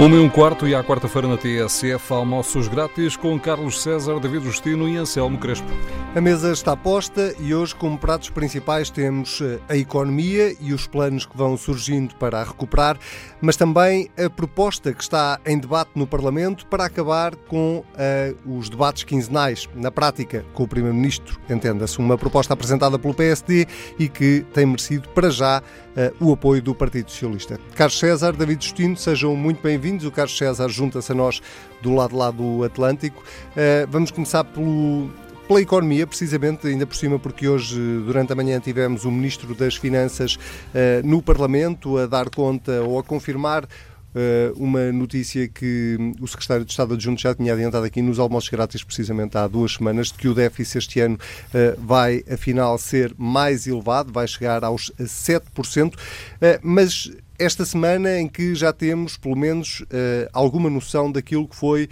Uma 0.00 0.16
e 0.16 0.18
um 0.18 0.30
quarto 0.30 0.66
e 0.66 0.74
à 0.74 0.82
quarta-feira 0.82 1.28
na 1.28 1.36
TSF, 1.36 2.14
almoços 2.14 2.68
grátis 2.68 3.18
com 3.18 3.38
Carlos 3.38 3.82
César, 3.82 4.18
David 4.18 4.46
Justino 4.46 4.88
e 4.88 4.96
Anselmo 4.96 5.36
Crespo. 5.36 5.68
A 6.14 6.20
mesa 6.22 6.52
está 6.52 6.74
posta 6.74 7.34
e 7.38 7.54
hoje, 7.54 7.74
como 7.74 7.98
pratos 7.98 8.30
principais, 8.30 8.88
temos 8.88 9.42
eh, 9.42 9.58
a 9.68 9.76
economia 9.76 10.56
e 10.58 10.72
os 10.72 10.86
planos 10.86 11.26
que 11.26 11.36
vão 11.36 11.54
surgindo 11.54 12.14
para 12.14 12.40
a 12.40 12.44
recuperar, 12.44 12.98
mas 13.42 13.56
também 13.56 14.08
a 14.18 14.30
proposta 14.30 14.90
que 14.94 15.02
está 15.02 15.38
em 15.44 15.58
debate 15.58 15.90
no 15.94 16.06
Parlamento 16.06 16.66
para 16.66 16.86
acabar 16.86 17.36
com 17.36 17.84
uh, 17.84 18.58
os 18.58 18.70
debates 18.70 19.04
quinzenais. 19.04 19.68
Na 19.74 19.90
prática, 19.90 20.46
com 20.54 20.62
o 20.62 20.68
Primeiro-Ministro, 20.68 21.38
entenda-se, 21.48 21.98
uma 21.98 22.16
proposta 22.16 22.54
apresentada 22.54 22.98
pelo 22.98 23.12
PSD 23.12 23.66
e 23.98 24.08
que 24.08 24.46
tem 24.54 24.64
merecido, 24.64 25.10
para 25.10 25.28
já, 25.30 25.62
uh, 25.94 26.26
o 26.26 26.32
apoio 26.32 26.62
do 26.62 26.74
Partido 26.74 27.10
Socialista. 27.10 27.60
Carlos 27.74 27.98
César, 27.98 28.32
David 28.32 28.64
Justino, 28.64 28.96
sejam 28.96 29.36
muito 29.36 29.62
bem-vindos 29.62 29.89
O 29.90 30.10
Carlos 30.10 30.36
César 30.36 30.68
junta-se 30.68 31.10
a 31.10 31.14
nós 31.14 31.42
do 31.82 31.94
lado 31.94 32.16
lá 32.16 32.30
do 32.30 32.62
Atlântico. 32.62 33.22
Uh, 33.22 33.86
vamos 33.90 34.10
começar 34.10 34.44
pelo, 34.44 35.10
pela 35.48 35.60
economia, 35.60 36.06
precisamente, 36.06 36.66
ainda 36.66 36.86
por 36.86 36.94
cima, 36.94 37.18
porque 37.18 37.48
hoje, 37.48 37.76
durante 38.06 38.32
a 38.32 38.36
manhã, 38.36 38.60
tivemos 38.60 39.04
o 39.04 39.10
Ministro 39.10 39.54
das 39.54 39.74
Finanças 39.74 40.36
uh, 40.36 41.04
no 41.04 41.20
Parlamento 41.20 41.98
a 41.98 42.06
dar 42.06 42.30
conta 42.30 42.82
ou 42.82 42.98
a 42.98 43.02
confirmar 43.02 43.66
Uh, 44.12 44.52
uma 44.56 44.90
notícia 44.90 45.46
que 45.46 45.96
o 46.20 46.26
secretário 46.26 46.64
de 46.64 46.72
Estado 46.72 46.94
adjunto 46.94 47.22
já 47.22 47.32
tinha 47.32 47.52
adiantado 47.52 47.86
aqui 47.86 48.02
nos 48.02 48.18
almoços 48.18 48.50
grátis, 48.50 48.82
precisamente 48.82 49.38
há 49.38 49.46
duas 49.46 49.74
semanas, 49.74 50.08
de 50.08 50.14
que 50.14 50.26
o 50.26 50.34
déficit 50.34 50.78
este 50.78 51.00
ano 51.00 51.14
uh, 51.14 51.80
vai, 51.80 52.24
afinal, 52.28 52.76
ser 52.76 53.14
mais 53.16 53.68
elevado, 53.68 54.12
vai 54.12 54.26
chegar 54.26 54.64
aos 54.64 54.90
7%, 54.98 55.94
uh, 55.94 55.96
mas 56.60 57.12
esta 57.40 57.64
semana 57.64 58.20
em 58.20 58.28
que 58.28 58.54
já 58.54 58.70
temos, 58.70 59.16
pelo 59.16 59.34
menos, 59.34 59.80
uh, 59.80 60.28
alguma 60.30 60.68
noção 60.68 61.10
daquilo 61.10 61.48
que 61.48 61.56
foi 61.56 61.84
uh, 61.84 61.88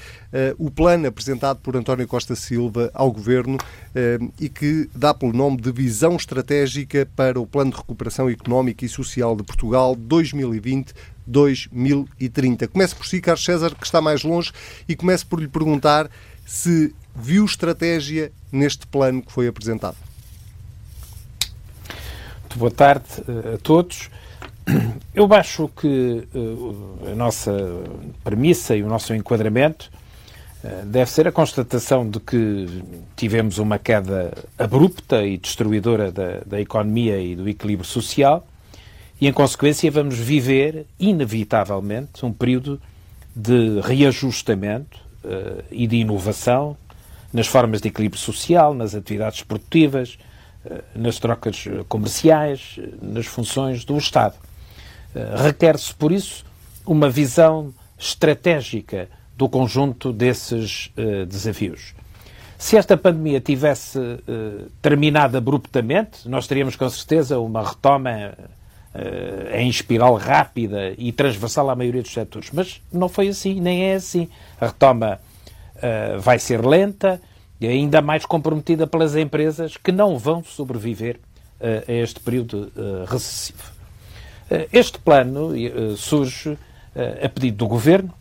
o 0.59 0.71
plano 0.71 1.09
apresentado 1.09 1.61
por 1.61 1.75
António 1.75 2.07
Costa 2.07 2.37
Silva 2.37 2.91
ao 2.93 3.11
Governo 3.11 3.57
uh, 3.57 4.31
e 4.39 4.51
que 4.51 4.91
dá 4.95 5.15
pelo 5.15 5.33
nome 5.33 5.57
de 5.57 5.73
Visão 5.73 6.17
Estratégica 6.17 7.09
para 7.17 7.41
o 7.41 7.47
Plano 7.47 7.71
de 7.71 7.79
Recuperação 7.79 8.29
Económica 8.29 8.85
e 8.85 8.91
Social 8.91 9.35
de 9.35 9.43
Portugal 9.43 9.97
2020-2030. 9.97 12.69
Comece 12.69 12.95
por 12.95 13.07
si, 13.07 13.23
Carlos 13.23 13.43
César, 13.43 13.75
que 13.75 13.87
está 13.87 14.03
mais 14.03 14.23
longe, 14.23 14.53
e 14.87 14.95
comece 14.95 15.25
por 15.25 15.41
lhe 15.41 15.49
perguntar 15.49 16.11
se 16.45 16.95
viu 17.17 17.47
estratégia 17.47 18.31
neste 18.53 18.87
plano 18.87 19.23
que 19.23 19.33
foi 19.33 19.49
apresentado. 19.49 19.97
Muito 22.43 22.59
boa 22.59 22.71
tarde 22.71 23.07
a 23.55 23.59
todos. 23.59 24.11
Eu 25.15 25.33
acho 25.33 25.69
que 25.69 26.29
uh, 26.35 27.11
a 27.11 27.15
nossa 27.15 27.53
premissa 28.23 28.77
e 28.77 28.83
o 28.83 28.89
nosso 28.89 29.15
enquadramento 29.15 29.91
uh, 30.63 30.85
deve 30.85 31.11
ser 31.11 31.27
a 31.27 31.33
constatação 31.33 32.09
de 32.09 32.21
que 32.21 32.85
tivemos 33.17 33.59
uma 33.59 33.79
queda 33.79 34.33
abrupta 34.59 35.25
e 35.25 35.39
destruidora 35.39 36.13
da, 36.13 36.41
da 36.45 36.61
economia 36.61 37.19
e 37.19 37.35
do 37.35 37.49
equilíbrio 37.49 37.89
social 37.89 38.47
e, 39.19 39.27
em 39.27 39.33
consequência, 39.33 39.91
vamos 39.91 40.19
viver, 40.19 40.87
inevitavelmente, 41.01 42.25
um 42.25 42.33
período 42.33 42.81
de 43.35 43.81
reajustamento 43.81 44.99
uh, 45.25 45.65
e 45.71 45.87
de 45.87 45.97
inovação 45.97 46.77
nas 47.33 47.47
formas 47.47 47.81
de 47.81 47.89
equilíbrio 47.89 48.21
social, 48.21 48.75
nas 48.75 48.95
atividades 48.95 49.43
produtivas, 49.43 50.19
nas 50.95 51.19
trocas 51.19 51.65
comerciais, 51.89 52.79
nas 53.01 53.27
funções 53.27 53.85
do 53.85 53.97
Estado. 53.97 54.35
Eh, 55.19 55.35
requer-se, 55.43 55.93
por 55.93 56.13
isso, 56.13 56.45
uma 56.87 57.11
visão 57.11 57.75
estratégica 57.99 59.09
do 59.37 59.49
conjunto 59.49 60.13
desses 60.13 60.91
uh, 60.97 61.27
desafios. 61.27 61.95
Se 62.57 62.77
esta 62.77 62.97
pandemia 62.97 63.41
tivesse 63.41 63.99
uh, 63.99 64.71
terminado 64.81 65.37
abruptamente, 65.37 66.29
nós 66.29 66.47
teríamos 66.47 66.75
com 66.75 66.89
certeza 66.89 67.39
uma 67.39 67.69
retoma 67.69 68.33
uh, 68.95 69.57
em 69.57 69.69
espiral 69.69 70.15
rápida 70.17 70.93
e 70.97 71.13
transversal 71.13 71.71
à 71.71 71.77
maioria 71.77 72.03
dos 72.03 72.13
setores. 72.13 72.51
Mas 72.53 72.81
não 72.93 73.09
foi 73.09 73.29
assim, 73.29 73.61
nem 73.61 73.91
é 73.91 73.95
assim. 73.95 74.29
A 74.61 74.67
retoma 74.67 75.21
vai 76.19 76.41
ser 76.41 76.67
lenta 76.67 77.23
e 77.61 77.69
ainda 77.69 78.03
mais 78.03 78.27
comprometida 78.27 78.85
pelas 78.85 79.15
empresas 79.15 79.77
que 79.77 79.93
não 79.93 80.19
vão 80.19 80.43
sobreviver 80.43 81.21
a 81.61 81.93
este 81.93 82.19
período 82.19 82.73
recessivo. 83.07 83.78
Eh, 84.51 84.69
este 84.73 84.99
plano 84.99 85.55
eh, 85.55 85.95
surge 85.97 86.57
eh, 86.95 87.27
a 87.27 87.29
pedido 87.29 87.59
do 87.59 87.69
Governo, 87.69 88.15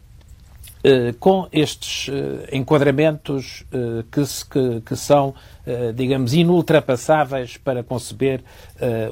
com 1.19 1.49
estes 1.51 2.09
enquadramentos 2.49 3.65
que, 4.09 4.21
que, 4.49 4.81
que 4.81 4.95
são, 4.95 5.33
digamos, 5.93 6.33
inultrapassáveis 6.33 7.57
para 7.57 7.83
conceber 7.83 8.41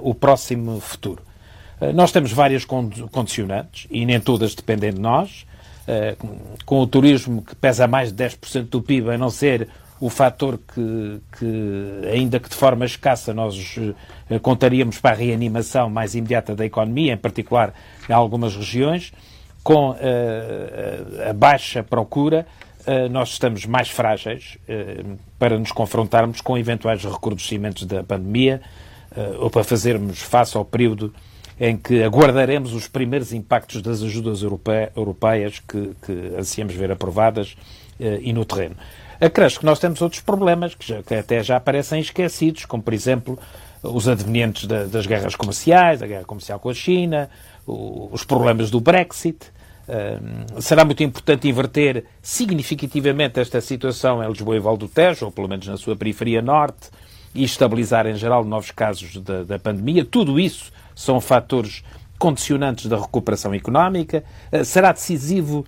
o 0.01 0.15
próximo 0.15 0.79
futuro. 0.79 1.21
Nós 1.93 2.13
temos 2.13 2.31
várias 2.31 2.63
condicionantes 2.63 3.87
e 3.91 4.05
nem 4.05 4.21
todas 4.21 4.55
dependem 4.55 4.93
de 4.93 5.01
nós. 5.01 5.45
Com 6.65 6.79
o 6.79 6.87
turismo 6.87 7.41
que 7.41 7.55
pesa 7.55 7.87
mais 7.87 8.13
de 8.13 8.23
10% 8.23 8.69
do 8.69 8.81
PIB, 8.81 9.09
a 9.09 9.17
não 9.17 9.31
ser 9.31 9.67
o 9.99 10.09
fator 10.09 10.59
que, 10.73 11.21
que, 11.37 12.01
ainda 12.11 12.39
que 12.39 12.49
de 12.49 12.55
forma 12.55 12.85
escassa, 12.85 13.33
nós 13.33 13.79
eh, 14.29 14.39
contaríamos 14.39 14.99
para 14.99 15.11
a 15.11 15.19
reanimação 15.19 15.89
mais 15.89 16.15
imediata 16.15 16.53
da 16.53 16.65
economia, 16.65 17.13
em 17.13 17.17
particular 17.17 17.73
em 18.09 18.13
algumas 18.13 18.55
regiões, 18.55 19.13
com 19.65 19.89
uh, 19.89 19.95
a 21.27 21.33
baixa 21.33 21.81
procura, 21.81 22.45
uh, 22.85 23.09
nós 23.09 23.29
estamos 23.29 23.65
mais 23.65 23.89
frágeis 23.89 24.59
uh, 24.69 25.17
para 25.39 25.57
nos 25.57 25.71
confrontarmos 25.71 26.39
com 26.39 26.55
eventuais 26.55 27.03
recrudescimentos 27.03 27.83
da 27.85 28.03
pandemia 28.03 28.61
ou 29.39 29.49
para 29.49 29.63
fazermos 29.63 30.21
face 30.21 30.57
ao 30.57 30.65
período 30.65 31.13
em 31.57 31.77
que 31.77 32.03
aguardaremos 32.03 32.73
os 32.73 32.85
primeiros 32.85 33.31
impactos 33.31 33.81
das 33.81 34.03
ajudas 34.03 34.41
europeias 34.43 35.61
que, 35.65 35.95
que 36.05 36.35
ansiamos 36.37 36.75
ver 36.75 36.91
aprovadas 36.91 37.55
e 37.97 38.33
no 38.33 38.43
terreno. 38.43 38.75
Acresce 39.19 39.59
que 39.59 39.65
nós 39.65 39.79
temos 39.79 40.01
outros 40.01 40.21
problemas 40.21 40.75
que, 40.75 40.87
já, 40.87 41.01
que 41.01 41.15
até 41.15 41.43
já 41.43 41.59
parecem 41.59 41.99
esquecidos, 41.99 42.65
como, 42.65 42.83
por 42.83 42.93
exemplo, 42.93 43.39
os 43.81 44.07
advenientes 44.07 44.65
da, 44.65 44.85
das 44.85 45.05
guerras 45.05 45.35
comerciais, 45.35 46.01
a 46.01 46.07
guerra 46.07 46.25
comercial 46.25 46.59
com 46.59 46.69
a 46.69 46.73
China, 46.73 47.29
o, 47.65 48.09
os 48.11 48.23
problemas 48.23 48.69
do 48.69 48.79
Brexit. 48.79 49.53
Uh, 49.87 50.61
será 50.61 50.83
muito 50.83 51.03
importante 51.03 51.47
inverter 51.47 52.05
significativamente 52.19 53.39
esta 53.39 53.61
situação 53.61 54.23
em 54.23 54.27
Lisboa 54.27 54.55
e 54.55 54.59
Val 54.59 54.75
do 54.75 54.87
Tejo, 54.87 55.25
ou 55.25 55.31
pelo 55.31 55.47
menos 55.47 55.67
na 55.67 55.77
sua 55.77 55.95
periferia 55.95 56.41
norte, 56.41 56.89
e 57.35 57.43
estabilizar 57.43 58.07
em 58.07 58.15
geral 58.15 58.43
novos 58.43 58.71
casos 58.71 59.17
da, 59.17 59.43
da 59.43 59.59
pandemia. 59.59 60.03
Tudo 60.03 60.39
isso 60.39 60.71
são 60.95 61.21
fatores 61.21 61.83
condicionantes 62.17 62.87
da 62.87 62.97
recuperação 62.97 63.53
económica. 63.53 64.23
Uh, 64.51 64.65
será 64.65 64.91
decisivo 64.91 65.65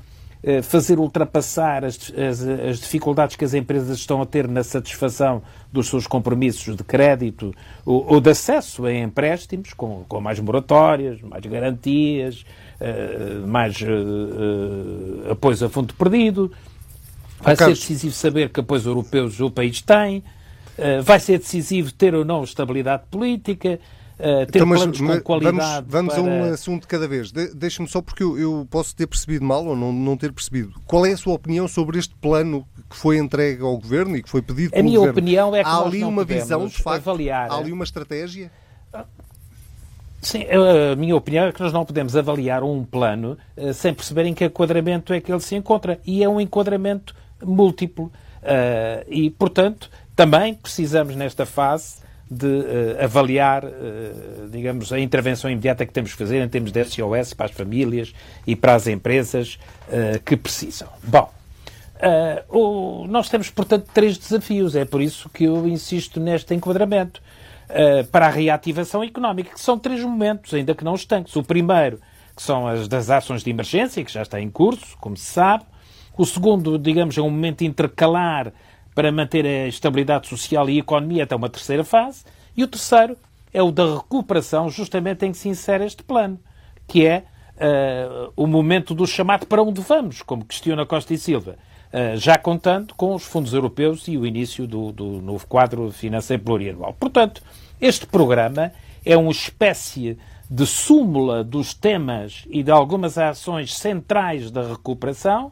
fazer 0.64 1.00
ultrapassar 1.00 1.84
as, 1.84 2.12
as, 2.14 2.42
as, 2.42 2.80
dificuldades 2.80 3.36
que 3.36 3.44
as 3.44 3.54
empresas 3.54 3.98
estão 3.98 4.22
a 4.22 4.26
ter 4.26 4.48
na 4.48 4.64
satisfação 4.64 5.42
dos 5.72 5.88
seus 5.88 6.06
compromissos 6.08 6.76
de 6.76 6.84
crédito 6.84 7.54
ou, 7.86 8.14
ou 8.14 8.22
de 8.22 8.30
acesso 8.30 8.86
a 8.86 8.94
empréstimos, 8.94 9.74
com, 9.74 10.06
com 10.08 10.22
mais 10.22 10.40
moratórias, 10.40 11.22
mais 11.22 11.46
garantias, 11.46 12.46
uh, 12.80 13.48
mais 13.48 13.82
uh, 13.82 15.32
apoios 15.32 15.62
a 15.64 15.70
fundo 15.70 15.94
perdido. 15.94 16.52
Vai 17.42 17.56
ser 17.56 17.70
decisivo 17.70 18.14
saber 18.14 18.50
que 18.50 18.60
apoios 18.60 18.86
europeus 18.86 19.40
o 19.40 19.50
país 19.50 19.82
tem. 19.82 20.24
Uh, 20.78 21.02
vai 21.04 21.20
ser 21.20 21.40
decisivo 21.40 21.92
ter 21.92 22.16
ou 22.16 22.24
não 22.24 22.44
estabilidade 22.44 23.04
política. 23.10 23.80
Uh, 24.20 24.46
ter 24.48 24.58
então, 24.58 24.66
mas, 24.66 24.80
planos 24.80 25.00
com 25.00 25.22
qualidade. 25.22 25.86
Vamos, 25.88 26.14
vamos 26.14 26.14
para... 26.16 26.24
a 26.24 26.26
um 26.26 26.54
assunto 26.54 26.82
de 26.82 26.88
cada 26.88 27.08
vez. 27.08 27.32
De, 27.32 27.54
Deixe-me 27.54 27.88
só, 27.88 28.02
porque 28.02 28.24
eu, 28.24 28.38
eu, 28.38 28.68
posso 28.70 28.96
ter 28.96 29.06
percebido 29.06 29.46
mal 29.46 29.64
ou 29.64 29.76
não, 29.76 29.94
não 29.94 30.18
ter 30.18 30.34
percebido. 30.34 30.74
Qual 30.86 31.06
é 31.06 31.12
a 31.12 31.18
sua 31.18 31.34
opinião 31.34 31.68
sobre 31.68 32.00
este 32.00 32.16
plano 32.16 32.68
que 32.90 32.96
foi 32.96 33.18
entregue 33.18 33.62
ao 33.62 33.78
Governo 33.78 34.18
e 34.18 34.24
que 34.24 34.30
foi 34.30 34.42
pedido 34.42 34.72
pelo 34.72 34.84
Governo? 34.84 34.98
A 34.98 35.02
minha 35.02 35.12
opinião 35.12 35.56
é 35.56 35.64
que 35.64 35.70
há 35.70 35.78
ali 35.78 36.04
uma 36.04 36.26
visão, 36.26 36.66
de 36.66 36.78
facto, 36.78 37.08
avaliar. 37.08 37.52
há 37.52 37.58
ali 37.58 37.72
uma 37.72 37.84
estratégia? 37.84 38.52
Sim, 40.20 40.46
a 40.50 40.96
minha 40.96 41.16
opinião 41.16 41.46
é 41.46 41.52
que 41.52 41.62
nós 41.62 41.72
não 41.72 41.86
podemos 41.86 42.16
avaliar 42.16 42.64
um 42.64 42.84
plano 42.84 43.38
uh, 43.56 43.74
sem 43.74 43.94
perceber 43.94 44.26
em 44.26 44.34
que 44.34 44.44
enquadramento 44.44 45.14
é 45.14 45.22
que 45.22 45.32
ele 45.32 45.40
se 45.40 45.56
encontra. 45.56 46.00
E 46.06 46.24
é 46.24 46.30
um 46.30 46.42
enquadramento 46.42 47.16
múltiplo. 47.44 48.06
Uh, 48.42 49.06
e, 49.08 49.30
portanto, 49.30 49.92
também 50.16 50.56
precisamos, 50.56 51.16
nesta 51.16 51.46
fase, 51.46 51.98
de 52.30 52.46
uh, 52.46 53.04
avaliar, 53.04 53.64
uh, 53.64 54.50
digamos, 54.52 54.92
a 54.92 55.00
intervenção 55.00 55.50
imediata 55.50 55.86
que 55.86 55.94
temos 55.94 56.12
que 56.12 56.18
fazer 56.18 56.44
em 56.44 56.50
termos 56.50 56.72
de 56.72 56.84
SOS 56.84 57.34
para 57.34 57.46
as 57.46 57.52
famílias 57.52 58.14
e 58.46 58.56
para 58.56 58.76
as 58.76 58.88
empresas 58.88 59.58
uh, 59.88 60.20
que 60.24 60.36
precisam. 60.36 60.90
Bom, 61.04 61.32
o, 62.50 63.08
nós 63.08 63.28
temos, 63.30 63.50
portanto, 63.50 63.88
três 63.94 64.18
desafios. 64.18 64.76
É 64.76 64.86
por 64.86 65.02
isso 65.02 65.30
que 65.30 65.46
eu 65.46 65.68
insisto 65.68 66.20
neste 66.20 66.54
enquadramento. 66.54 67.22
para 68.12 68.28
a 68.28 68.30
reativação 68.30 69.04
económica, 69.04 69.54
que 69.54 69.60
são 69.60 69.80
três 69.80 70.02
momentos, 70.02 70.54
ainda 70.54 70.76
que 70.76 70.84
não 70.84 70.94
estanques. 70.94 71.36
O 71.36 71.44
primeiro 71.44 72.00
que 72.38 72.44
são 72.44 72.68
as 72.68 72.88
das 72.88 73.10
ações 73.10 73.44
de 73.44 73.50
emergência, 73.50 74.06
que 74.06 74.14
já 74.14 74.22
está 74.22 74.40
em 74.40 74.50
curso, 74.50 74.96
como 75.02 75.18
se 75.18 75.26
sabe. 75.26 75.66
O 76.16 76.24
segundo, 76.24 76.78
digamos, 76.78 77.18
é 77.18 77.22
um 77.22 77.32
momento 77.32 77.64
intercalar 77.64 78.54
para 78.98 79.12
manter 79.12 79.46
a 79.46 79.68
estabilidade 79.68 80.28
social 80.28 80.68
e 80.68 80.78
a 80.78 80.80
economia 80.80 81.24
até 81.24 81.36
uma 81.36 81.50
terceira 81.50 81.84
fase. 81.84 82.24
E 82.56 82.64
o 82.64 82.68
terceiro 82.68 83.16
é 83.54 83.62
o 83.62 83.70
da 83.70 83.94
recuperação, 83.94 84.72
justamente 84.72 85.24
em 85.24 85.32
que 85.32 85.38
se 85.38 85.48
insere 85.48 85.86
este 85.86 86.02
plano, 86.02 86.40
que 86.88 87.06
é 87.06 87.24
uh, 87.58 88.34
o 88.36 88.48
momento 88.48 88.96
do 88.96 89.06
chamado 89.06 89.46
para 89.46 89.62
onde 89.62 89.82
vamos, 89.82 90.24
como 90.24 90.44
questiona 90.44 90.84
Costa 90.84 91.14
e 91.14 91.18
Silva, 91.20 91.60
uh, 91.94 92.18
já 92.18 92.40
contando 92.40 92.96
com 92.96 93.14
os 93.14 93.22
fundos 93.22 93.54
europeus 93.54 94.08
e 94.08 94.18
o 94.18 94.26
início 94.26 94.66
do, 94.66 94.92
do 94.92 95.22
novo 95.22 95.46
quadro 95.46 95.92
financeiro 95.92 96.42
plurianual. 96.42 96.96
Portanto, 97.00 97.44
este 97.80 98.08
programa 98.08 98.72
é 99.06 99.16
uma 99.16 99.30
espécie 99.30 100.18
de 100.50 100.66
súmula 100.66 101.44
dos 101.44 101.72
temas 101.72 102.46
e 102.50 102.64
de 102.64 102.72
algumas 102.72 103.16
ações 103.16 103.76
centrais 103.76 104.50
da 104.50 104.68
recuperação, 104.70 105.52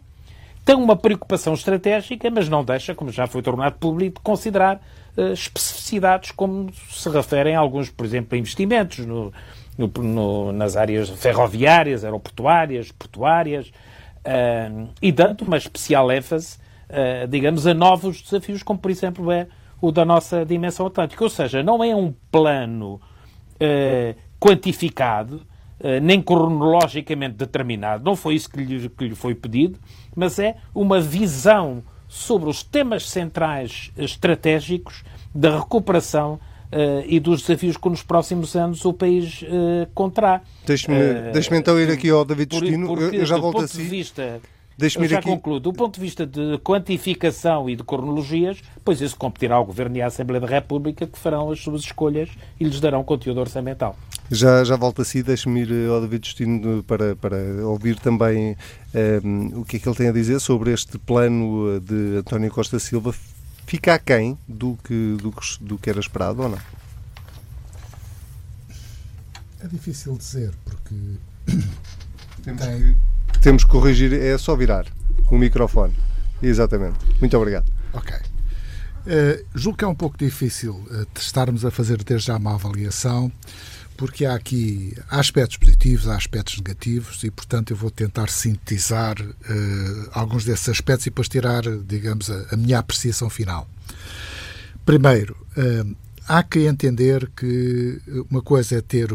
tem 0.65 0.75
uma 0.75 0.95
preocupação 0.95 1.53
estratégica, 1.53 2.29
mas 2.31 2.49
não 2.49 2.65
deixa, 2.65 2.95
como 2.95 3.11
já 3.11 3.27
foi 3.27 3.43
tornado 3.43 3.75
público, 3.75 4.19
de 4.19 4.23
considerar 4.23 4.81
uh, 5.15 5.31
especificidades 5.31 6.31
como 6.31 6.73
se 6.89 7.07
referem 7.07 7.55
a 7.55 7.59
alguns, 7.59 7.91
por 7.91 8.03
exemplo, 8.03 8.35
investimentos 8.35 9.05
no, 9.05 9.31
no, 9.77 9.87
no, 9.87 10.51
nas 10.51 10.75
áreas 10.75 11.07
ferroviárias, 11.11 12.03
aeroportuárias, 12.03 12.91
portuárias, 12.91 13.67
uh, 13.67 14.89
e 14.99 15.11
dando 15.11 15.43
uma 15.43 15.57
especial 15.57 16.11
ênfase, 16.11 16.57
uh, 16.89 17.27
digamos, 17.27 17.67
a 17.67 17.73
novos 17.75 18.23
desafios, 18.23 18.63
como 18.63 18.79
por 18.79 18.89
exemplo 18.89 19.31
é 19.31 19.47
o 19.79 19.91
da 19.91 20.03
nossa 20.03 20.43
dimensão 20.43 20.87
atlântica. 20.87 21.23
Ou 21.23 21.29
seja, 21.29 21.61
não 21.61 21.83
é 21.83 21.95
um 21.95 22.11
plano 22.31 22.99
quantificado, 24.39 25.45
nem 26.01 26.21
cronologicamente 26.21 27.35
determinado, 27.35 28.03
não 28.03 28.15
foi 28.15 28.35
isso 28.35 28.49
que 28.49 28.59
lhe, 28.63 28.89
que 28.89 29.07
lhe 29.07 29.15
foi 29.15 29.35
pedido, 29.35 29.79
mas 30.15 30.39
é 30.39 30.55
uma 30.73 30.99
visão 30.99 31.83
sobre 32.07 32.49
os 32.49 32.63
temas 32.63 33.09
centrais 33.09 33.91
estratégicos 33.97 35.03
da 35.33 35.59
recuperação 35.59 36.39
uh, 36.71 37.03
e 37.05 37.19
dos 37.19 37.41
desafios 37.41 37.77
que 37.77 37.89
nos 37.89 38.03
próximos 38.03 38.55
anos 38.55 38.85
o 38.85 38.93
país 38.93 39.41
uh. 39.43 39.87
Deixe-me 40.65 40.95
uh, 40.95 41.31
deixe 41.33 41.55
então 41.55 41.79
ir 41.79 41.91
aqui 41.91 42.09
ao 42.09 42.23
David. 42.23 42.49
Porque, 42.49 42.73
eu, 42.73 43.13
eu 43.13 43.25
já 43.25 43.37
volto 43.37 43.63
a 43.63 43.67
si. 43.67 43.83
Vista, 43.83 44.39
eu 44.77 45.07
já 45.07 45.19
aqui... 45.19 45.29
concluo. 45.29 45.59
Do 45.59 45.71
ponto 45.71 45.95
de 45.95 46.01
vista 46.01 46.25
de 46.25 46.57
quantificação 46.59 47.69
e 47.69 47.75
de 47.75 47.83
cronologias, 47.83 48.61
pois 48.83 48.99
isso 48.99 49.15
competirá 49.15 49.55
ao 49.55 49.65
Governo 49.65 49.95
e 49.97 50.01
à 50.01 50.07
Assembleia 50.07 50.41
da 50.41 50.47
República 50.47 51.07
que 51.07 51.17
farão 51.17 51.49
as 51.51 51.59
suas 51.59 51.81
escolhas 51.81 52.29
e 52.59 52.63
lhes 52.65 52.79
darão 52.79 53.03
conteúdo 53.03 53.39
orçamental. 53.39 53.95
Já, 54.29 54.63
já 54.63 54.75
volto 54.75 55.01
a 55.01 55.05
si, 55.05 55.23
deixe-me 55.23 55.61
ir 55.61 55.89
ao 55.89 56.01
David 56.01 56.23
Destino 56.23 56.83
para, 56.83 57.15
para 57.15 57.37
ouvir 57.65 57.99
também 57.99 58.57
um, 58.93 58.97
ehm, 58.97 59.59
o 59.59 59.63
que 59.63 59.77
é 59.77 59.79
que 59.79 59.87
ele 59.87 59.95
tem 59.95 60.09
a 60.09 60.11
dizer 60.11 60.39
sobre 60.39 60.73
este 60.73 60.97
plano 60.97 61.79
de 61.79 62.17
António 62.17 62.51
Costa 62.51 62.79
Silva 62.79 63.13
fica 63.65 63.93
aquém 63.93 64.37
do 64.47 64.77
que, 64.83 65.17
do, 65.21 65.31
que, 65.31 65.63
do 65.63 65.77
que 65.77 65.89
era 65.89 65.99
esperado 65.99 66.41
ou 66.41 66.49
não? 66.49 66.59
É 69.59 69.67
difícil 69.67 70.15
dizer, 70.17 70.51
porque. 70.63 70.95
Temos, 72.43 72.61
tem... 72.61 72.93
que, 72.93 72.95
temos 73.45 73.63
que 73.63 73.69
corrigir, 73.69 74.11
é 74.11 74.35
só 74.39 74.55
virar 74.55 74.87
o 75.29 75.37
microfone. 75.37 75.93
Exatamente. 76.41 76.97
Muito 77.19 77.37
obrigado. 77.37 77.71
Ok. 77.93 78.11
Uh, 78.15 79.45
julgo 79.53 79.77
que 79.77 79.85
é 79.85 79.87
um 79.87 79.93
pouco 79.93 80.17
difícil 80.17 80.73
uh, 80.73 81.05
estarmos 81.15 81.63
a 81.63 81.69
fazer 81.69 82.03
desde 82.03 82.25
já 82.25 82.37
uma 82.37 82.55
avaliação 82.55 83.31
porque 83.95 84.25
há 84.25 84.33
aqui 84.33 84.97
aspectos 85.07 85.57
positivos, 85.57 86.07
há 86.07 86.15
aspectos 86.15 86.57
negativos 86.57 87.23
e, 87.23 87.29
portanto, 87.29 87.69
eu 87.69 87.77
vou 87.77 87.91
tentar 87.91 88.29
sintetizar 88.29 89.15
uh, 89.21 90.09
alguns 90.11 90.43
desses 90.43 90.67
aspectos 90.67 91.05
e 91.05 91.11
depois 91.11 91.29
tirar, 91.29 91.61
digamos, 91.85 92.31
a, 92.31 92.47
a 92.51 92.57
minha 92.57 92.79
apreciação 92.79 93.29
final. 93.29 93.69
Primeiro, 94.83 95.37
uh, 95.55 95.95
há 96.27 96.41
que 96.41 96.61
entender 96.61 97.29
que 97.35 98.01
uma 98.31 98.41
coisa 98.41 98.79
é 98.79 98.81
ter 98.81 99.09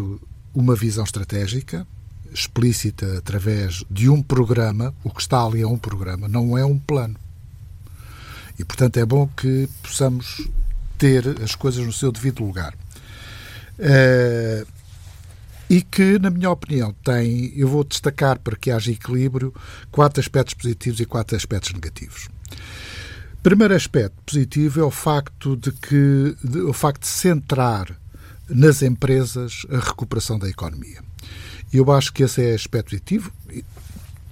uma 0.54 0.76
visão 0.76 1.02
estratégica, 1.02 1.84
explícita 2.32 3.18
através 3.18 3.84
de 3.90 4.08
um 4.08 4.22
programa, 4.22 4.94
o 5.04 5.10
que 5.10 5.20
está 5.20 5.44
ali 5.44 5.62
é 5.62 5.66
um 5.66 5.78
programa, 5.78 6.28
não 6.28 6.56
é 6.56 6.64
um 6.64 6.78
plano. 6.78 7.16
E, 8.58 8.64
portanto, 8.64 8.98
é 8.98 9.06
bom 9.06 9.26
que 9.26 9.68
possamos 9.82 10.48
ter 10.98 11.26
as 11.42 11.54
coisas 11.54 11.84
no 11.84 11.92
seu 11.92 12.12
devido 12.12 12.44
lugar. 12.44 12.74
Uh, 13.78 14.66
e 15.70 15.80
que, 15.82 16.18
na 16.18 16.30
minha 16.30 16.50
opinião, 16.50 16.92
tem, 17.04 17.52
eu 17.56 17.68
vou 17.68 17.84
destacar 17.84 18.38
para 18.40 18.56
que 18.56 18.70
haja 18.70 18.90
equilíbrio, 18.90 19.54
quatro 19.90 20.20
aspectos 20.20 20.54
positivos 20.54 20.98
e 21.00 21.06
quatro 21.06 21.36
aspectos 21.36 21.72
negativos. 21.72 22.28
Primeiro 23.42 23.74
aspecto 23.74 24.16
positivo 24.26 24.80
é 24.80 24.84
o 24.84 24.90
facto 24.90 25.56
de 25.56 25.72
que 25.72 26.36
de, 26.44 26.58
o 26.60 26.72
facto 26.72 27.02
de 27.02 27.06
centrar 27.06 27.96
nas 28.48 28.82
empresas 28.82 29.64
a 29.70 29.78
recuperação 29.78 30.38
da 30.38 30.48
economia. 30.48 31.02
Eu 31.72 31.90
acho 31.92 32.12
que 32.12 32.22
esse 32.22 32.42
é 32.42 32.54
aspecto 32.54 32.90
positivo. 32.90 33.32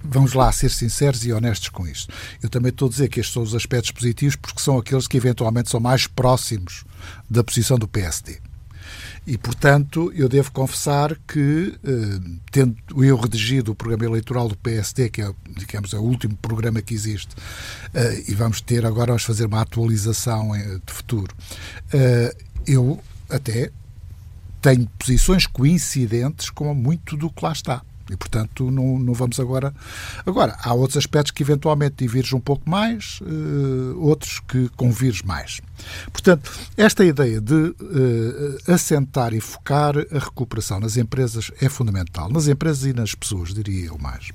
Vamos 0.03 0.33
lá 0.33 0.51
ser 0.51 0.69
sinceros 0.69 1.25
e 1.25 1.33
honestos 1.33 1.69
com 1.69 1.85
isto. 1.87 2.13
Eu 2.41 2.49
também 2.49 2.69
estou 2.69 2.87
a 2.87 2.91
dizer 2.91 3.09
que 3.09 3.19
estes 3.19 3.33
são 3.33 3.43
os 3.43 3.53
aspectos 3.53 3.91
positivos 3.91 4.35
porque 4.35 4.61
são 4.61 4.77
aqueles 4.77 5.07
que 5.07 5.17
eventualmente 5.17 5.69
são 5.69 5.79
mais 5.79 6.07
próximos 6.07 6.85
da 7.29 7.43
posição 7.43 7.77
do 7.77 7.87
PSD. 7.87 8.39
E, 9.27 9.37
portanto, 9.37 10.11
eu 10.15 10.27
devo 10.27 10.51
confessar 10.51 11.15
que, 11.27 11.77
eh, 11.83 12.39
tendo 12.51 12.75
eu 13.03 13.15
redigido 13.15 13.71
o 13.71 13.75
programa 13.75 14.05
eleitoral 14.05 14.47
do 14.47 14.57
PSD, 14.57 15.09
que 15.09 15.21
é, 15.21 15.31
digamos, 15.55 15.93
é 15.93 15.97
o 15.97 16.01
último 16.01 16.35
programa 16.37 16.81
que 16.81 16.93
existe, 16.93 17.35
eh, 17.93 18.23
e 18.27 18.33
vamos 18.33 18.61
ter 18.61 18.85
agora, 18.85 19.11
vamos 19.11 19.23
fazer 19.23 19.45
uma 19.45 19.61
atualização 19.61 20.55
eh, 20.55 20.79
de 20.83 20.93
futuro, 20.93 21.35
eu 22.65 22.99
até 23.29 23.71
tenho 24.61 24.87
posições 24.97 25.45
coincidentes 25.45 26.49
com 26.49 26.73
muito 26.73 27.15
do 27.17 27.29
que 27.29 27.43
lá 27.43 27.51
está. 27.51 27.81
E, 28.09 28.17
portanto, 28.17 28.71
não, 28.71 28.97
não 28.97 29.13
vamos 29.13 29.39
agora. 29.39 29.73
Agora, 30.25 30.57
há 30.61 30.73
outros 30.73 30.97
aspectos 30.97 31.31
que 31.31 31.43
eventualmente 31.43 31.95
divergem 31.97 32.37
um 32.37 32.41
pouco 32.41 32.67
mais, 32.67 33.19
uh, 33.21 33.99
outros 33.99 34.39
que 34.39 34.67
convirgem 34.69 35.25
mais. 35.27 35.61
Portanto, 36.11 36.51
esta 36.75 37.05
ideia 37.05 37.39
de 37.39 37.53
uh, 37.53 37.75
assentar 38.67 39.33
e 39.33 39.39
focar 39.39 39.95
a 39.97 40.19
recuperação 40.19 40.79
nas 40.79 40.97
empresas 40.97 41.51
é 41.61 41.69
fundamental. 41.69 42.29
Nas 42.31 42.47
empresas 42.47 42.85
e 42.85 42.93
nas 42.93 43.13
pessoas, 43.13 43.53
diria 43.53 43.85
eu 43.85 43.97
mais. 43.99 44.31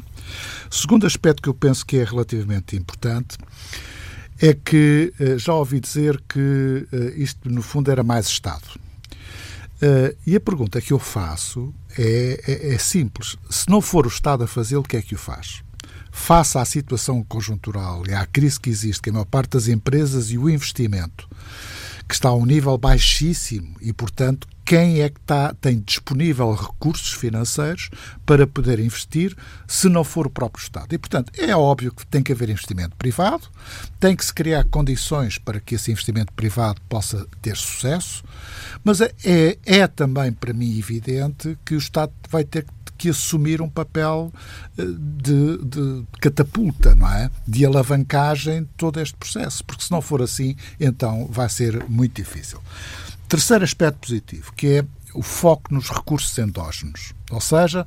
Segundo 0.71 1.07
aspecto 1.07 1.43
que 1.43 1.49
eu 1.49 1.55
penso 1.55 1.85
que 1.85 1.97
é 1.97 2.05
relativamente 2.05 2.77
importante 2.77 3.37
é 4.41 4.55
que 4.55 5.13
uh, 5.19 5.39
já 5.39 5.53
ouvi 5.53 5.81
dizer 5.81 6.23
que 6.29 6.87
isto, 7.17 7.51
no 7.51 7.63
fundo, 7.63 7.91
era 7.91 8.05
mais 8.05 8.27
Estado. 8.27 8.84
Uh, 9.83 10.17
e 10.27 10.37
a 10.37 10.41
pergunta 10.41 10.81
que 10.81 10.93
eu 10.93 10.99
faço 10.99 11.75
é, 11.99 12.41
é, 12.47 12.75
é, 12.75 12.79
simples. 12.79 13.37
Se 13.51 13.69
não 13.69 13.81
for 13.81 14.07
o 14.07 14.09
Estado 14.09 14.45
a 14.45 14.47
fazê-lo, 14.47 14.83
o 14.83 14.89
que 14.89 14.97
é 14.97 15.03
que 15.03 15.15
o 15.15 15.19
faz? 15.19 15.63
Face 16.11 16.57
à 16.57 16.65
situação 16.65 17.23
conjuntural 17.25 18.05
e 18.09 18.15
à 18.15 18.25
crise 18.25 18.59
que 18.59 18.71
existe, 18.71 19.03
que 19.03 19.11
a 19.11 19.13
maior 19.13 19.25
parte 19.25 19.51
das 19.51 19.67
empresas 19.67 20.31
e 20.31 20.39
o 20.39 20.49
investimento, 20.49 21.29
que 22.09 22.15
está 22.15 22.29
a 22.29 22.35
um 22.35 22.47
nível 22.47 22.79
baixíssimo 22.79 23.77
e, 23.81 23.93
portanto, 23.93 24.47
quem 24.65 25.01
é 25.01 25.09
que 25.09 25.21
está, 25.21 25.55
tem 25.55 25.79
disponível 25.81 26.53
recursos 26.55 27.13
financeiros 27.13 27.91
para 28.25 28.47
poder 28.47 28.79
investir 28.79 29.37
se 29.67 29.89
não 29.89 30.03
for 30.03 30.27
o 30.27 30.31
próprio 30.31 30.63
Estado. 30.63 30.95
E, 30.95 30.99
portanto, 30.99 31.33
é 31.39 31.55
óbvio 31.55 31.93
que 31.93 32.07
tem 32.07 32.23
que 32.23 32.33
haver 32.33 32.49
investimento 32.49 32.97
privado, 32.97 33.49
tem 34.01 34.17
que 34.17 34.25
se 34.25 34.33
criar 34.33 34.65
condições 34.65 35.39
para 35.39 35.61
que 35.61 35.75
esse 35.75 35.91
investimento 35.91 36.33
privado 36.33 36.81
possa 36.89 37.27
ter 37.43 37.57
sucesso, 37.57 38.25
mas 38.83 39.01
é, 39.01 39.13
é, 39.25 39.59
é 39.65 39.87
também 39.87 40.33
para 40.33 40.53
mim 40.53 40.79
evidente 40.79 41.59
que 41.65 41.75
o 41.75 41.79
Estado 41.79 42.13
vai 42.31 42.45
ter 42.45 42.67
que 42.97 43.09
assumir 43.09 43.61
um 43.61 43.69
papel 43.69 44.33
eh, 44.79 44.83
de, 44.87 45.59
de, 45.59 46.05
catapulta, 46.21 46.95
não 46.95 47.09
é? 47.11 47.31
De 47.47 47.67
alavancagem 47.67 48.63
de 48.63 48.69
todo 48.77 49.01
este 49.01 49.17
processo, 49.17 49.65
porque 49.65 49.85
se 49.85 49.91
não 49.91 50.01
for 50.01 50.23
assim, 50.23 50.57
então 50.79 51.27
vai 51.31 51.49
ser 51.49 51.85
muito 51.89 52.23
difícil. 52.23 52.61
Terceiro 53.29 53.65
aspecto 53.65 54.07
positivo, 54.07 54.53
que 54.53 54.67
é 54.79 54.85
o 55.15 55.23
foco 55.23 55.73
nos 55.73 55.91
recursos 55.91 56.37
endógenos. 56.39 57.13
Ou 57.31 57.41
seja, 57.41 57.87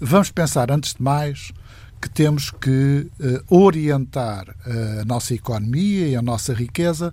vamos 0.00 0.30
pensar, 0.30 0.70
antes 0.70 0.94
de 0.94 1.02
mais, 1.02 1.52
que 2.00 2.08
temos 2.08 2.50
que 2.50 3.10
uh, 3.20 3.54
orientar 3.54 4.48
uh, 4.48 5.00
a 5.00 5.04
nossa 5.04 5.34
economia 5.34 6.08
e 6.08 6.16
a 6.16 6.22
nossa 6.22 6.54
riqueza 6.54 7.12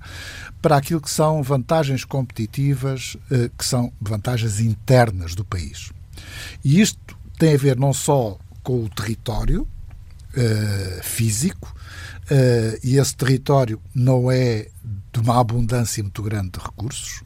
para 0.62 0.78
aquilo 0.78 1.02
que 1.02 1.10
são 1.10 1.42
vantagens 1.42 2.06
competitivas, 2.06 3.18
uh, 3.32 3.50
que 3.58 3.66
são 3.66 3.92
vantagens 4.00 4.60
internas 4.60 5.34
do 5.34 5.44
país. 5.44 5.92
E 6.64 6.80
isto 6.80 7.18
tem 7.38 7.56
a 7.56 7.58
ver 7.58 7.78
não 7.78 7.94
só 7.94 8.38
com 8.64 8.84
o 8.84 8.90
território 8.90 9.68
físico, 11.02 11.74
e 12.84 12.98
esse 12.98 13.16
território 13.16 13.82
não 13.94 14.30
é 14.30 14.68
de 15.14 15.20
uma 15.22 15.40
abundância 15.40 16.04
muito 16.04 16.22
grande 16.22 16.52
de 16.52 16.60
recursos, 16.60 17.22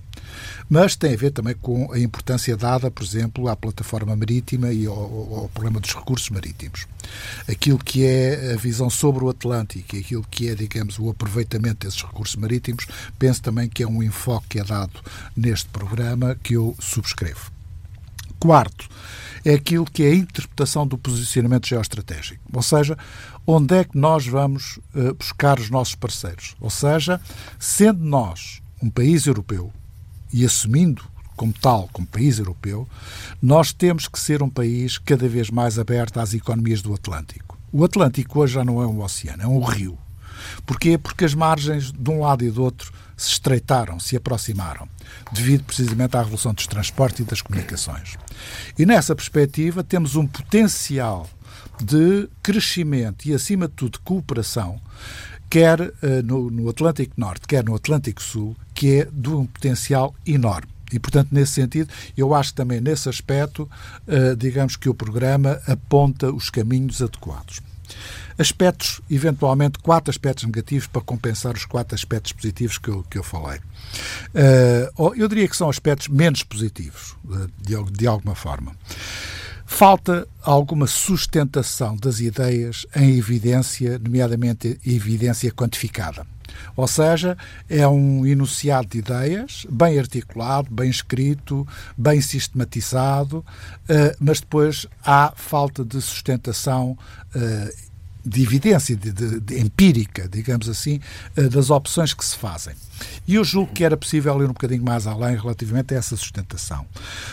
Mas 0.70 0.96
tem 0.96 1.14
a 1.14 1.18
ver 1.18 1.32
também 1.32 1.56
com 1.56 1.92
a 1.92 2.00
importância 2.00 2.56
dada, 2.56 2.92
por 2.92 3.04
exemplo, 3.04 3.48
à 3.48 3.56
plataforma 3.56 4.16
marítima 4.16 4.72
e 4.72 4.86
ao, 4.86 4.94
ao 4.94 5.50
problema 5.54 5.80
dos 5.80 5.94
recursos 5.94 6.30
marítimos. 6.30 6.86
Aquilo 7.50 7.80
que 7.80 8.06
é 8.06 8.54
a 8.54 8.58
visão 8.58 8.90
sobre 8.90 9.24
o 9.24 9.30
Atlântico 9.30 9.96
e 9.96 10.00
aquilo 10.00 10.26
que 10.30 10.50
é, 10.50 10.56
digamos, 10.56 11.00
o 11.00 11.10
aproveitamento 11.10 11.86
desses 11.88 12.02
recursos 12.02 12.36
marítimos, 12.36 12.88
penso 13.18 13.42
também 13.42 13.68
que 13.68 13.84
é 13.84 13.88
um 13.88 14.04
enfoque 14.04 14.48
que 14.50 14.60
é 14.60 14.64
dado 14.64 15.00
neste 15.36 15.70
programa 15.70 16.36
que 16.42 16.54
eu 16.56 16.76
subscrevo. 16.80 17.52
Quarto, 18.40 18.88
é 19.44 19.54
aquilo 19.54 19.86
que 19.86 20.04
é 20.04 20.08
a 20.08 20.16
interpretação 20.16 20.88
do 20.88 20.98
posicionamento 20.98 21.68
geoestratégico. 21.68 22.42
Ou 22.54 22.62
seja, 22.62 22.98
onde 23.46 23.76
é 23.76 23.84
que 23.84 23.98
nós 23.98 24.26
vamos 24.26 24.78
uh, 24.96 25.14
buscar 25.14 25.60
os 25.60 25.70
nossos 25.70 25.96
parceiros? 25.96 26.56
Ou 26.60 26.70
seja, 26.70 27.20
sendo 27.58 28.04
nós 28.04 28.62
um 28.82 28.90
país 28.90 29.26
europeu 29.26 29.74
e 30.32 30.46
assumindo 30.46 31.04
como 31.36 31.54
tal, 31.54 31.90
como 31.94 32.06
país 32.06 32.38
europeu, 32.38 32.88
nós 33.42 33.72
temos 33.72 34.08
que 34.08 34.20
ser 34.20 34.44
um 34.44 34.50
país 34.50 34.98
cada 34.98 35.28
vez 35.28 35.50
mais 35.50 35.80
aberto 35.80 36.20
às 36.20 36.34
economias 36.34 36.82
do 36.82 36.94
Atlântico. 36.94 37.58
O 37.72 37.86
Atlântico 37.86 38.40
hoje 38.40 38.56
já 38.56 38.66
não 38.66 38.82
é 38.82 38.88
um 38.88 39.02
oceano, 39.02 39.44
é 39.44 39.48
um 39.48 39.64
rio. 39.64 39.98
Porquê? 40.66 40.98
Porque 40.98 41.24
as 41.24 41.34
margens 41.34 41.92
de 41.92 42.10
um 42.10 42.22
lado 42.22 42.44
e 42.44 42.52
do 42.52 42.62
outro 42.62 42.92
se 43.16 43.30
estreitaram, 43.30 44.00
se 44.00 44.16
aproximaram, 44.16 44.88
devido 45.32 45.64
precisamente 45.64 46.16
à 46.16 46.20
revolução 46.20 46.54
dos 46.54 46.68
transportes 46.68 47.20
e 47.20 47.24
das 47.24 47.42
comunicações. 47.42 48.18
E 48.78 48.86
nessa 48.86 49.16
perspectiva 49.16 49.84
temos 49.84 50.16
um 50.16 50.26
potencial 50.26 51.30
de 51.82 52.30
crescimento 52.42 53.26
e, 53.26 53.34
acima 53.34 53.68
de 53.68 53.74
tudo, 53.74 53.94
de 53.94 54.00
cooperação, 54.00 54.80
quer 55.50 55.82
uh, 55.82 55.94
no, 56.24 56.50
no 56.50 56.70
Atlântico 56.70 57.14
Norte, 57.18 57.48
quer 57.48 57.64
no 57.64 57.76
Atlântico 57.76 58.22
Sul, 58.22 58.56
que 58.80 59.02
é 59.02 59.08
de 59.12 59.30
um 59.30 59.46
potencial 59.46 60.16
enorme. 60.26 60.70
E, 60.90 60.98
portanto, 60.98 61.28
nesse 61.34 61.52
sentido, 61.52 61.90
eu 62.16 62.34
acho 62.34 62.52
que 62.52 62.56
também 62.56 62.80
nesse 62.80 63.10
aspecto, 63.10 63.70
uh, 64.08 64.38
digamos 64.38 64.78
que 64.78 64.88
o 64.88 64.94
programa 64.94 65.60
aponta 65.68 66.32
os 66.32 66.50
caminhos 66.50 67.02
adequados 67.02 67.60
aspectos, 68.38 69.02
eventualmente 69.12 69.80
quatro 69.80 70.10
aspectos 70.10 70.46
negativos 70.46 70.88
para 70.88 71.02
compensar 71.02 71.56
os 71.56 71.66
quatro 71.66 71.94
aspectos 71.94 72.32
positivos 72.32 72.78
que 72.78 72.88
eu, 72.88 73.04
que 73.10 73.18
eu 73.18 73.24
falei. 73.24 73.60
Uh, 74.30 75.14
eu 75.18 75.28
diria 75.28 75.46
que 75.46 75.58
são 75.58 75.70
aspectos 75.70 76.08
menos 76.08 76.42
positivos, 76.44 77.18
de, 77.58 77.76
de 77.92 78.08
alguma 78.08 78.36
forma. 78.36 78.74
Falta 79.66 80.26
alguma 80.42 80.88
sustentação 80.88 81.98
das 81.98 82.22
ideias 82.22 82.86
em 82.96 83.18
evidência, 83.18 84.00
nomeadamente 84.00 84.80
evidência 84.86 85.52
quantificada. 85.52 86.26
Ou 86.76 86.88
seja, 86.88 87.38
é 87.70 87.88
um 87.88 88.26
enunciado 88.26 88.88
de 88.88 89.00
ideias, 89.00 89.66
bem 89.70 90.00
articulado, 90.00 90.70
bem 90.72 90.90
escrito, 90.90 91.68
bem 91.98 92.22
sistematizado, 92.22 93.40
uh, 93.40 94.16
mas 94.20 94.40
depois 94.40 94.88
há 95.04 95.34
falta 95.36 95.84
de 95.84 96.02
sustentação 96.02 96.98
uh, 97.36 97.90
de 98.26 98.44
evidência 98.44 98.96
de, 98.96 99.12
de, 99.12 99.40
de 99.40 99.60
empírica, 99.60 100.28
digamos 100.28 100.68
assim, 100.68 101.00
eh, 101.38 101.44
das 101.44 101.70
opções 101.70 102.14
que 102.14 102.24
se 102.24 102.36
fazem. 102.36 102.76
E 103.26 103.36
eu 103.36 103.46
julgo 103.46 103.72
que 103.72 103.84
era 103.84 103.96
possível 103.96 104.38
ir 104.42 104.46
um 104.46 104.50
bocadinho 104.50 104.84
mais 104.84 105.08
além 105.08 105.38
relativamente 105.38 105.96
a 105.96 105.98
essa 105.98 106.18
sustentação. 106.18 106.86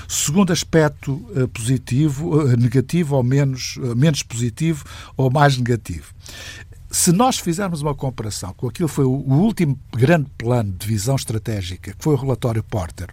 Segundo 0.09 0.53
aspecto 0.53 1.19
positivo, 1.53 2.47
negativo 2.57 3.17
ou 3.17 3.23
menos, 3.25 3.77
menos 3.97 4.23
positivo 4.23 4.85
ou 5.17 5.29
mais 5.29 5.59
negativo. 5.59 6.15
Se 6.91 7.13
nós 7.13 7.39
fizermos 7.39 7.83
uma 7.83 7.95
comparação 7.95 8.55
com 8.55 8.69
aquilo 8.69 8.89
que 8.89 8.95
foi 8.95 9.05
o, 9.05 9.11
último 9.11 9.79
grande 9.93 10.31
plano 10.39 10.73
de 10.73 10.87
visão 10.87 11.17
estratégica, 11.17 11.93
que 11.93 12.03
foi 12.03 12.15
o 12.15 12.19
relatório 12.19 12.63
Porter, 12.63 13.09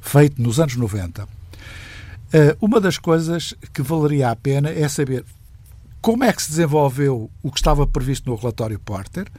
feito 0.00 0.40
nos 0.40 0.58
anos 0.58 0.76
90, 0.76 1.28
uma 2.60 2.80
das 2.80 2.98
coisas 2.98 3.54
que 3.72 3.82
valeria 3.82 4.30
a 4.30 4.36
pena 4.36 4.70
é 4.70 4.88
saber 4.88 5.24
como 6.00 6.24
é 6.24 6.32
que 6.32 6.42
se 6.42 6.50
desenvolveu 6.50 7.30
o 7.42 7.50
que 7.50 7.58
estava 7.58 7.86
previsto 7.86 8.28
no 8.30 8.36
relatório 8.36 8.78
Porter 8.78 9.30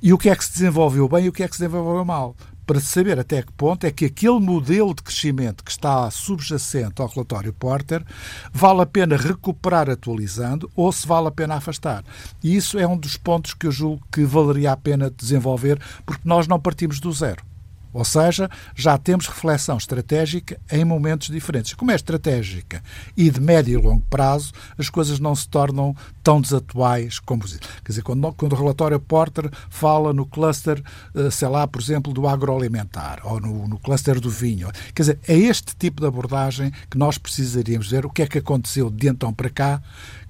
e 0.00 0.12
o 0.12 0.18
que 0.18 0.28
é 0.28 0.36
que 0.36 0.44
se 0.44 0.52
desenvolveu 0.52 1.08
bem 1.08 1.24
e 1.24 1.28
o 1.28 1.32
que 1.32 1.42
é 1.42 1.48
que 1.48 1.56
se 1.56 1.62
desenvolveu 1.62 2.04
mal. 2.04 2.36
Para 2.68 2.80
saber 2.80 3.18
até 3.18 3.40
que 3.40 3.50
ponto 3.50 3.86
é 3.86 3.90
que 3.90 4.04
aquele 4.04 4.38
modelo 4.38 4.94
de 4.94 5.02
crescimento 5.02 5.64
que 5.64 5.70
está 5.70 6.10
subjacente 6.10 7.00
ao 7.00 7.08
relatório 7.08 7.50
Porter 7.50 8.04
vale 8.52 8.82
a 8.82 8.86
pena 8.86 9.16
recuperar 9.16 9.88
atualizando 9.88 10.70
ou 10.76 10.92
se 10.92 11.08
vale 11.08 11.28
a 11.28 11.30
pena 11.30 11.54
afastar. 11.54 12.04
E 12.44 12.54
isso 12.54 12.78
é 12.78 12.86
um 12.86 12.98
dos 12.98 13.16
pontos 13.16 13.54
que 13.54 13.66
eu 13.66 13.72
julgo 13.72 14.06
que 14.12 14.22
valeria 14.22 14.72
a 14.72 14.76
pena 14.76 15.10
desenvolver, 15.10 15.80
porque 16.04 16.28
nós 16.28 16.46
não 16.46 16.60
partimos 16.60 17.00
do 17.00 17.10
zero. 17.10 17.47
Ou 17.92 18.04
seja, 18.04 18.50
já 18.74 18.96
temos 18.98 19.26
reflexão 19.26 19.76
estratégica 19.76 20.58
em 20.70 20.84
momentos 20.84 21.28
diferentes. 21.28 21.74
Como 21.74 21.90
é 21.90 21.94
estratégica 21.94 22.82
e 23.16 23.30
de 23.30 23.40
médio 23.40 23.78
e 23.78 23.82
longo 23.82 24.04
prazo, 24.10 24.52
as 24.76 24.90
coisas 24.90 25.18
não 25.18 25.34
se 25.34 25.48
tornam 25.48 25.96
tão 26.22 26.40
desatuais 26.40 27.18
como. 27.18 27.44
Quer 27.44 27.88
dizer, 27.88 28.02
quando, 28.02 28.32
quando 28.34 28.52
o 28.52 28.56
relatório 28.56 29.00
Porter 29.00 29.50
fala 29.70 30.12
no 30.12 30.26
cluster, 30.26 30.82
eh, 31.14 31.30
sei 31.30 31.48
lá, 31.48 31.66
por 31.66 31.80
exemplo, 31.80 32.12
do 32.12 32.28
agroalimentar 32.28 33.20
ou 33.24 33.40
no, 33.40 33.66
no 33.66 33.78
cluster 33.78 34.20
do 34.20 34.30
vinho, 34.30 34.70
quer 34.94 35.02
dizer, 35.02 35.18
é 35.26 35.36
este 35.36 35.74
tipo 35.76 36.00
de 36.00 36.06
abordagem 36.06 36.72
que 36.90 36.98
nós 36.98 37.16
precisaríamos 37.16 37.90
ver 37.90 38.04
o 38.04 38.10
que 38.10 38.22
é 38.22 38.26
que 38.26 38.38
aconteceu 38.38 38.90
de 38.90 39.08
então 39.08 39.32
para 39.32 39.48
cá 39.48 39.82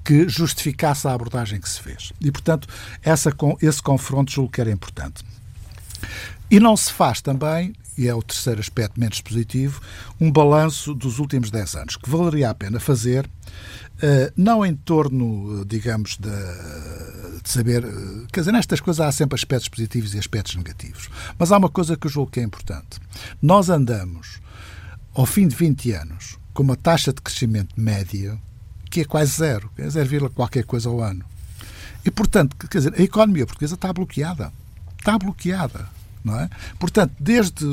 que 0.04 0.28
justificasse 0.28 1.06
a 1.06 1.12
abordagem 1.12 1.60
que 1.60 1.68
se 1.68 1.80
fez. 1.80 2.12
E, 2.20 2.30
portanto, 2.30 2.66
essa, 3.02 3.30
esse 3.60 3.82
confronto 3.82 4.32
julgo 4.32 4.50
que 4.50 4.60
era 4.60 4.70
importante. 4.70 5.22
E 6.50 6.58
não 6.58 6.76
se 6.76 6.92
faz 6.92 7.20
também, 7.20 7.74
e 7.96 8.08
é 8.08 8.14
o 8.14 8.22
terceiro 8.22 8.60
aspecto 8.60 8.98
menos 8.98 9.20
positivo, 9.20 9.80
um 10.20 10.30
balanço 10.30 10.94
dos 10.94 11.18
últimos 11.18 11.50
10 11.50 11.74
anos, 11.74 11.96
que 11.96 12.08
valeria 12.08 12.50
a 12.50 12.54
pena 12.54 12.80
fazer, 12.80 13.28
Uh, 13.98 14.30
não 14.36 14.64
em 14.64 14.76
torno, 14.76 15.64
digamos, 15.64 16.16
de, 16.18 16.30
de, 17.42 17.50
saber. 17.50 17.82
Quer 18.32 18.42
dizer, 18.42 18.52
nestas 18.52 18.78
coisas 18.78 19.04
há 19.04 19.10
sempre 19.10 19.34
aspectos 19.34 19.68
positivos 19.68 20.14
e 20.14 20.18
aspectos 20.18 20.54
negativos. 20.54 21.10
Mas 21.36 21.50
há 21.50 21.58
uma 21.58 21.68
coisa 21.68 21.96
que 21.96 22.06
eu 22.06 22.10
julgo 22.10 22.30
que 22.30 22.38
é 22.38 22.44
importante. 22.44 23.00
Nós 23.42 23.68
andamos, 23.68 24.40
ao 25.12 25.26
fim 25.26 25.48
de 25.48 25.56
20 25.56 25.90
anos, 25.94 26.38
com 26.54 26.62
uma 26.62 26.76
taxa 26.76 27.12
de 27.12 27.20
crescimento 27.20 27.74
média 27.76 28.38
que 28.88 29.00
é 29.00 29.04
quase 29.04 29.32
zero, 29.32 29.68
é 29.76 29.88
0, 29.90 30.30
qualquer 30.30 30.64
coisa 30.64 30.88
ao 30.88 31.00
ano. 31.00 31.24
E, 32.04 32.10
portanto, 32.10 32.56
quer 32.68 32.78
dizer, 32.78 32.94
a 32.96 33.02
economia 33.02 33.46
portuguesa 33.46 33.74
está 33.74 33.92
bloqueada. 33.92 34.52
Está 34.98 35.18
bloqueada. 35.18 35.88
Não 36.24 36.38
é? 36.38 36.50
Portanto, 36.78 37.14
desde 37.18 37.64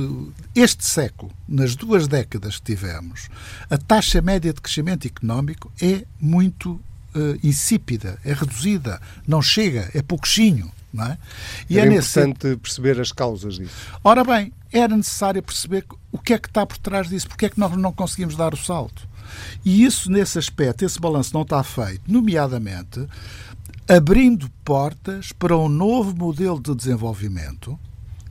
este 0.54 0.86
século, 0.86 1.32
nas 1.48 1.76
duas 1.76 2.08
décadas 2.08 2.58
que 2.58 2.76
tivemos, 2.76 3.28
a 3.70 3.78
taxa 3.78 4.22
média 4.22 4.54
de 4.54 4.62
crescimento 4.62 5.08
económico 5.08 5.72
é 5.82 6.06
muito 6.22 6.74
uh, 6.74 7.40
insípida, 7.44 8.20
é 8.24 8.34
reduzida, 8.34 9.02
não 9.28 9.42
chega, 9.42 9.90
é 9.94 10.02
pouquinho. 10.02 10.72
Não 10.94 11.06
é? 11.06 11.18
E 11.70 11.78
é 11.78 11.86
importante 11.86 12.48
nesse... 12.48 12.58
perceber 12.58 13.02
as 13.02 13.12
causas 13.12 13.56
disso. 13.56 13.74
Ora 14.02 14.24
bem, 14.24 14.54
era 14.72 14.96
necessário 14.96 15.44
perceber 15.44 15.86
o 16.10 16.18
que 16.18 16.34
é 16.34 16.40
que 16.40 16.48
está 16.48 16.66
por 16.66 16.78
trás 16.78 17.10
disso, 17.10 17.28
porque 17.28 17.48
é 17.48 17.50
que 17.50 17.60
nós 17.60 17.76
não 17.76 17.92
conseguimos 17.92 18.38
dar 18.38 18.54
o 18.54 18.58
salto. 18.58 19.06
E 19.66 19.84
isso, 19.84 20.10
nesse 20.10 20.40
aspecto, 20.40 20.86
esse 20.86 20.98
balanço 20.98 21.34
não 21.34 21.42
está 21.42 21.62
feito, 21.64 22.02
nomeadamente 22.08 23.06
abrindo 23.88 24.50
portas 24.64 25.32
para 25.32 25.56
um 25.58 25.70
novo 25.70 26.16
modelo 26.16 26.60
de 26.60 26.74
desenvolvimento 26.74 27.80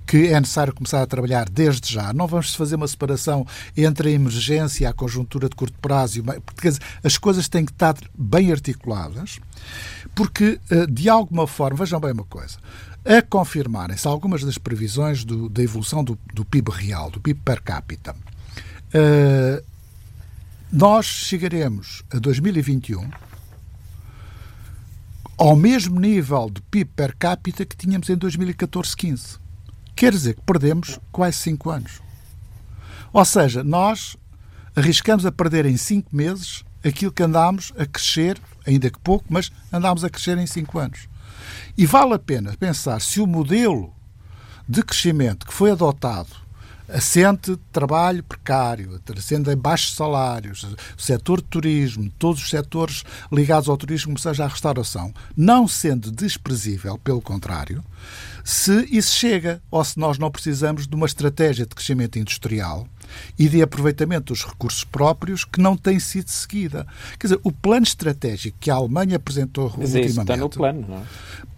que 0.06 0.28
é 0.28 0.38
necessário 0.38 0.74
começar 0.74 1.02
a 1.02 1.06
trabalhar 1.06 1.48
desde 1.48 1.92
já. 1.92 2.12
Não 2.12 2.26
vamos 2.26 2.54
fazer 2.54 2.76
uma 2.76 2.86
separação 2.86 3.46
entre 3.76 4.10
a 4.10 4.12
emergência 4.12 4.88
a 4.88 4.92
conjuntura 4.92 5.48
de 5.48 5.56
curto 5.56 5.78
prazo, 5.80 6.22
porque 6.44 6.70
as 7.02 7.16
coisas 7.16 7.48
têm 7.48 7.64
que 7.64 7.72
estar 7.72 7.96
bem 8.14 8.52
articuladas, 8.52 9.40
porque, 10.14 10.60
eh, 10.70 10.86
de 10.86 11.08
alguma 11.08 11.46
forma, 11.46 11.78
vejam 11.78 11.98
bem 11.98 12.12
uma 12.12 12.24
coisa, 12.24 12.58
a 13.04 13.22
confirmarem-se 13.22 14.06
algumas 14.06 14.44
das 14.44 14.58
previsões 14.58 15.24
do, 15.24 15.48
da 15.48 15.62
evolução 15.62 16.04
do, 16.04 16.18
do, 16.32 16.44
PIB 16.44 16.70
real, 16.70 17.10
do 17.10 17.20
PIB 17.20 17.40
per 17.44 17.62
capita, 17.62 18.14
uh, 18.14 19.64
nós 20.72 21.06
chegaremos 21.06 22.02
a 22.10 22.18
2021 22.18 23.08
ao 25.36 25.56
mesmo 25.56 25.98
nível 25.98 26.48
de 26.48 26.62
PIB 26.62 26.90
per 26.94 27.16
capita 27.16 27.64
que 27.64 27.76
tínhamos 27.76 28.08
em 28.08 28.16
2014-15. 28.16 29.38
Quer 29.96 30.12
dizer 30.12 30.34
que 30.34 30.42
perdemos 30.42 30.98
quase 31.10 31.38
5 31.38 31.70
anos. 31.70 32.00
Ou 33.12 33.24
seja, 33.24 33.62
nós 33.62 34.16
arriscamos 34.74 35.24
a 35.24 35.32
perder 35.32 35.66
em 35.66 35.76
5 35.76 36.14
meses 36.14 36.64
aquilo 36.84 37.12
que 37.12 37.22
andámos 37.22 37.72
a 37.78 37.86
crescer, 37.86 38.38
ainda 38.66 38.90
que 38.90 38.98
pouco, 38.98 39.24
mas 39.28 39.50
andámos 39.72 40.04
a 40.04 40.10
crescer 40.10 40.36
em 40.38 40.46
5 40.46 40.78
anos. 40.78 41.08
E 41.76 41.86
vale 41.86 42.14
a 42.14 42.18
pena 42.18 42.54
pensar 42.58 43.00
se 43.00 43.20
o 43.20 43.26
modelo 43.26 43.92
de 44.68 44.82
crescimento 44.82 45.46
que 45.46 45.52
foi 45.52 45.70
adotado 45.70 46.43
assente 46.88 47.56
trabalho 47.72 48.22
precário, 48.22 49.00
assente 49.16 49.50
em 49.50 49.56
baixos 49.56 49.94
salários, 49.94 50.64
o 50.96 51.00
setor 51.00 51.40
de 51.40 51.48
turismo, 51.48 52.10
todos 52.18 52.42
os 52.42 52.50
setores 52.50 53.04
ligados 53.32 53.68
ao 53.68 53.76
turismo, 53.76 54.18
seja 54.18 54.44
a 54.44 54.48
restauração, 54.48 55.12
não 55.36 55.66
sendo 55.66 56.10
desprezível, 56.10 56.98
pelo 56.98 57.20
contrário, 57.20 57.82
se 58.44 58.86
isso 58.90 59.16
chega 59.16 59.62
ou 59.70 59.82
se 59.82 59.98
nós 59.98 60.18
não 60.18 60.30
precisamos 60.30 60.86
de 60.86 60.94
uma 60.94 61.06
estratégia 61.06 61.64
de 61.64 61.74
crescimento 61.74 62.18
industrial 62.18 62.86
e 63.38 63.48
de 63.48 63.62
aproveitamento 63.62 64.32
dos 64.32 64.44
recursos 64.44 64.84
próprios 64.84 65.44
que 65.44 65.60
não 65.60 65.76
tem 65.76 65.98
sido 65.98 66.28
seguida. 66.28 66.86
Quer 67.18 67.28
dizer, 67.28 67.40
o 67.42 67.52
plano 67.52 67.84
estratégico 67.84 68.56
que 68.60 68.70
a 68.70 68.74
Alemanha 68.74 69.16
apresentou 69.16 69.72
Mas 69.76 69.94
ultimamente... 69.94 70.02
Mas 70.02 70.10
isso 70.10 70.20
está 70.20 70.36
no 70.36 70.50
plano, 70.50 70.86
não 70.86 70.98
é? 70.98 71.02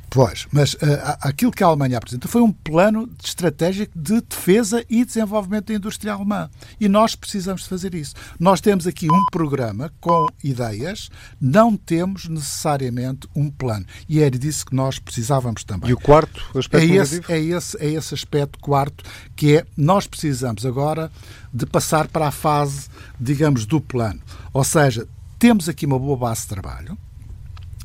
Pois, 0.09 0.47
mas 0.53 0.75
uh, 0.75 0.79
aquilo 1.21 1.51
que 1.51 1.63
a 1.63 1.67
Alemanha 1.67 1.99
apresenta 1.99 2.29
foi 2.29 2.41
um 2.41 2.53
plano 2.53 3.09
estratégico 3.23 3.93
de 3.99 4.21
defesa 4.21 4.85
e 4.89 5.05
desenvolvimento 5.05 5.67
da 5.67 5.75
indústria 5.75 6.13
alemã. 6.13 6.49
E 6.81 6.89
nós 6.89 7.15
precisamos 7.15 7.63
de 7.63 7.69
fazer 7.69 7.95
isso. 7.95 8.15
Nós 8.39 8.61
temos 8.61 8.87
aqui 8.87 9.11
um 9.11 9.25
programa 9.31 9.93
com 10.01 10.27
ideias, 10.43 11.11
não 11.41 11.77
temos 11.77 12.29
necessariamente 12.29 13.29
um 13.35 13.51
plano. 13.51 13.85
E 14.09 14.21
era 14.21 14.39
disso 14.39 14.67
que 14.67 14.75
nós 14.75 14.99
precisávamos 14.99 15.65
também. 15.65 15.91
E 15.91 15.93
o 15.93 15.99
quarto 15.99 16.41
aspecto 16.57 16.85
é 16.85 16.97
esse, 16.97 17.23
é 17.29 17.39
esse, 17.39 17.77
é 17.79 17.91
esse 17.91 18.15
aspecto 18.15 18.59
quarto 18.61 19.05
que 19.35 19.59
é 19.59 19.67
nós 19.77 20.07
precisamos 20.07 20.65
agora 20.65 21.11
de 21.53 21.67
passar 21.67 22.09
para 22.09 22.29
a 22.29 22.31
fase, 22.31 22.89
digamos, 23.21 23.67
do 23.67 23.81
plano. 23.81 24.21
Ou 24.53 24.65
seja, 24.65 25.07
temos 25.39 25.69
aqui 25.69 25.85
uma 25.85 25.99
boa 25.99 26.17
base 26.17 26.43
de 26.43 26.49
trabalho, 26.49 26.97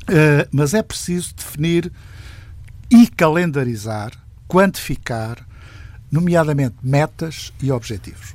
uh, 0.02 0.48
mas 0.50 0.74
é 0.74 0.82
preciso 0.82 1.34
definir 1.34 1.92
e 2.90 3.06
calendarizar, 3.06 4.12
quantificar, 4.46 5.38
nomeadamente 6.10 6.76
metas 6.82 7.52
e 7.62 7.72
objetivos. 7.72 8.34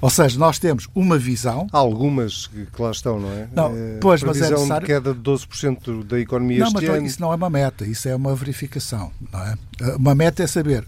Ou 0.00 0.10
seja, 0.10 0.38
nós 0.38 0.58
temos 0.58 0.88
uma 0.94 1.18
visão. 1.18 1.66
Há 1.72 1.78
algumas 1.78 2.46
que 2.46 2.68
lá 2.78 2.90
estão, 2.90 3.18
não 3.18 3.32
é? 3.32 3.48
Não, 3.54 3.72
pois, 4.00 4.22
mas 4.22 4.40
é 4.40 4.50
necessário... 4.50 4.86
de 4.86 4.92
queda 4.92 5.14
de 5.14 5.20
12% 5.20 6.04
da 6.04 6.20
economia 6.20 6.58
não, 6.58 6.66
este 6.66 6.74
mas 6.74 6.84
ano. 6.84 7.06
isso 7.06 7.20
não 7.20 7.32
é 7.32 7.36
uma 7.36 7.48
meta, 7.48 7.86
isso 7.86 8.08
é 8.08 8.14
uma 8.14 8.34
verificação, 8.34 9.10
não 9.32 9.40
é? 9.42 9.56
Uma 9.96 10.14
meta 10.14 10.42
é 10.42 10.46
saber 10.46 10.84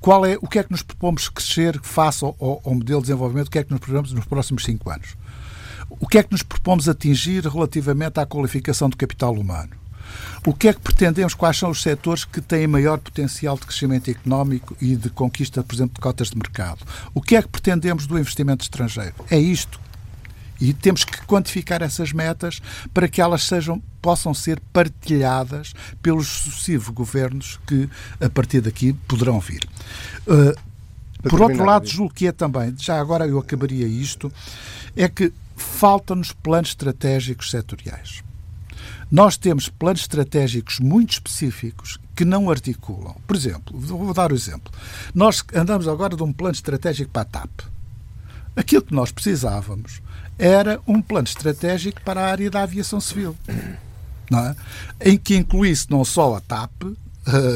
qual 0.00 0.26
é, 0.26 0.36
o 0.40 0.48
que 0.48 0.58
é 0.58 0.64
que 0.64 0.70
nos 0.70 0.82
propomos 0.82 1.28
crescer 1.28 1.78
face 1.82 2.24
ao, 2.24 2.34
ao 2.40 2.74
modelo 2.74 3.00
de 3.00 3.06
desenvolvimento, 3.06 3.46
o 3.48 3.50
que 3.50 3.58
é 3.58 3.64
que 3.64 3.70
nos 3.70 3.80
propomos 3.80 4.12
nos 4.12 4.24
próximos 4.24 4.64
cinco 4.64 4.90
anos. 4.90 5.16
O 6.00 6.08
que 6.08 6.18
é 6.18 6.22
que 6.22 6.32
nos 6.32 6.42
propomos 6.42 6.88
atingir 6.88 7.46
relativamente 7.46 8.18
à 8.18 8.24
qualificação 8.24 8.88
do 8.88 8.96
capital 8.96 9.34
humano? 9.34 9.70
O 10.44 10.54
que 10.54 10.68
é 10.68 10.72
que 10.72 10.80
pretendemos? 10.80 11.34
Quais 11.34 11.58
são 11.58 11.70
os 11.70 11.82
setores 11.82 12.24
que 12.24 12.40
têm 12.40 12.66
maior 12.66 12.98
potencial 12.98 13.56
de 13.56 13.66
crescimento 13.66 14.10
económico 14.10 14.74
e 14.80 14.96
de 14.96 15.10
conquista, 15.10 15.62
por 15.62 15.74
exemplo, 15.74 15.94
de 15.94 16.00
cotas 16.00 16.30
de 16.30 16.36
mercado? 16.36 16.84
O 17.14 17.20
que 17.20 17.36
é 17.36 17.42
que 17.42 17.48
pretendemos 17.48 18.06
do 18.06 18.18
investimento 18.18 18.64
estrangeiro? 18.64 19.14
É 19.30 19.38
isto. 19.38 19.78
E 20.58 20.72
temos 20.72 21.04
que 21.04 21.24
quantificar 21.26 21.82
essas 21.82 22.12
metas 22.12 22.60
para 22.92 23.08
que 23.08 23.20
elas 23.20 23.44
sejam, 23.44 23.80
possam 24.00 24.34
ser 24.34 24.60
partilhadas 24.72 25.74
pelos 26.02 26.26
sucessivos 26.28 26.88
governos 26.88 27.58
que, 27.66 27.88
a 28.20 28.28
partir 28.28 28.60
daqui, 28.60 28.92
poderão 29.06 29.38
vir. 29.40 29.66
Uh, 30.26 30.54
por 31.28 31.40
outro 31.42 31.64
lado, 31.64 31.86
julgo 31.86 32.12
que 32.12 32.26
é 32.26 32.32
também, 32.32 32.74
já 32.78 32.98
agora 32.98 33.26
eu 33.26 33.38
acabaria 33.38 33.86
isto, 33.86 34.32
é 34.96 35.08
que 35.08 35.32
faltam-nos 35.62 36.32
planos 36.32 36.70
estratégicos 36.70 37.50
setoriais. 37.50 38.22
Nós 39.10 39.36
temos 39.36 39.68
planos 39.68 40.02
estratégicos 40.02 40.78
muito 40.78 41.14
específicos 41.14 41.98
que 42.14 42.24
não 42.24 42.50
articulam. 42.50 43.16
Por 43.26 43.34
exemplo, 43.34 43.78
vou 43.78 44.14
dar 44.14 44.30
o 44.30 44.34
um 44.34 44.36
exemplo. 44.36 44.72
Nós 45.14 45.42
andamos 45.54 45.88
agora 45.88 46.16
de 46.16 46.22
um 46.22 46.32
plano 46.32 46.54
estratégico 46.54 47.10
para 47.10 47.22
a 47.22 47.24
TAP. 47.24 47.60
Aquilo 48.54 48.82
que 48.82 48.94
nós 48.94 49.10
precisávamos 49.10 50.00
era 50.38 50.80
um 50.86 51.02
plano 51.02 51.26
estratégico 51.26 52.00
para 52.02 52.20
a 52.20 52.30
área 52.30 52.50
da 52.50 52.62
aviação 52.62 53.00
civil. 53.00 53.36
É? 54.32 55.10
Em 55.10 55.18
que 55.18 55.36
incluísse 55.36 55.90
não 55.90 56.04
só 56.04 56.36
a 56.36 56.40
TAP, 56.40 56.84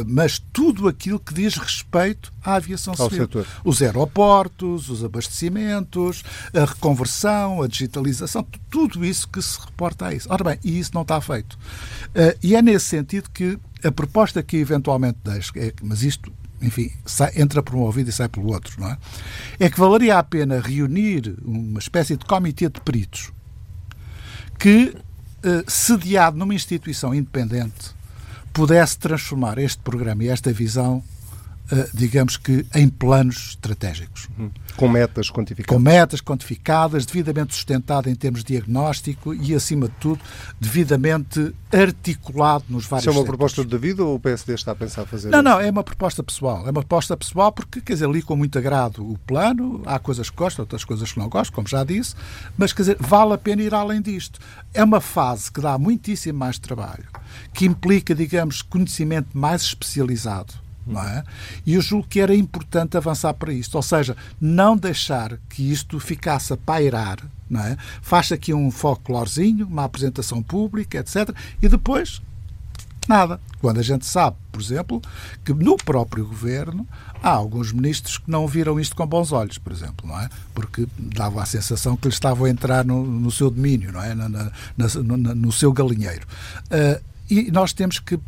mas 0.07 0.39
tudo 0.53 0.89
aquilo 0.89 1.19
que 1.19 1.33
diz 1.33 1.57
respeito 1.57 2.33
à 2.45 2.55
aviação 2.57 2.95
Ao 2.99 3.09
civil. 3.09 3.25
Setor. 3.25 3.47
Os 3.65 3.81
aeroportos, 3.81 4.89
os 4.91 5.03
abastecimentos, 5.03 6.23
a 6.55 6.65
reconversão, 6.65 7.63
a 7.63 7.67
digitalização, 7.67 8.47
tudo 8.71 9.05
isso 9.05 9.29
que 9.29 9.41
se 9.41 9.59
reporta 9.59 10.07
a 10.07 10.15
isso. 10.15 10.29
Ora 10.31 10.45
bem, 10.45 10.59
e 10.63 10.79
isso 10.79 10.91
não 10.95 11.03
está 11.03 11.21
feito. 11.21 11.55
Uh, 11.55 12.39
e 12.43 12.55
é 12.55 12.63
nesse 12.63 12.87
sentido 12.87 13.31
que 13.31 13.59
a 13.83 13.91
proposta 13.91 14.43
que 14.43 14.57
eventualmente 14.57 15.19
deixo, 15.25 15.53
é, 15.57 15.73
mas 15.83 16.03
isto 16.03 16.33
enfim, 16.63 16.91
sai, 17.05 17.33
entra 17.37 17.63
por 17.63 17.75
um 17.75 17.81
ouvido 17.81 18.09
e 18.09 18.13
sai 18.13 18.29
pelo 18.29 18.47
outro, 18.47 18.81
não 18.81 18.89
é? 18.89 18.99
É 19.61 19.69
que 19.69 19.79
valeria 19.79 20.19
a 20.19 20.23
pena 20.23 20.61
reunir 20.61 21.37
uma 21.45 21.79
espécie 21.79 22.17
de 22.17 22.25
comitê 22.25 22.71
de 22.71 22.81
peritos 22.81 23.31
que, 24.59 24.97
eh, 25.43 25.65
sediado 25.67 26.39
numa 26.39 26.55
instituição 26.55 27.15
independente, 27.15 27.95
pudesse 28.55 28.97
transformar 28.97 29.59
este 29.59 29.83
programa 29.83 30.23
e 30.23 30.29
esta 30.29 30.53
visão, 30.53 31.03
digamos 31.95 32.37
que, 32.37 32.67
em 32.75 32.89
planos 32.89 33.51
estratégicos. 33.51 34.29
Uhum. 34.39 34.51
Com 34.77 34.89
metas 34.89 35.31
quantificadas. 35.31 35.75
Com 35.75 35.79
metas 35.83 36.21
quantificadas, 36.21 37.07
devidamente 37.07 37.55
sustentado 37.55 38.11
em 38.11 38.15
termos 38.15 38.45
de 38.45 38.53
diagnóstico 38.55 39.35
e, 39.35 39.55
acima 39.55 39.89
de 39.89 39.95
tudo, 39.95 40.21
devidamente 40.61 41.55
articulado 41.73 42.65
nos 42.69 42.87
vários 42.87 43.05
Isso 43.05 43.09
é 43.09 43.13
uma 43.13 43.23
setores. 43.23 43.29
proposta 43.29 43.65
de 43.65 43.69
David 43.69 44.03
ou 44.03 44.15
o 44.17 44.21
PSD 44.21 44.55
está 44.55 44.73
a 44.73 44.75
pensar 44.75 45.07
fazer 45.07 45.31
Não, 45.31 45.39
isso? 45.39 45.45
não, 45.45 45.61
é 45.61 45.71
uma 45.71 45.83
proposta 45.83 46.23
pessoal. 46.23 46.59
É 46.67 46.71
uma 46.71 46.83
proposta 46.83 47.17
pessoal 47.17 47.51
porque, 47.51 47.81
quer 47.81 47.95
dizer, 47.95 48.11
li 48.11 48.21
com 48.21 48.37
muito 48.37 48.59
agrado 48.59 49.11
o 49.11 49.19
plano, 49.19 49.83
há 49.87 49.99
coisas 49.99 50.29
que 50.29 50.37
gosto, 50.37 50.59
outras 50.61 50.85
coisas 50.85 51.13
que 51.13 51.19
não 51.19 51.29
gosto, 51.29 51.53
como 51.53 51.67
já 51.67 51.83
disse, 51.83 52.15
mas, 52.59 52.73
quer 52.73 52.83
dizer, 52.83 52.97
vale 53.01 53.33
a 53.33 53.39
pena 53.39 53.63
ir 53.63 53.75
além 53.75 54.03
disto. 54.03 54.39
É 54.75 54.85
uma 54.85 55.01
fase 55.01 55.51
que 55.51 55.61
dá 55.61 55.79
muitíssimo 55.79 56.39
mais 56.39 56.59
trabalho, 56.59 57.05
que 57.55 57.65
implica, 57.65 58.15
digamos, 58.15 58.61
conhecimento 58.61 59.37
mais 59.37 59.63
especializado 59.63 60.64
não 60.87 61.03
é? 61.03 61.25
E 61.65 61.75
eu 61.75 61.81
julgo 61.81 62.07
que 62.09 62.21
era 62.21 62.35
importante 62.35 62.97
avançar 62.97 63.35
para 63.35 63.53
isto, 63.53 63.75
ou 63.75 63.83
seja, 63.83 64.17
não 64.41 64.77
deixar 64.77 65.39
que 65.49 65.71
isto 65.71 65.99
ficasse 65.99 66.53
a 66.53 66.57
pairar, 66.57 67.19
é? 67.61 67.77
Faz 68.03 68.33
aqui 68.33 68.53
um 68.53 68.71
folclorezinho, 68.71 69.67
uma 69.67 69.85
apresentação 69.85 70.43
pública, 70.43 70.99
etc. 70.99 71.31
E 71.63 71.69
depois, 71.69 72.21
nada. 73.07 73.41
Quando 73.61 73.79
a 73.79 73.83
gente 73.83 74.05
sabe, 74.05 74.37
por 74.51 74.61
exemplo, 74.61 75.01
que 75.45 75.53
no 75.55 75.77
próprio 75.77 76.27
governo 76.27 76.87
há 77.23 77.31
alguns 77.31 77.73
ministros 77.73 78.19
que 78.19 78.31
não 78.31 78.47
viram 78.47 78.79
isto 78.79 78.95
com 78.95 79.07
bons 79.07 79.33
olhos, 79.33 79.59
por 79.59 79.73
exemplo, 79.73 80.07
não 80.07 80.19
é? 80.21 80.29
Porque 80.55 80.87
dava 80.99 81.43
a 81.43 81.47
sensação 81.47 81.97
que 81.97 82.07
eles 82.07 82.17
estavam 82.17 82.47
a 82.47 82.51
entrar 82.51 82.85
no, 82.85 83.05
no 83.05 83.31
seu 83.31 83.51
domínio, 83.51 83.93
não 83.93 84.03
é? 84.03 84.15
Na, 84.15 84.29
na, 84.29 84.51
no, 84.77 85.17
no, 85.17 85.53
seu 85.53 85.73
galinheiro. 85.73 86.27
Uh, 86.67 87.03
e 87.31 87.51
nós 87.51 87.73
temos 87.73 87.99
que 87.99 88.19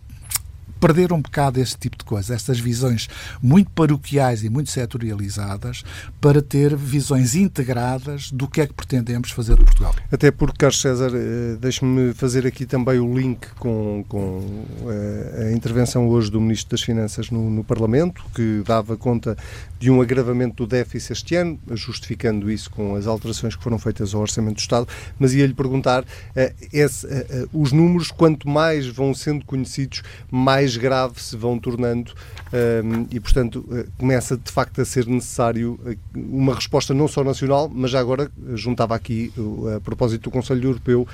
perder 0.86 1.12
um 1.12 1.20
bocado 1.20 1.60
esse 1.60 1.76
tipo 1.76 1.98
de 1.98 2.04
coisa, 2.04 2.32
estas 2.32 2.60
visões 2.60 3.08
muito 3.42 3.68
paroquiais 3.72 4.44
e 4.44 4.48
muito 4.48 4.70
setorializadas, 4.70 5.82
para 6.20 6.40
ter 6.40 6.76
visões 6.76 7.34
integradas 7.34 8.30
do 8.30 8.46
que 8.46 8.60
é 8.60 8.68
que 8.68 8.72
pretendemos 8.72 9.32
fazer 9.32 9.56
de 9.56 9.64
Portugal. 9.64 9.92
Até 10.12 10.30
porque, 10.30 10.58
Carlos 10.58 10.80
César, 10.80 11.10
eh, 11.12 11.56
deixe-me 11.60 12.14
fazer 12.14 12.46
aqui 12.46 12.64
também 12.64 13.00
o 13.00 13.12
link 13.12 13.48
com, 13.58 14.04
com 14.08 14.64
eh, 14.88 15.48
a 15.48 15.52
intervenção 15.52 16.06
hoje 16.06 16.30
do 16.30 16.40
Ministro 16.40 16.70
das 16.70 16.82
Finanças 16.82 17.32
no, 17.32 17.50
no 17.50 17.64
Parlamento, 17.64 18.24
que 18.32 18.62
dava 18.64 18.96
conta 18.96 19.36
de 19.80 19.90
um 19.90 20.00
agravamento 20.00 20.64
do 20.64 20.66
déficit 20.68 21.12
este 21.14 21.34
ano, 21.34 21.58
justificando 21.72 22.48
isso 22.48 22.70
com 22.70 22.94
as 22.94 23.08
alterações 23.08 23.56
que 23.56 23.62
foram 23.62 23.78
feitas 23.78 24.14
ao 24.14 24.20
Orçamento 24.20 24.54
do 24.54 24.60
Estado, 24.60 24.86
mas 25.18 25.34
ia-lhe 25.34 25.52
perguntar, 25.52 26.04
eh, 26.36 26.54
esse, 26.72 27.08
os 27.52 27.72
números, 27.72 28.12
quanto 28.12 28.48
mais 28.48 28.86
vão 28.86 29.12
sendo 29.12 29.44
conhecidos, 29.44 30.04
mais 30.30 30.75
grave 30.76 31.20
se 31.20 31.36
vão 31.36 31.58
tornando 31.58 32.12
um, 32.52 33.06
e, 33.10 33.20
portanto, 33.20 33.64
uh, 33.68 33.90
começa 33.98 34.36
de 34.36 34.50
facto 34.50 34.80
a 34.80 34.84
ser 34.84 35.06
necessário 35.06 35.78
uh, 35.84 35.96
uma 36.14 36.54
resposta 36.54 36.94
não 36.94 37.08
só 37.08 37.24
nacional, 37.24 37.70
mas 37.72 37.90
já 37.90 38.00
agora 38.00 38.30
uh, 38.38 38.56
juntava 38.56 38.94
aqui, 38.94 39.32
a 39.76 39.80
propósito 39.80 40.24
do 40.24 40.30
Conselho 40.30 40.68
Europeu, 40.68 41.06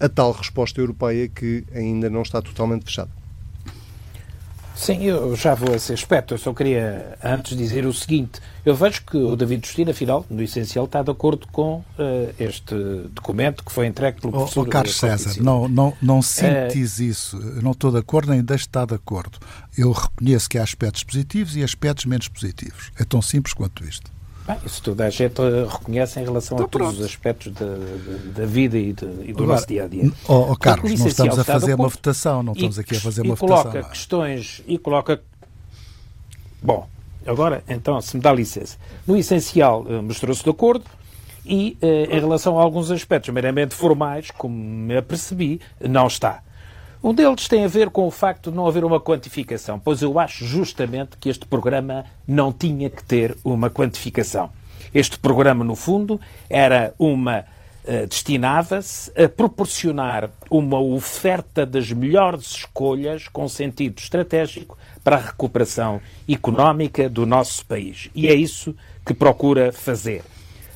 a 0.00 0.08
tal 0.08 0.32
resposta 0.32 0.80
europeia 0.80 1.28
que 1.28 1.64
ainda 1.74 2.08
não 2.08 2.22
está 2.22 2.40
totalmente 2.40 2.84
fechada. 2.84 3.10
Sim, 4.78 5.02
eu 5.02 5.34
já 5.34 5.56
vou 5.56 5.72
a 5.72 5.76
esse 5.76 5.92
aspecto. 5.92 6.34
Eu 6.34 6.38
só 6.38 6.54
queria 6.54 7.18
antes 7.22 7.56
dizer 7.56 7.84
o 7.84 7.92
seguinte: 7.92 8.40
eu 8.64 8.76
vejo 8.76 9.02
que 9.02 9.16
o 9.16 9.34
David 9.34 9.66
Justino, 9.66 9.90
afinal, 9.90 10.24
no 10.30 10.40
essencial, 10.40 10.84
está 10.84 11.02
de 11.02 11.10
acordo 11.10 11.48
com 11.48 11.78
uh, 11.78 11.84
este 12.38 12.76
documento 13.10 13.64
que 13.64 13.72
foi 13.72 13.88
entregue 13.88 14.20
pelo 14.20 14.32
professor. 14.32 14.60
Oh, 14.60 14.68
oh 14.68 14.70
Carlos 14.70 14.94
César, 14.96 15.42
não, 15.42 15.66
não, 15.66 15.92
não 16.00 16.22
sintetize 16.22 17.04
uh, 17.04 17.10
isso. 17.10 17.36
Eu 17.36 17.60
não 17.60 17.72
estou 17.72 17.90
de 17.90 17.98
acordo 17.98 18.30
nem 18.30 18.40
deixo 18.40 18.64
de 18.64 18.68
estar 18.68 18.86
de 18.86 18.94
acordo. 18.94 19.40
Eu 19.76 19.90
reconheço 19.90 20.48
que 20.48 20.56
há 20.56 20.62
aspectos 20.62 21.02
positivos 21.02 21.56
e 21.56 21.64
aspectos 21.64 22.04
menos 22.04 22.28
positivos. 22.28 22.92
É 22.96 23.04
tão 23.04 23.20
simples 23.20 23.54
quanto 23.54 23.84
isto. 23.84 24.17
Bem, 24.48 24.56
isso 24.64 24.82
toda 24.82 25.04
a 25.04 25.10
gente 25.10 25.42
reconhece 25.70 26.18
em 26.18 26.24
relação 26.24 26.56
então, 26.56 26.66
a 26.66 26.68
todos 26.70 26.86
pronto. 26.86 27.00
os 27.00 27.04
aspectos 27.04 27.52
da, 27.52 27.66
da 28.34 28.46
vida 28.46 28.78
e, 28.78 28.94
de, 28.94 29.04
e 29.04 29.32
do 29.34 29.42
Agora, 29.42 29.46
nosso 29.52 29.66
dia 29.66 29.84
a 29.84 29.88
dia. 29.88 30.10
Oh, 30.26 30.52
oh 30.52 30.56
Carlos, 30.56 30.98
não 30.98 31.06
estamos 31.06 31.38
a 31.38 31.44
fazer 31.44 31.74
uma 31.74 31.88
votação, 31.88 32.42
não 32.42 32.54
estamos 32.54 32.78
e, 32.78 32.80
aqui 32.80 32.96
a 32.96 33.00
fazer 33.00 33.20
uma 33.20 33.34
votação. 33.34 33.70
E 33.70 33.72
coloca 33.72 33.90
questões 33.90 34.62
e 34.66 34.78
coloca. 34.78 35.20
Bom, 36.62 36.88
agora, 37.26 37.62
então, 37.68 38.00
se 38.00 38.16
me 38.16 38.22
dá 38.22 38.32
licença, 38.32 38.78
no 39.06 39.18
essencial 39.18 39.84
mostrou-se 40.02 40.42
de 40.42 40.48
acordo 40.48 40.84
e, 41.44 41.76
em 41.82 42.18
relação 42.18 42.58
a 42.58 42.62
alguns 42.62 42.90
aspectos 42.90 43.32
meramente 43.34 43.74
formais, 43.74 44.30
como 44.30 44.54
me 44.56 44.96
apercebi, 44.96 45.60
não 45.78 46.06
está. 46.06 46.42
Um 47.02 47.14
deles 47.14 47.46
tem 47.46 47.64
a 47.64 47.68
ver 47.68 47.90
com 47.90 48.06
o 48.06 48.10
facto 48.10 48.50
de 48.50 48.56
não 48.56 48.66
haver 48.66 48.84
uma 48.84 49.00
quantificação, 49.00 49.78
pois 49.78 50.02
eu 50.02 50.18
acho 50.18 50.44
justamente 50.44 51.16
que 51.16 51.28
este 51.28 51.46
programa 51.46 52.04
não 52.26 52.52
tinha 52.52 52.90
que 52.90 53.04
ter 53.04 53.36
uma 53.44 53.70
quantificação. 53.70 54.50
Este 54.92 55.16
programa, 55.16 55.62
no 55.64 55.76
fundo, 55.76 56.20
era 56.50 56.92
uma 56.98 57.44
uh, 57.84 58.06
destinava-se 58.08 59.12
a 59.16 59.28
proporcionar 59.28 60.28
uma 60.50 60.80
oferta 60.80 61.64
das 61.64 61.92
melhores 61.92 62.50
escolhas 62.50 63.28
com 63.28 63.48
sentido 63.48 63.98
estratégico 63.98 64.76
para 65.04 65.16
a 65.16 65.20
recuperação 65.20 66.00
económica 66.28 67.08
do 67.08 67.24
nosso 67.24 67.64
país. 67.64 68.10
E 68.12 68.26
é 68.26 68.34
isso 68.34 68.74
que 69.06 69.14
procura 69.14 69.70
fazer. 69.70 70.24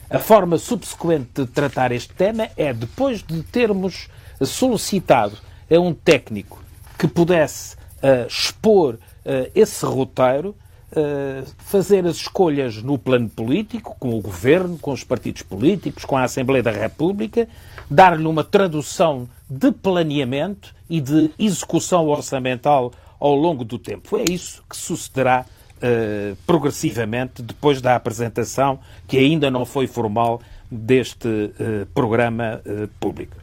A 0.08 0.20
forma 0.20 0.56
subsequente 0.56 1.42
de 1.42 1.46
tratar 1.46 1.90
este 1.90 2.14
tema 2.14 2.48
é 2.56 2.72
depois 2.72 3.24
de 3.24 3.42
termos 3.42 4.08
solicitado 4.40 5.36
é 5.72 5.78
um 5.78 5.94
técnico 5.94 6.62
que 6.98 7.08
pudesse 7.08 7.76
uh, 7.76 8.26
expor 8.28 8.94
uh, 8.94 9.50
esse 9.54 9.86
roteiro, 9.86 10.54
uh, 10.92 11.46
fazer 11.60 12.04
as 12.06 12.16
escolhas 12.16 12.82
no 12.82 12.98
plano 12.98 13.26
político, 13.30 13.96
com 13.98 14.14
o 14.14 14.20
governo, 14.20 14.76
com 14.76 14.92
os 14.92 15.02
partidos 15.02 15.40
políticos, 15.40 16.04
com 16.04 16.14
a 16.14 16.24
Assembleia 16.24 16.62
da 16.62 16.70
República, 16.70 17.48
dar-lhe 17.90 18.26
uma 18.26 18.44
tradução 18.44 19.26
de 19.48 19.72
planeamento 19.72 20.74
e 20.90 21.00
de 21.00 21.30
execução 21.38 22.06
orçamental 22.06 22.92
ao 23.18 23.34
longo 23.34 23.64
do 23.64 23.78
tempo. 23.78 24.18
É 24.18 24.24
isso 24.30 24.62
que 24.68 24.76
sucederá 24.76 25.46
Uh, 25.84 26.36
progressivamente 26.46 27.42
depois 27.42 27.82
da 27.82 27.96
apresentação, 27.96 28.78
que 29.08 29.18
ainda 29.18 29.50
não 29.50 29.66
foi 29.66 29.88
formal, 29.88 30.40
deste 30.70 31.26
uh, 31.26 31.86
programa 31.92 32.62
uh, 32.64 32.86
público. 33.00 33.41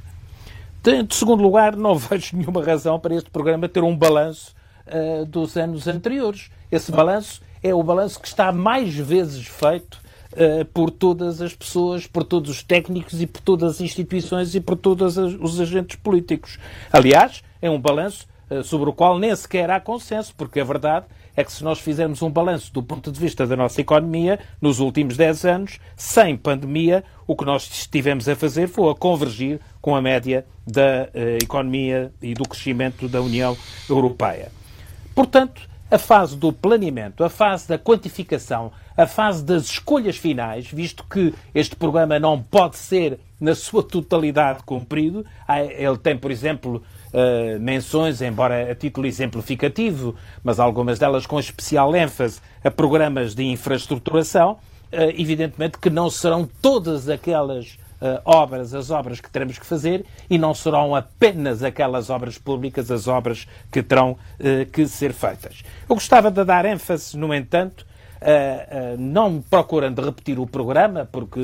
De 0.90 1.16
segundo 1.16 1.44
lugar, 1.44 1.76
não 1.76 1.94
vejo 1.96 2.36
nenhuma 2.36 2.64
razão 2.64 3.00
para 3.00 3.14
este 3.14 3.30
programa 3.30 3.70
ter 3.70 3.84
um 3.84 3.96
balanço 3.96 4.56
uh, 4.88 5.24
dos 5.24 5.56
anos 5.56 5.88
anteriores. 5.88 6.50
Esse 6.72 6.92
balanço 6.92 7.42
é 7.62 7.74
o 7.76 7.84
balanço 7.84 8.20
que 8.20 8.28
está 8.28 8.52
mais 8.52 8.96
vezes 8.96 9.46
feito 9.46 10.02
uh, 10.34 10.66
por 10.74 10.90
todas 10.90 11.44
as 11.44 11.54
pessoas, 11.54 12.08
por 12.08 12.24
todos 12.24 12.50
os 12.50 12.64
técnicos 12.64 13.22
e 13.22 13.28
por 13.28 13.40
todas 13.42 13.76
as 13.76 13.82
instituições 13.82 14.56
e 14.56 14.60
por 14.60 14.76
todos 14.76 15.16
os 15.16 15.62
agentes 15.62 15.96
políticos. 15.98 16.58
Aliás, 16.92 17.44
é 17.62 17.70
um 17.70 17.80
balanço 17.80 18.28
uh, 18.50 18.64
sobre 18.64 18.90
o 18.90 18.94
qual 18.94 19.20
nem 19.20 19.36
sequer 19.36 19.70
há 19.70 19.80
consenso, 19.80 20.34
porque 20.36 20.60
a 20.60 20.64
verdade 20.64 21.06
é 21.40 21.44
que 21.46 21.54
se 21.54 21.64
nós 21.64 21.80
fizermos 21.80 22.22
um 22.22 22.30
balanço 22.30 22.74
do 22.74 22.84
ponto 22.84 23.10
de 23.10 23.18
vista 23.18 23.48
da 23.48 23.56
nossa 23.56 23.80
economia, 23.80 24.38
nos 24.62 24.82
últimos 24.82 25.16
10 25.16 25.46
anos, 25.46 25.80
sem 25.96 26.36
pandemia, 26.36 27.02
o 27.26 27.34
que 27.34 27.46
nós 27.46 27.64
estivemos 27.72 28.28
a 28.28 28.36
fazer 28.36 28.68
foi 28.68 28.92
a 28.92 28.96
convergir 28.96 29.62
com 29.82 29.96
a 29.96 30.02
média 30.02 30.46
da 30.68 31.08
uh, 31.14 31.42
economia 31.42 32.12
e 32.22 32.34
do 32.34 32.44
crescimento 32.44 33.08
da 33.08 33.22
União 33.22 33.56
Europeia. 33.90 34.52
Portanto, 35.16 35.62
a 35.90 35.98
fase 35.98 36.36
do 36.36 36.52
planeamento, 36.52 37.24
a 37.24 37.30
fase 37.30 37.70
da 37.70 37.80
quantificação, 37.80 38.74
a 38.98 39.08
fase 39.08 39.42
das 39.42 39.64
escolhas 39.64 40.18
finais, 40.18 40.68
visto 40.68 41.06
que 41.10 41.34
este 41.56 41.74
programa 41.74 42.20
não 42.20 42.44
pode 42.44 42.76
ser 42.76 43.18
na 43.40 43.56
sua 43.56 43.82
totalidade 43.82 44.62
cumprido, 44.64 45.26
ele 45.78 45.98
tem, 45.98 46.18
por 46.18 46.32
exemplo, 46.32 46.84
uh, 47.14 47.60
menções, 47.60 48.22
embora 48.22 48.72
a 48.72 48.76
título 48.76 49.08
exemplificativo, 49.08 50.16
mas 50.44 50.60
algumas 50.60 51.00
delas 51.00 51.26
com 51.26 51.40
especial 51.40 51.96
ênfase 51.96 52.40
a 52.64 52.72
programas 52.72 53.36
de 53.36 53.44
infraestruturação, 53.44 54.54
uh, 54.54 54.60
evidentemente 55.18 55.78
que 55.78 55.90
não 55.90 56.10
serão 56.10 56.48
todas 56.62 57.10
aquelas 57.10 57.78
uh, 58.02 58.22
obras, 58.26 58.74
as 58.74 58.90
obras 58.90 59.20
que 59.20 59.30
teremos 59.30 59.58
que 59.58 59.66
fazer, 59.66 60.06
e 60.30 60.38
não 60.38 60.54
serão 60.54 60.96
apenas 60.96 61.64
aquelas 61.64 62.10
obras 62.10 62.38
públicas, 62.38 62.92
as 62.92 63.08
obras 63.08 63.48
que 63.72 63.82
terão 63.82 64.18
que 64.72 64.88
ser 64.88 65.14
feitas. 65.14 65.64
Eu 65.88 65.96
gostava 65.96 66.32
de 66.32 66.44
dar 66.44 66.66
ênfase, 66.66 67.18
no 67.18 67.34
entanto, 67.34 67.86
não 68.98 69.42
procurando 69.42 70.02
repetir 70.02 70.40
o 70.40 70.46
programa, 70.46 71.08
porque, 71.12 71.40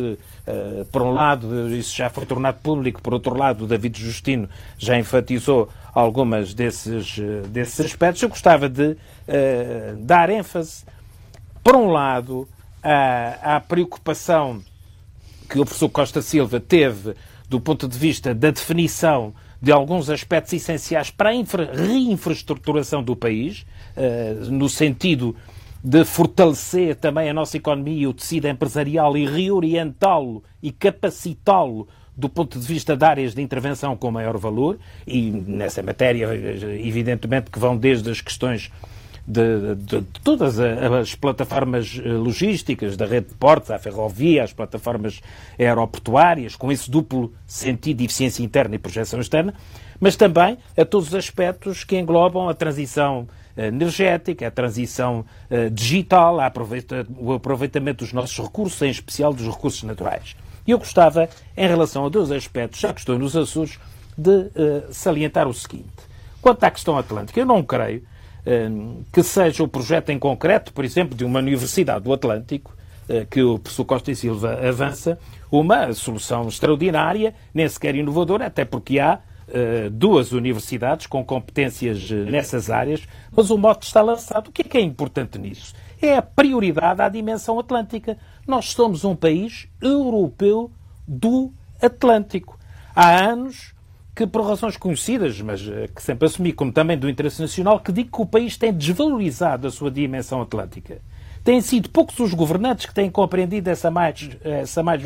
uh, 0.48 0.86
por 0.92 1.02
um 1.02 1.12
lado, 1.12 1.74
isso 1.76 1.96
já 1.96 2.10
foi 2.10 2.26
tornado 2.26 2.58
público, 2.62 3.02
por 3.02 3.14
outro 3.14 3.38
lado, 3.38 3.66
David 3.66 4.00
Justino 4.00 4.50
já 4.78 4.98
enfatizou 4.98 5.70
algumas 5.94 6.54
desses, 6.54 7.18
desses 7.50 7.80
aspectos. 7.86 8.22
Eu 8.22 8.30
gostava 8.30 8.68
de 8.68 8.98
dar 10.00 10.30
ênfase, 10.30 10.84
por 11.64 11.76
um 11.76 11.88
lado, 11.88 12.48
à, 12.84 13.56
à 13.56 13.60
preocupação 13.62 14.62
que 15.50 15.60
o 15.60 15.66
professor 15.66 15.90
Costa 15.90 16.22
Silva 16.22 16.60
teve 16.60 17.16
do 17.48 17.60
ponto 17.60 17.88
de 17.88 17.98
vista 17.98 18.34
da 18.34 18.52
definição 18.52 19.34
de 19.62 19.72
alguns 19.72 20.10
aspectos 20.10 20.54
essenciais 20.54 21.10
para 21.10 21.30
a 21.30 21.36
infra, 21.36 21.72
reinfraestruturação 21.74 23.02
do 23.02 23.16
país, 23.16 23.66
no 24.50 24.70
sentido 24.70 25.36
de 25.86 26.04
fortalecer 26.04 26.96
também 26.96 27.30
a 27.30 27.34
nossa 27.34 27.58
economia 27.58 28.02
e 28.02 28.08
o 28.08 28.14
tecido 28.14 28.48
empresarial 28.48 29.16
e 29.16 29.28
reorientá-lo 29.28 30.44
e 30.60 30.72
capacitá-lo 30.72 31.88
do 32.18 32.28
ponto 32.28 32.58
de 32.58 32.66
vista 32.66 32.98
de 32.98 33.06
áreas 33.06 33.36
de 33.36 33.42
intervenção 33.44 33.96
com 33.96 34.10
maior 34.10 34.36
valor, 34.36 34.80
e 35.06 35.30
nessa 35.30 35.84
matéria, 35.84 36.28
evidentemente, 36.82 37.52
que 37.52 37.60
vão 37.60 37.78
desde 37.78 38.10
as 38.10 38.20
questões 38.20 38.72
de, 39.28 39.76
de, 39.76 40.02
de, 40.02 40.02
todas 40.24 40.60
as 40.60 41.14
plataformas 41.14 42.02
eh, 42.04 42.08
logísticas, 42.08 42.98
da 42.98 43.06
rede 43.06 43.28
de 43.28 43.34
portos, 43.36 43.70
à 43.70 43.78
ferrovia, 43.78 44.44
às 44.44 44.54
plataformas 44.54 45.22
aeroportuárias, 45.60 46.56
com 46.56 46.72
esse 46.72 46.90
duplo 46.90 47.32
sentido 47.46 47.98
de 47.98 48.06
eficiência 48.06 48.42
interna 48.42 48.74
e 48.74 48.80
projeção 48.80 49.20
externa, 49.20 49.54
mas 50.00 50.16
também 50.16 50.58
a 50.76 50.86
todos 50.86 51.10
os 51.10 51.16
aspectos 51.16 51.84
que 51.84 51.96
englobam 51.96 52.50
a 52.50 52.54
transição 52.56 53.28
energética, 53.58 54.48
a 54.48 54.52
transição 54.52 55.26
uh, 55.50 55.70
digital, 55.70 56.38
o 57.18 57.34
aproveitamento 57.34 58.04
dos 58.04 58.14
nossos 58.14 58.38
recursos, 58.38 58.82
em 58.82 58.90
especial 58.90 59.34
dos 59.34 59.46
recursos 59.48 59.84
naturais. 59.84 60.36
E 60.68 60.72
eu 60.72 60.78
gostava, 60.78 61.30
em 61.56 61.68
relação 61.68 62.06
a 62.06 62.10
dois 62.10 62.32
aspectos, 62.32 62.80
já 62.80 62.94
que 62.94 63.00
estou 63.00 63.18
nos 63.18 63.36
Açores, 63.36 63.80
de 64.18 64.32
uh, 64.32 64.52
salientar 64.92 65.48
o 65.48 65.54
seguinte. 65.54 65.86
Quanto 66.42 66.64
à 66.64 66.72
questão 66.72 66.98
atlântica, 66.98 67.40
eu 67.40 67.46
não 67.46 67.64
creio 67.64 68.02
uh, 68.46 69.04
que 69.12 69.24
seja 69.24 69.64
o 69.64 69.68
projeto 69.68 70.10
em 70.10 70.20
concreto, 70.20 70.74
por 70.74 70.84
exemplo, 70.84 71.16
de 71.16 71.24
uma 71.24 71.40
Universidade 71.40 72.04
do 72.04 72.14
Atlântico, 72.14 72.74
que 73.30 73.44
o 73.44 73.60
professor 73.60 73.86
Costa 73.86 74.10
e 74.10 74.16
Silva 74.16 74.68
avança, 74.68 75.20
uma 75.52 75.94
solução 75.94 76.48
extraordinária, 76.48 77.36
nem 77.54 77.70
sequer 77.70 77.94
inovadora, 77.94 78.48
até 78.48 78.66
porque 78.66 78.98
há 78.98 79.20
uh, 79.48 79.90
duas 79.90 80.32
universidades 80.32 81.08
com 81.08 81.24
competências 81.24 82.10
uh, 82.10 82.16
nessas 82.16 82.70
áreas, 82.70 83.08
mas 83.36 83.50
o 83.50 83.58
mote 83.58 83.86
está 83.86 84.02
lançado. 84.02 84.48
O 84.48 84.52
que 84.52 84.62
é 84.62 84.66
que 84.66 84.78
é 84.78 84.82
importante 84.82 85.38
nisso? 85.38 85.74
É 86.02 86.16
a 86.16 86.22
prioridade 86.22 87.02
à 87.02 87.10
dimensão 87.10 87.60
atlântica. 87.60 88.18
Nós 88.48 88.72
somos 88.72 89.04
um 89.04 89.16
país 89.16 89.68
europeu 89.82 90.72
do 91.08 91.52
Atlântico. 91.82 92.58
Há 92.96 93.20
anos 93.20 93.74
que, 94.16 94.26
por 94.26 94.46
razões 94.46 94.78
conhecidas, 94.78 95.40
mas 95.42 95.62
uh, 95.68 95.90
que 95.94 96.02
sempre 96.02 96.26
assumi 96.26 96.54
como 96.54 96.72
também 96.72 96.98
do 96.98 97.10
interesse 97.10 97.42
nacional, 97.42 97.80
que 97.80 97.92
digo 97.92 98.12
que 98.12 98.22
o 98.22 98.26
país 98.26 98.58
tem 98.58 98.74
desvalorizado 98.74 99.68
a 99.68 99.72
sua 99.72 99.92
dimensão 99.92 100.42
atlântica. 100.42 101.02
Têm 101.44 101.62
sido 101.62 101.92
poucos 101.92 102.18
os 102.18 102.34
governantes 102.34 102.88
que 102.88 102.94
têm 102.94 103.08
compreendido 103.12 103.70
essa 103.70 103.92
mais-valia, 103.92 104.40
essa 104.44 104.82
mais 104.82 105.04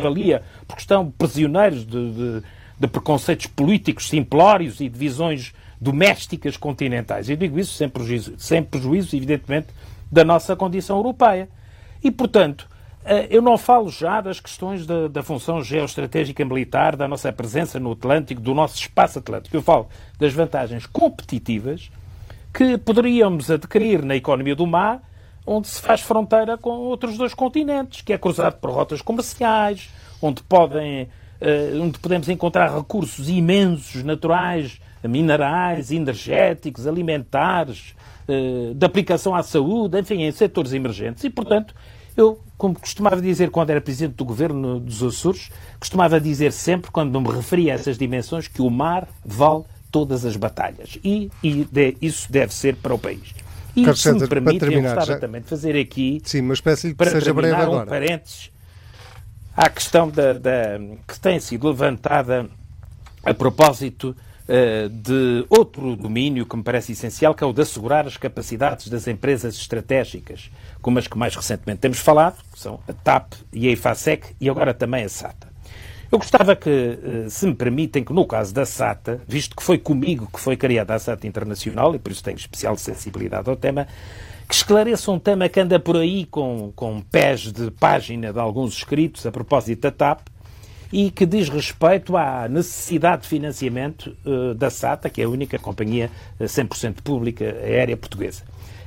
porque 0.66 0.82
estão 0.82 1.12
prisioneiros 1.12 1.86
de, 1.86 2.12
de 2.12 2.44
de 2.80 2.88
preconceitos 2.88 3.48
políticos 3.48 4.08
simplórios 4.08 4.80
e 4.80 4.88
de 4.88 4.98
visões 4.98 5.54
domésticas 5.80 6.58
continentais. 6.58 7.30
Eu 7.30 7.36
digo 7.36 7.60
isso 7.60 7.74
sem 7.74 7.90
prejuízo, 7.90 8.34
sem 8.38 8.64
prejuízo, 8.64 9.16
evidentemente, 9.16 9.68
da 10.12 10.24
nossa 10.24 10.56
condição 10.56 10.98
europeia. 10.98 11.50
E, 12.04 12.10
portanto, 12.10 12.68
eh, 13.06 13.28
eu 13.30 13.42
não 13.42 13.58
falo 13.58 13.90
já 13.90 14.22
das 14.22 14.40
questões 14.40 14.86
da, 14.86 15.08
da, 15.08 15.24
função 15.24 15.62
geoestratégica 15.62 16.44
militar, 16.46 16.96
da 16.96 17.08
nossa 17.08 17.32
presença 17.32 17.80
no 17.80 17.92
Atlântico, 17.92 18.42
do 18.42 18.54
nosso 18.54 18.78
espaço 18.78 19.20
atlântico. 19.20 19.56
Eu 19.56 19.62
falo 19.62 19.88
das 20.18 20.34
vantagens 20.34 20.86
competitivas 20.86 21.92
que 22.54 22.78
poderíamos 22.78 23.52
adquirir 23.52 24.04
na 24.04 24.16
economia 24.16 24.56
do 24.56 24.66
mar, 24.66 25.02
onde 25.46 25.68
se 25.68 25.82
faz 25.82 26.02
fronteira 26.02 26.58
com 26.58 26.72
outros 26.72 27.18
dois 27.18 27.34
continentes, 27.34 28.02
que 28.02 28.14
é 28.14 28.18
cruzado 28.18 28.58
por 28.58 28.72
rotas 28.72 29.02
comerciais, 29.02 29.90
onde 30.22 30.44
podem 30.44 31.10
onde 31.82 31.98
podemos 32.00 32.28
encontrar 32.28 32.76
recursos 32.76 33.30
imensos, 33.30 34.04
naturais, 34.04 34.80
minerais, 35.04 35.92
energéticos, 35.92 36.86
alimentares, 36.86 37.96
uh, 38.28 38.74
de 38.74 38.86
aplicação 38.86 39.34
à 39.34 39.44
saúde, 39.44 40.00
enfim, 40.00 40.24
em 40.24 40.32
setores 40.32 40.74
emergentes. 40.74 41.24
E, 41.24 41.30
portanto, 41.30 41.74
eu, 42.18 42.40
como 42.58 42.78
costumava 42.78 43.22
dizer 43.22 43.50
quando 43.50 43.70
era 43.70 43.80
presidente 43.80 44.16
do 44.16 44.26
governo 44.26 44.80
dos 44.80 45.02
Açores, 45.02 45.50
costumava 45.80 46.20
dizer 46.20 46.52
sempre, 46.52 46.92
quando 46.92 47.20
me 47.22 47.32
referia 47.32 47.74
a 47.74 47.76
essas 47.76 47.98
dimensões, 47.98 48.48
que 48.48 48.62
o 48.62 48.70
mar 48.70 49.08
vale 49.24 49.64
todas 49.92 50.26
as 50.26 50.36
batalhas. 50.36 50.98
E, 51.04 51.32
e 51.42 51.64
de, 51.64 51.96
isso 52.02 52.32
deve 52.32 52.54
ser 52.54 52.76
para 52.76 52.94
o 52.94 53.00
país. 53.00 53.34
E 53.76 53.84
Carlos 53.84 54.02
se 54.02 54.12
me 54.12 54.28
permite, 54.28 54.66
eu 54.66 54.82
gostava 54.82 55.06
já... 55.06 55.20
também 55.20 55.42
de 55.42 55.48
fazer 55.48 55.80
aqui... 55.80 56.22
Sim, 56.26 56.42
mas 56.42 56.60
peço-lhe 56.60 56.94
que 56.94 57.06
seja 57.06 57.34
breve 57.34 57.56
agora. 57.56 57.86
um 57.86 57.88
parênteses 57.88 58.52
à 59.60 59.70
questão 59.70 60.10
da, 60.10 60.32
da, 60.32 60.80
que 61.06 61.20
tem 61.20 61.38
sido 61.38 61.68
levantada 61.68 62.50
a 63.26 63.34
propósito 63.34 64.16
uh, 64.48 64.88
de 64.88 65.46
outro 65.50 65.98
domínio 65.98 66.46
que 66.46 66.56
me 66.56 66.64
parece 66.64 66.94
essencial, 66.94 67.36
que 67.36 67.44
é 67.44 67.48
o 67.48 67.52
de 67.52 67.62
assegurar 67.62 68.08
as 68.08 68.16
capacidades 68.16 68.88
das 68.88 69.06
empresas 69.06 69.56
estratégicas, 69.56 70.50
como 70.82 70.98
as 70.98 71.10
que 71.10 71.18
mais 71.18 71.36
recentemente 71.36 71.82
temos 71.82 72.00
falado, 72.00 72.42
que 72.54 72.58
são 72.58 72.80
a 72.88 72.94
TAP 72.94 73.34
e 73.52 73.68
a 73.68 73.72
IFASEC 73.72 74.34
e 74.40 74.50
agora 74.50 74.74
também 74.74 75.04
a 75.04 75.10
SATA. 75.10 75.50
Eu 76.10 76.18
gostava 76.20 76.56
que, 76.56 76.70
uh, 76.70 77.30
se 77.30 77.46
me 77.46 77.54
permitem, 77.54 78.02
que 78.02 78.14
no 78.14 78.26
caso 78.26 78.54
da 78.54 78.66
SATA, 78.66 79.20
visto 79.28 79.58
que 79.58 79.62
foi 79.62 79.78
comigo 79.78 80.30
que 80.34 80.40
foi 80.40 80.56
criada 80.56 80.96
a 80.96 81.00
SATA 81.00 81.28
Internacional, 81.28 81.94
e 81.94 82.00
por 82.00 82.14
isso 82.14 82.24
tenho 82.24 82.38
especial 82.38 82.78
sensibilidade 82.78 83.50
ao 83.50 83.58
tema, 83.58 83.90
que 84.50 84.56
esclareça 84.56 85.12
um 85.12 85.20
tema 85.20 85.48
que 85.48 85.60
anda 85.60 85.80
por 85.80 85.96
aí 85.96 86.26
com, 86.26 86.74
com 86.76 87.02
pés 87.02 87.52
de 87.52 87.70
página 87.70 88.34
de 88.34 88.40
alguns 88.40 88.74
escritos 88.74 89.24
a 89.28 89.32
propósito 89.32 89.82
da 89.82 89.92
TAP, 89.92 90.22
e 90.92 91.12
que 91.12 91.24
diz 91.24 91.50
respeito 91.50 92.18
à 92.18 92.48
necessidade 92.50 93.22
de 93.22 93.28
financiamento 93.28 94.18
uh, 94.26 94.56
da 94.56 94.72
SATA, 94.72 95.08
que 95.08 95.22
é 95.22 95.26
a 95.26 95.30
única 95.30 95.60
companhia 95.60 96.10
100% 96.42 96.88
eh, 96.88 97.02
pública 97.04 97.46
aérea 97.46 97.96
portuguesa. 97.96 98.42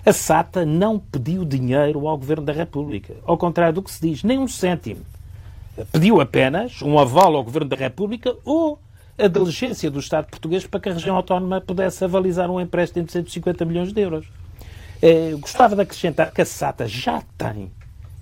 A 0.04 0.12
SATA 0.12 0.66
não 0.66 0.98
pediu 0.98 1.44
dinheiro 1.44 2.08
ao 2.08 2.18
Governo 2.18 2.44
da 2.44 2.52
República, 2.52 3.14
ao 3.24 3.38
contrário 3.38 3.74
do 3.74 3.82
que 3.84 3.92
se 3.92 4.00
diz, 4.02 4.24
nem 4.24 4.40
um 4.40 4.48
cêntimo. 4.48 5.02
Pediu 5.92 6.20
apenas 6.20 6.82
um 6.82 6.98
aval 6.98 7.36
ao 7.36 7.44
Governo 7.44 7.68
da 7.68 7.76
República 7.76 8.34
ou 8.44 8.80
a 9.16 9.28
diligência 9.28 9.88
do 9.88 10.00
Estado 10.00 10.26
português 10.26 10.66
para 10.66 10.80
que 10.80 10.88
a 10.88 10.94
região 10.94 11.14
autónoma 11.14 11.60
pudesse 11.60 12.02
avalizar 12.02 12.50
um 12.50 12.60
empréstimo 12.60 13.06
de 13.06 13.12
150 13.12 13.64
milhões 13.64 13.92
de 13.92 14.00
euros. 14.00 14.41
Eh, 15.02 15.34
gostava 15.40 15.74
de 15.74 15.82
acrescentar 15.82 16.30
que 16.30 16.40
a 16.40 16.46
SATA 16.46 16.86
já 16.86 17.20
tem 17.36 17.72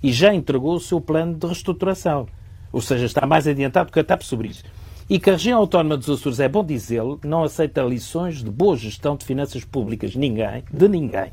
e 0.01 0.11
já 0.11 0.33
entregou 0.33 0.73
o 0.73 0.79
seu 0.79 0.99
plano 0.99 1.35
de 1.35 1.45
reestruturação. 1.45 2.27
Ou 2.73 2.81
seja, 2.81 3.05
está 3.05 3.27
mais 3.27 3.47
adiantado 3.47 3.91
que 3.91 3.99
a 3.99 4.03
TAP 4.03 4.23
sobre 4.23 4.47
isso. 4.47 4.63
E 5.07 5.19
que 5.19 5.29
a 5.29 5.33
região 5.33 5.59
autónoma 5.59 5.95
dos 5.95 6.09
Açores, 6.09 6.39
é 6.39 6.49
bom 6.49 6.65
dizê-lo, 6.65 7.19
não 7.23 7.43
aceita 7.43 7.83
lições 7.83 8.43
de 8.43 8.49
boa 8.49 8.75
gestão 8.75 9.15
de 9.15 9.25
finanças 9.25 9.63
públicas. 9.63 10.15
Ninguém, 10.15 10.63
de 10.73 10.87
ninguém. 10.87 11.31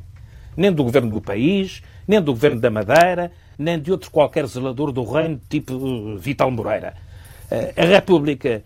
Nem 0.54 0.70
do 0.70 0.84
governo 0.84 1.10
do 1.12 1.20
país, 1.20 1.82
nem 2.06 2.20
do 2.20 2.32
governo 2.32 2.60
da 2.60 2.70
Madeira, 2.70 3.32
nem 3.58 3.80
de 3.80 3.90
outro 3.90 4.10
qualquer 4.10 4.46
zelador 4.46 4.92
do 4.92 5.02
reino, 5.02 5.40
tipo 5.48 5.74
uh, 5.74 6.18
Vital 6.18 6.50
Moreira. 6.50 6.92
Uh, 7.50 7.80
a 7.80 7.84
República 7.86 8.62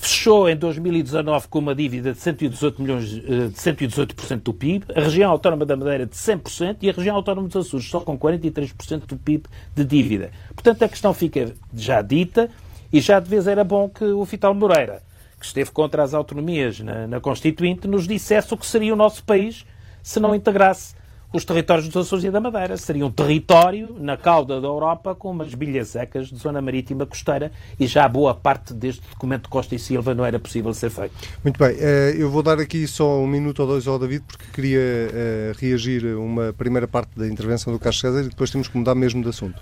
fechou 0.00 0.48
em 0.48 0.56
2019 0.56 1.48
com 1.48 1.58
uma 1.58 1.74
dívida 1.74 2.12
de 2.12 2.18
118 2.18 2.82
milhões, 2.82 3.12
uh, 3.12 3.48
de 3.48 3.54
118% 3.54 4.42
do 4.42 4.54
PIB, 4.54 4.86
a 4.94 5.00
região 5.00 5.30
autónoma 5.30 5.66
da 5.66 5.76
Madeira 5.76 6.06
de 6.06 6.16
100% 6.16 6.78
e 6.80 6.88
a 6.88 6.92
região 6.92 7.16
autónoma 7.16 7.48
dos 7.48 7.66
Açores 7.66 7.86
só 7.86 8.00
com 8.00 8.18
43% 8.18 9.06
do 9.06 9.16
PIB 9.18 9.44
de 9.74 9.84
dívida. 9.84 10.30
Portanto, 10.54 10.82
a 10.82 10.88
questão 10.88 11.12
fica 11.12 11.52
já 11.74 12.00
dita 12.00 12.50
e 12.90 13.00
já 13.00 13.20
de 13.20 13.28
vez 13.28 13.46
era 13.46 13.62
bom 13.62 13.88
que 13.88 14.04
o 14.04 14.24
Vital 14.24 14.54
Moreira, 14.54 15.02
que 15.38 15.44
esteve 15.44 15.70
contra 15.70 16.02
as 16.02 16.14
autonomias 16.14 16.80
na, 16.80 17.06
na 17.06 17.20
Constituinte, 17.20 17.86
nos 17.86 18.08
dissesse 18.08 18.52
o 18.54 18.56
que 18.56 18.66
seria 18.66 18.94
o 18.94 18.96
nosso 18.96 19.22
país 19.22 19.66
se 20.02 20.18
não 20.18 20.34
integrasse 20.34 20.94
os 21.32 21.44
territórios 21.44 21.88
dos 21.88 22.06
Açores 22.06 22.24
e 22.24 22.30
da 22.30 22.40
Madeira. 22.40 22.76
Seria 22.76 23.06
um 23.06 23.10
território 23.10 23.96
na 23.98 24.16
cauda 24.16 24.60
da 24.60 24.66
Europa 24.66 25.14
com 25.14 25.30
umas 25.30 25.54
bilhas 25.54 25.88
secas 25.88 26.28
de 26.28 26.36
zona 26.36 26.60
marítima 26.60 27.06
costeira 27.06 27.52
e 27.78 27.86
já 27.86 28.08
boa 28.08 28.34
parte 28.34 28.74
deste 28.74 29.02
documento 29.10 29.44
de 29.44 29.48
Costa 29.48 29.74
e 29.74 29.78
Silva 29.78 30.14
não 30.14 30.24
era 30.24 30.38
possível 30.38 30.72
ser 30.74 30.90
feito. 30.90 31.14
Muito 31.44 31.58
bem. 31.58 31.76
Eh, 31.78 32.14
eu 32.18 32.30
vou 32.30 32.42
dar 32.42 32.58
aqui 32.58 32.86
só 32.86 33.20
um 33.20 33.26
minuto 33.26 33.60
ou 33.60 33.68
dois 33.68 33.86
ao 33.86 33.98
David 33.98 34.24
porque 34.26 34.44
queria 34.52 34.80
eh, 34.80 35.52
reagir 35.58 36.04
a 36.06 36.18
uma 36.18 36.52
primeira 36.52 36.88
parte 36.88 37.10
da 37.16 37.26
intervenção 37.26 37.72
do 37.72 37.78
Carlos 37.78 38.00
César 38.00 38.22
e 38.22 38.28
depois 38.28 38.50
temos 38.50 38.68
que 38.68 38.76
mudar 38.76 38.94
mesmo 38.94 39.22
de 39.22 39.28
assunto. 39.28 39.60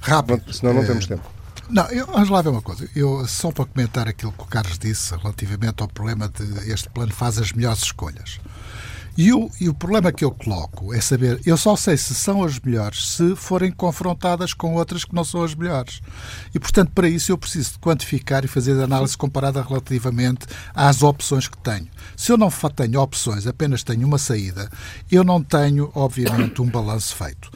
Rápido. 0.00 0.52
Senão 0.52 0.74
não 0.74 0.84
temos 0.84 1.06
tempo. 1.06 1.22
Não, 1.70 1.86
eu, 1.88 2.06
vamos 2.06 2.28
lá 2.28 2.42
ver 2.42 2.50
uma 2.50 2.60
coisa. 2.60 2.88
Eu, 2.94 3.26
só 3.26 3.50
para 3.50 3.64
comentar 3.64 4.06
aquilo 4.06 4.32
que 4.32 4.42
o 4.42 4.46
Carlos 4.46 4.78
disse 4.78 5.14
relativamente 5.16 5.82
ao 5.82 5.88
problema 5.88 6.28
de 6.28 6.70
este 6.70 6.90
plano 6.90 7.12
faz 7.12 7.38
as 7.38 7.52
melhores 7.52 7.82
escolhas. 7.82 8.38
E 9.16 9.32
o, 9.32 9.48
e 9.60 9.68
o 9.68 9.74
problema 9.74 10.12
que 10.12 10.24
eu 10.24 10.30
coloco 10.30 10.92
é 10.92 11.00
saber, 11.00 11.40
eu 11.46 11.56
só 11.56 11.76
sei 11.76 11.96
se 11.96 12.14
são 12.14 12.42
as 12.42 12.58
melhores 12.58 13.06
se 13.06 13.36
forem 13.36 13.70
confrontadas 13.70 14.52
com 14.52 14.74
outras 14.74 15.04
que 15.04 15.14
não 15.14 15.24
são 15.24 15.44
as 15.44 15.54
melhores. 15.54 16.00
E, 16.52 16.58
portanto, 16.58 16.90
para 16.92 17.08
isso 17.08 17.30
eu 17.30 17.38
preciso 17.38 17.72
de 17.72 17.78
quantificar 17.78 18.44
e 18.44 18.48
fazer 18.48 18.80
análise 18.82 19.16
comparada 19.16 19.62
relativamente 19.62 20.46
às 20.74 21.02
opções 21.02 21.46
que 21.46 21.58
tenho. 21.58 21.88
Se 22.16 22.32
eu 22.32 22.36
não 22.36 22.50
tenho 22.50 23.00
opções, 23.00 23.46
apenas 23.46 23.84
tenho 23.84 24.06
uma 24.06 24.18
saída, 24.18 24.68
eu 25.10 25.22
não 25.22 25.42
tenho, 25.42 25.92
obviamente, 25.94 26.60
um 26.60 26.66
balanço 26.66 27.14
feito. 27.14 27.50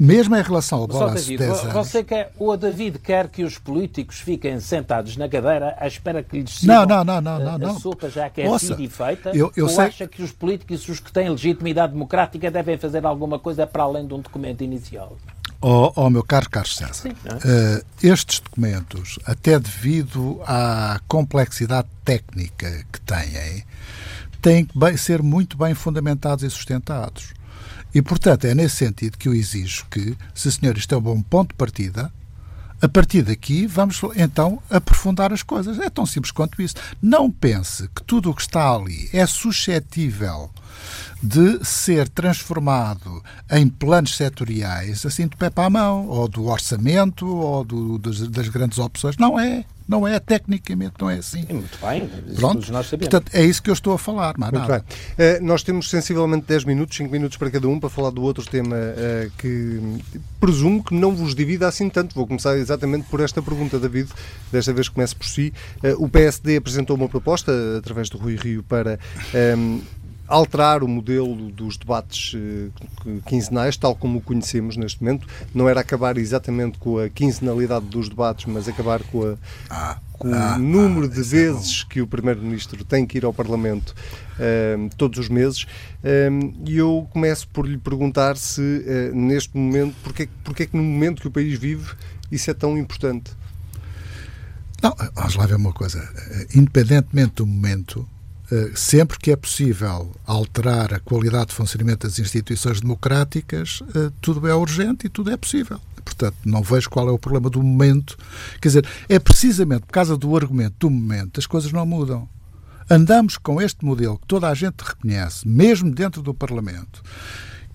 Mesmo 0.00 0.34
em 0.34 0.40
relação 0.40 0.78
ao 0.78 0.86
balanço 0.86 1.26
de 1.26 1.36
10 1.36 1.50
anos... 1.60 1.72
Você 1.74 2.02
quer, 2.02 2.32
o 2.38 2.56
David 2.56 2.98
quer 3.00 3.28
que 3.28 3.44
os 3.44 3.58
políticos 3.58 4.18
fiquem 4.18 4.58
sentados 4.58 5.14
na 5.18 5.28
cadeira 5.28 5.76
à 5.78 5.86
espera 5.86 6.22
que 6.22 6.40
lhes 6.40 6.60
sigam 6.60 6.86
não, 6.86 7.04
não, 7.04 7.20
não, 7.20 7.38
não, 7.38 7.58
não, 7.58 7.76
a, 7.76 7.78
sopa 7.78 8.08
já 8.08 8.30
que 8.30 8.40
é 8.40 8.46
e 8.78 8.88
feita? 8.88 9.28
Eu, 9.34 9.52
eu 9.54 9.66
ou 9.66 9.70
sei... 9.70 9.84
acha 9.84 10.08
que 10.08 10.22
os 10.22 10.32
políticos, 10.32 10.88
os 10.88 11.00
que 11.00 11.12
têm 11.12 11.28
legitimidade 11.28 11.92
democrática, 11.92 12.50
devem 12.50 12.78
fazer 12.78 13.04
alguma 13.04 13.38
coisa 13.38 13.66
para 13.66 13.82
além 13.82 14.06
de 14.06 14.14
um 14.14 14.20
documento 14.20 14.64
inicial? 14.64 15.18
Oh, 15.60 15.92
oh 15.94 16.08
meu 16.08 16.24
caro 16.24 16.48
Carlos 16.48 16.74
César, 16.74 16.94
Sim, 16.94 17.12
é? 17.26 17.34
uh, 17.34 17.84
estes 18.02 18.40
documentos, 18.40 19.18
até 19.26 19.58
devido 19.58 20.40
à 20.46 20.98
complexidade 21.06 21.88
técnica 22.02 22.86
que 22.90 23.00
têm, 23.02 23.64
têm 24.40 24.64
que 24.64 24.96
ser 24.96 25.22
muito 25.22 25.58
bem 25.58 25.74
fundamentados 25.74 26.42
e 26.42 26.48
sustentados. 26.48 27.34
E, 27.94 28.00
portanto, 28.00 28.44
é 28.44 28.54
nesse 28.54 28.76
sentido 28.76 29.18
que 29.18 29.28
eu 29.28 29.34
exijo 29.34 29.86
que, 29.90 30.16
se 30.34 30.50
senhor, 30.52 30.76
isto 30.76 30.94
é 30.94 30.98
um 30.98 31.02
bom 31.02 31.20
ponto 31.20 31.50
de 31.50 31.56
partida, 31.56 32.12
a 32.82 32.88
partir 32.88 33.22
daqui 33.22 33.66
vamos 33.66 34.00
então 34.16 34.62
aprofundar 34.70 35.32
as 35.32 35.42
coisas. 35.42 35.78
É 35.78 35.90
tão 35.90 36.06
simples 36.06 36.32
quanto 36.32 36.62
isso. 36.62 36.74
Não 37.02 37.30
pense 37.30 37.88
que 37.88 38.02
tudo 38.02 38.30
o 38.30 38.34
que 38.34 38.40
está 38.40 38.74
ali 38.74 39.10
é 39.12 39.26
suscetível 39.26 40.50
de 41.22 41.62
ser 41.62 42.08
transformado 42.08 43.22
em 43.50 43.68
planos 43.68 44.16
setoriais, 44.16 45.04
assim 45.04 45.28
de 45.28 45.36
pé 45.36 45.50
para 45.50 45.66
a 45.66 45.70
mão, 45.70 46.06
ou 46.06 46.26
do 46.26 46.46
orçamento, 46.46 47.26
ou 47.26 47.64
do, 47.64 47.98
das, 47.98 48.20
das 48.28 48.48
grandes 48.48 48.78
opções. 48.78 49.18
Não 49.18 49.38
é. 49.38 49.64
Não 49.90 50.06
é, 50.06 50.20
tecnicamente 50.20 50.94
não 51.00 51.10
é 51.10 51.16
assim. 51.16 51.44
Muito 51.50 51.76
bem, 51.84 52.08
Pronto. 52.36 52.70
nós 52.70 52.86
sabemos. 52.86 53.10
Portanto, 53.10 53.34
é 53.34 53.44
isso 53.44 53.60
que 53.60 53.68
eu 53.68 53.74
estou 53.74 53.92
a 53.92 53.98
falar, 53.98 54.38
mais 54.38 54.52
Muito 54.52 54.68
nada. 54.68 54.84
bem. 55.18 55.38
Uh, 55.38 55.44
nós 55.44 55.64
temos 55.64 55.90
sensivelmente 55.90 56.46
10 56.46 56.62
minutos, 56.62 56.96
5 56.96 57.10
minutos 57.10 57.36
para 57.36 57.50
cada 57.50 57.66
um, 57.66 57.80
para 57.80 57.90
falar 57.90 58.10
do 58.10 58.22
outro 58.22 58.48
tema 58.48 58.76
uh, 58.76 59.30
que 59.36 59.80
presumo 60.38 60.84
que 60.84 60.94
não 60.94 61.10
vos 61.12 61.34
divida 61.34 61.66
assim 61.66 61.90
tanto. 61.90 62.14
Vou 62.14 62.24
começar 62.24 62.56
exatamente 62.56 63.08
por 63.10 63.18
esta 63.18 63.42
pergunta, 63.42 63.80
David. 63.80 64.08
Desta 64.52 64.72
vez 64.72 64.88
começo 64.88 65.16
por 65.16 65.26
si. 65.26 65.52
Uh, 65.82 66.04
o 66.04 66.08
PSD 66.08 66.58
apresentou 66.58 66.94
uma 66.94 67.08
proposta, 67.08 67.50
através 67.76 68.08
do 68.08 68.16
Rui 68.16 68.36
Rio, 68.36 68.62
para 68.62 68.96
um, 69.58 69.80
alterar 70.30 70.84
o 70.84 70.88
modelo 70.88 71.50
dos 71.50 71.76
debates 71.76 72.34
uh, 72.34 73.20
quinzenais, 73.26 73.76
tal 73.76 73.94
como 73.96 74.18
o 74.18 74.20
conhecemos 74.22 74.76
neste 74.76 75.02
momento. 75.02 75.26
Não 75.52 75.68
era 75.68 75.80
acabar 75.80 76.16
exatamente 76.16 76.78
com 76.78 76.98
a 76.98 77.08
quinzenalidade 77.08 77.86
dos 77.86 78.08
debates, 78.08 78.46
mas 78.46 78.68
acabar 78.68 79.02
com, 79.02 79.24
a, 79.24 79.34
ah, 79.68 79.98
com 80.12 80.32
ah, 80.32 80.54
o 80.56 80.58
número 80.60 81.06
ah, 81.06 81.08
de 81.08 81.20
é 81.20 81.24
vezes 81.24 81.84
é 81.84 81.92
que 81.92 82.00
o 82.00 82.06
Primeiro-Ministro 82.06 82.84
tem 82.84 83.04
que 83.04 83.18
ir 83.18 83.24
ao 83.24 83.34
Parlamento 83.34 83.90
uh, 83.90 84.88
todos 84.96 85.18
os 85.18 85.28
meses. 85.28 85.64
Uh, 85.64 86.54
e 86.64 86.78
eu 86.78 87.08
começo 87.10 87.48
por 87.48 87.66
lhe 87.66 87.76
perguntar 87.76 88.36
se, 88.36 89.10
neste 89.12 89.56
momento, 89.56 89.96
porque, 90.04 90.28
porque 90.44 90.62
é 90.62 90.66
que 90.66 90.76
no 90.76 90.82
momento 90.82 91.20
que 91.20 91.28
o 91.28 91.30
país 91.30 91.58
vive 91.58 91.92
isso 92.30 92.50
é 92.50 92.54
tão 92.54 92.78
importante? 92.78 93.32
Não, 94.80 94.94
vamos 95.14 95.34
lá 95.34 95.46
ver 95.46 95.56
uma 95.56 95.72
coisa. 95.72 96.08
Independentemente 96.54 97.34
do 97.36 97.46
momento, 97.46 98.00
eh, 98.00 98.19
sempre 98.74 99.18
que 99.18 99.30
é 99.30 99.36
possível 99.36 100.10
alterar 100.26 100.92
a 100.92 101.00
qualidade 101.00 101.46
de 101.46 101.54
funcionamento 101.54 102.06
das 102.06 102.18
instituições 102.18 102.80
democráticas, 102.80 103.82
eh, 103.94 104.10
tudo 104.20 104.46
é 104.48 104.54
urgente 104.54 105.06
e 105.06 105.08
tudo 105.08 105.30
é 105.30 105.36
possível. 105.36 105.80
Portanto, 106.04 106.36
não 106.44 106.62
vejo 106.62 106.90
qual 106.90 107.08
é 107.08 107.12
o 107.12 107.18
problema 107.18 107.48
do 107.48 107.62
momento. 107.62 108.16
Quer 108.60 108.68
dizer, 108.68 108.88
é 109.08 109.18
precisamente 109.18 109.82
por 109.82 109.92
causa 109.92 110.16
do 110.16 110.36
argumento 110.36 110.74
do 110.80 110.90
momento 110.90 111.38
as 111.38 111.46
coisas 111.46 111.72
não 111.72 111.86
mudam. 111.86 112.28
Andamos 112.90 113.36
com 113.36 113.62
este 113.62 113.84
modelo 113.84 114.18
que 114.18 114.26
toda 114.26 114.48
a 114.48 114.54
gente 114.54 114.80
reconhece, 114.80 115.46
mesmo 115.46 115.92
dentro 115.92 116.20
do 116.22 116.34
Parlamento, 116.34 117.02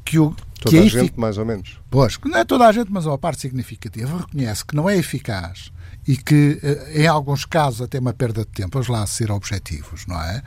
que 0.03 0.19
o. 0.19 0.35
Toda 0.59 0.71
que 0.71 0.77
a 0.77 0.89
gente, 0.89 1.17
mais 1.17 1.37
ou 1.37 1.45
menos. 1.45 1.79
Pois, 1.89 2.17
não 2.25 2.37
é 2.37 2.43
toda 2.43 2.67
a 2.67 2.71
gente, 2.71 2.91
mas 2.91 3.05
uma 3.05 3.17
parte 3.17 3.41
significativa 3.41 4.17
reconhece 4.17 4.65
que 4.65 4.75
não 4.75 4.89
é 4.89 4.97
eficaz 4.97 5.71
e 6.07 6.15
que, 6.17 6.59
eh, 6.61 7.03
em 7.03 7.07
alguns 7.07 7.45
casos, 7.45 7.81
até 7.81 7.99
uma 7.99 8.13
perda 8.13 8.41
de 8.41 8.47
tempo, 8.47 8.71
vamos 8.73 8.87
lá 8.87 9.05
ser 9.07 9.31
objetivos, 9.31 10.05
não 10.05 10.21
é? 10.21 10.43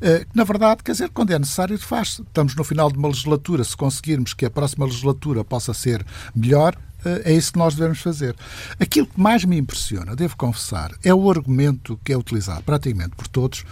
Eh, 0.00 0.26
na 0.34 0.44
verdade, 0.44 0.82
quer 0.82 0.92
dizer, 0.92 1.10
quando 1.10 1.32
é 1.32 1.38
necessário, 1.38 1.78
faz 1.78 2.14
-se. 2.14 2.22
Estamos 2.22 2.54
no 2.54 2.64
final 2.64 2.90
de 2.90 2.98
uma 2.98 3.08
legislatura, 3.08 3.62
se 3.64 3.76
conseguirmos 3.76 4.34
que 4.34 4.46
a 4.46 4.50
próxima 4.50 4.86
legislatura 4.86 5.44
possa 5.44 5.74
ser 5.74 6.04
melhor, 6.34 6.76
é 7.24 7.32
isso 7.32 7.52
que 7.52 7.58
nós 7.58 7.74
devemos 7.74 8.00
fazer. 8.00 8.36
Aquilo 8.78 9.06
que 9.06 9.20
mais 9.20 9.44
me 9.44 9.58
impressiona, 9.58 10.14
devo 10.14 10.36
confessar, 10.36 10.92
é 11.02 11.12
o 11.12 11.30
argumento 11.30 11.98
que 12.04 12.12
é 12.12 12.16
utilizado 12.16 12.62
praticamente 12.62 13.16
por 13.16 13.26
todos, 13.26 13.64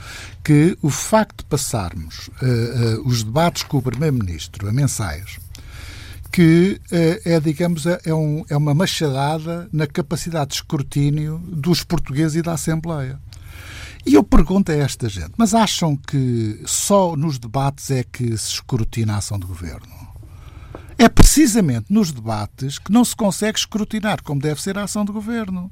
que 0.42 0.76
o 0.82 0.90
facto 0.90 1.38
de 1.38 1.44
passarmos 1.44 2.28
uh, 2.28 3.00
uh, 3.00 3.08
os 3.08 3.22
debates 3.22 3.62
com 3.62 3.78
o 3.78 3.82
Primeiro-Ministro 3.82 4.68
a 4.68 4.72
mensais, 4.72 5.38
que 6.40 6.80
uh, 6.90 7.28
é, 7.28 7.38
digamos, 7.38 7.84
é, 7.84 8.00
é, 8.02 8.14
um, 8.14 8.42
é 8.48 8.56
uma 8.56 8.72
machadada 8.72 9.68
na 9.70 9.86
capacidade 9.86 10.52
de 10.52 10.54
escrutínio 10.54 11.36
dos 11.36 11.84
portugueses 11.84 12.36
e 12.36 12.40
da 12.40 12.54
Assembleia. 12.54 13.20
E 14.06 14.14
eu 14.14 14.24
pergunto 14.24 14.72
a 14.72 14.74
esta 14.74 15.06
gente, 15.06 15.32
mas 15.36 15.54
acham 15.54 15.94
que 15.94 16.62
só 16.64 17.14
nos 17.14 17.38
debates 17.38 17.90
é 17.90 18.02
que 18.02 18.38
se 18.38 18.54
escrutina 18.54 19.16
a 19.16 19.18
ação 19.18 19.38
do 19.38 19.46
governo? 19.46 19.86
É 20.96 21.10
precisamente 21.10 21.92
nos 21.92 22.10
debates 22.10 22.78
que 22.78 22.90
não 22.90 23.04
se 23.04 23.14
consegue 23.14 23.58
escrutinar 23.58 24.22
como 24.22 24.40
deve 24.40 24.62
ser 24.62 24.78
a 24.78 24.84
ação 24.84 25.04
do 25.04 25.12
governo. 25.12 25.70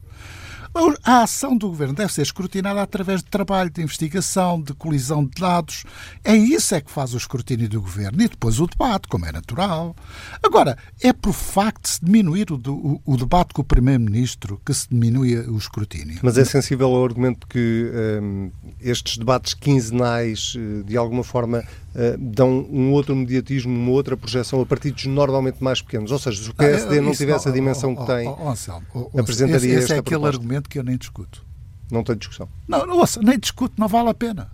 A 1.05 1.23
ação 1.23 1.57
do 1.57 1.69
governo 1.69 1.95
deve 1.95 2.13
ser 2.13 2.23
escrutinada 2.23 2.83
através 2.83 3.23
de 3.23 3.31
trabalho 3.31 3.71
de 3.71 3.83
investigação, 3.83 4.61
de 4.61 4.73
colisão 4.75 5.25
de 5.25 5.41
dados. 5.41 5.85
É 6.25 6.37
isso 6.37 6.75
é 6.75 6.81
que 6.81 6.91
faz 6.91 7.15
o 7.15 7.17
escrutínio 7.17 7.69
do 7.69 7.81
governo 7.81 8.23
e 8.23 8.29
depois 8.29 8.61
o 8.61 8.67
debate, 8.67 9.09
como 9.09 9.27
é 9.27 9.33
natural. 9.33 9.97
Agora, 10.43 10.77
é 11.03 11.13
por 11.13 11.33
facto 11.33 11.83
de 11.83 11.89
se 11.91 12.05
diminuir 12.05 12.51
o, 12.51 12.57
o, 12.57 13.01
o 13.05 13.17
debate 13.17 13.55
com 13.55 13.63
o 13.63 13.65
Primeiro-Ministro 13.65 14.61
que 14.65 14.73
se 14.73 14.89
diminui 14.89 15.37
o 15.37 15.57
escrutínio. 15.57 16.21
Mas 16.23 16.39
é 16.39 16.45
sensível 16.45 16.89
ao 16.95 17.05
argumento 17.05 17.47
que 17.47 17.91
um, 18.23 18.51
estes 18.81 19.19
debates 19.19 19.55
quinzenais, 19.55 20.55
eh, 20.57 20.83
de 20.85 20.97
alguma 20.97 21.25
forma, 21.25 21.59
uh, 21.95 22.19
dão 22.19 22.67
um 22.71 22.93
outro 22.93 23.15
mediatismo, 23.15 23.73
uma 23.73 23.91
outra 23.91 24.17
projeção 24.17 24.61
a 24.61 24.67
partidos 24.67 25.07
normalmente 25.07 25.63
mais 25.63 25.83
pequenos. 25.83 26.11
Ou 26.11 26.19
seja, 26.19 26.43
se 26.43 26.51
o 26.51 26.55
PSD 26.55 26.99
ah, 26.99 27.03
não 27.03 27.13
tivesse 27.13 27.47
não, 27.47 27.53
a 27.53 27.55
dimensão 27.55 27.93
oh, 27.93 27.97
que 27.97 28.07
tem, 28.07 28.29
oh, 28.29 29.11
oh, 29.13 29.21
apresentaria 29.21 29.75
esse, 29.75 29.85
esse 29.85 29.93
é 29.93 29.99
aquele 29.99 30.21
proposta. 30.21 30.37
argumento 30.37 30.68
que 30.69 30.79
eu 30.79 30.85
nem 30.85 30.97
discuto. 30.97 31.45
Não 31.91 32.05
tem 32.05 32.17
discussão? 32.17 32.49
Não, 32.67 32.87
não 32.87 32.99
ouça, 32.99 33.21
nem 33.23 33.39
discuto, 33.39 33.75
não 33.79 33.89
vale 33.89 34.11
a 34.11 34.15
pena. 34.15 34.51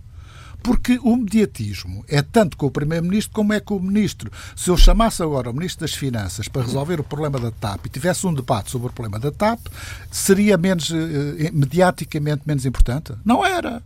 Porque 0.63 0.99
o 1.03 1.15
mediatismo 1.15 2.03
é 2.07 2.23
tanto 2.23 2.57
com 2.57 2.65
o 2.65 2.71
Primeiro-Ministro 2.71 3.35
como 3.35 3.53
é 3.53 3.59
com 3.59 3.75
o 3.75 3.79
Ministro. 3.79 4.31
Se 4.55 4.71
eu 4.71 4.75
chamasse 4.75 5.21
agora 5.21 5.51
o 5.51 5.53
Ministro 5.53 5.81
das 5.81 5.93
Finanças 5.93 6.47
para 6.47 6.63
resolver 6.63 6.99
o 6.99 7.03
problema 7.03 7.39
da 7.39 7.51
TAP 7.51 7.85
e 7.85 7.89
tivesse 7.89 8.25
um 8.25 8.33
debate 8.33 8.71
sobre 8.71 8.87
o 8.87 8.91
problema 8.91 9.19
da 9.19 9.31
TAP, 9.31 9.59
seria 10.09 10.57
menos, 10.57 10.89
eh, 10.91 11.51
mediaticamente 11.53 12.41
menos 12.47 12.65
importante? 12.65 13.13
Não 13.23 13.45
era. 13.45 13.83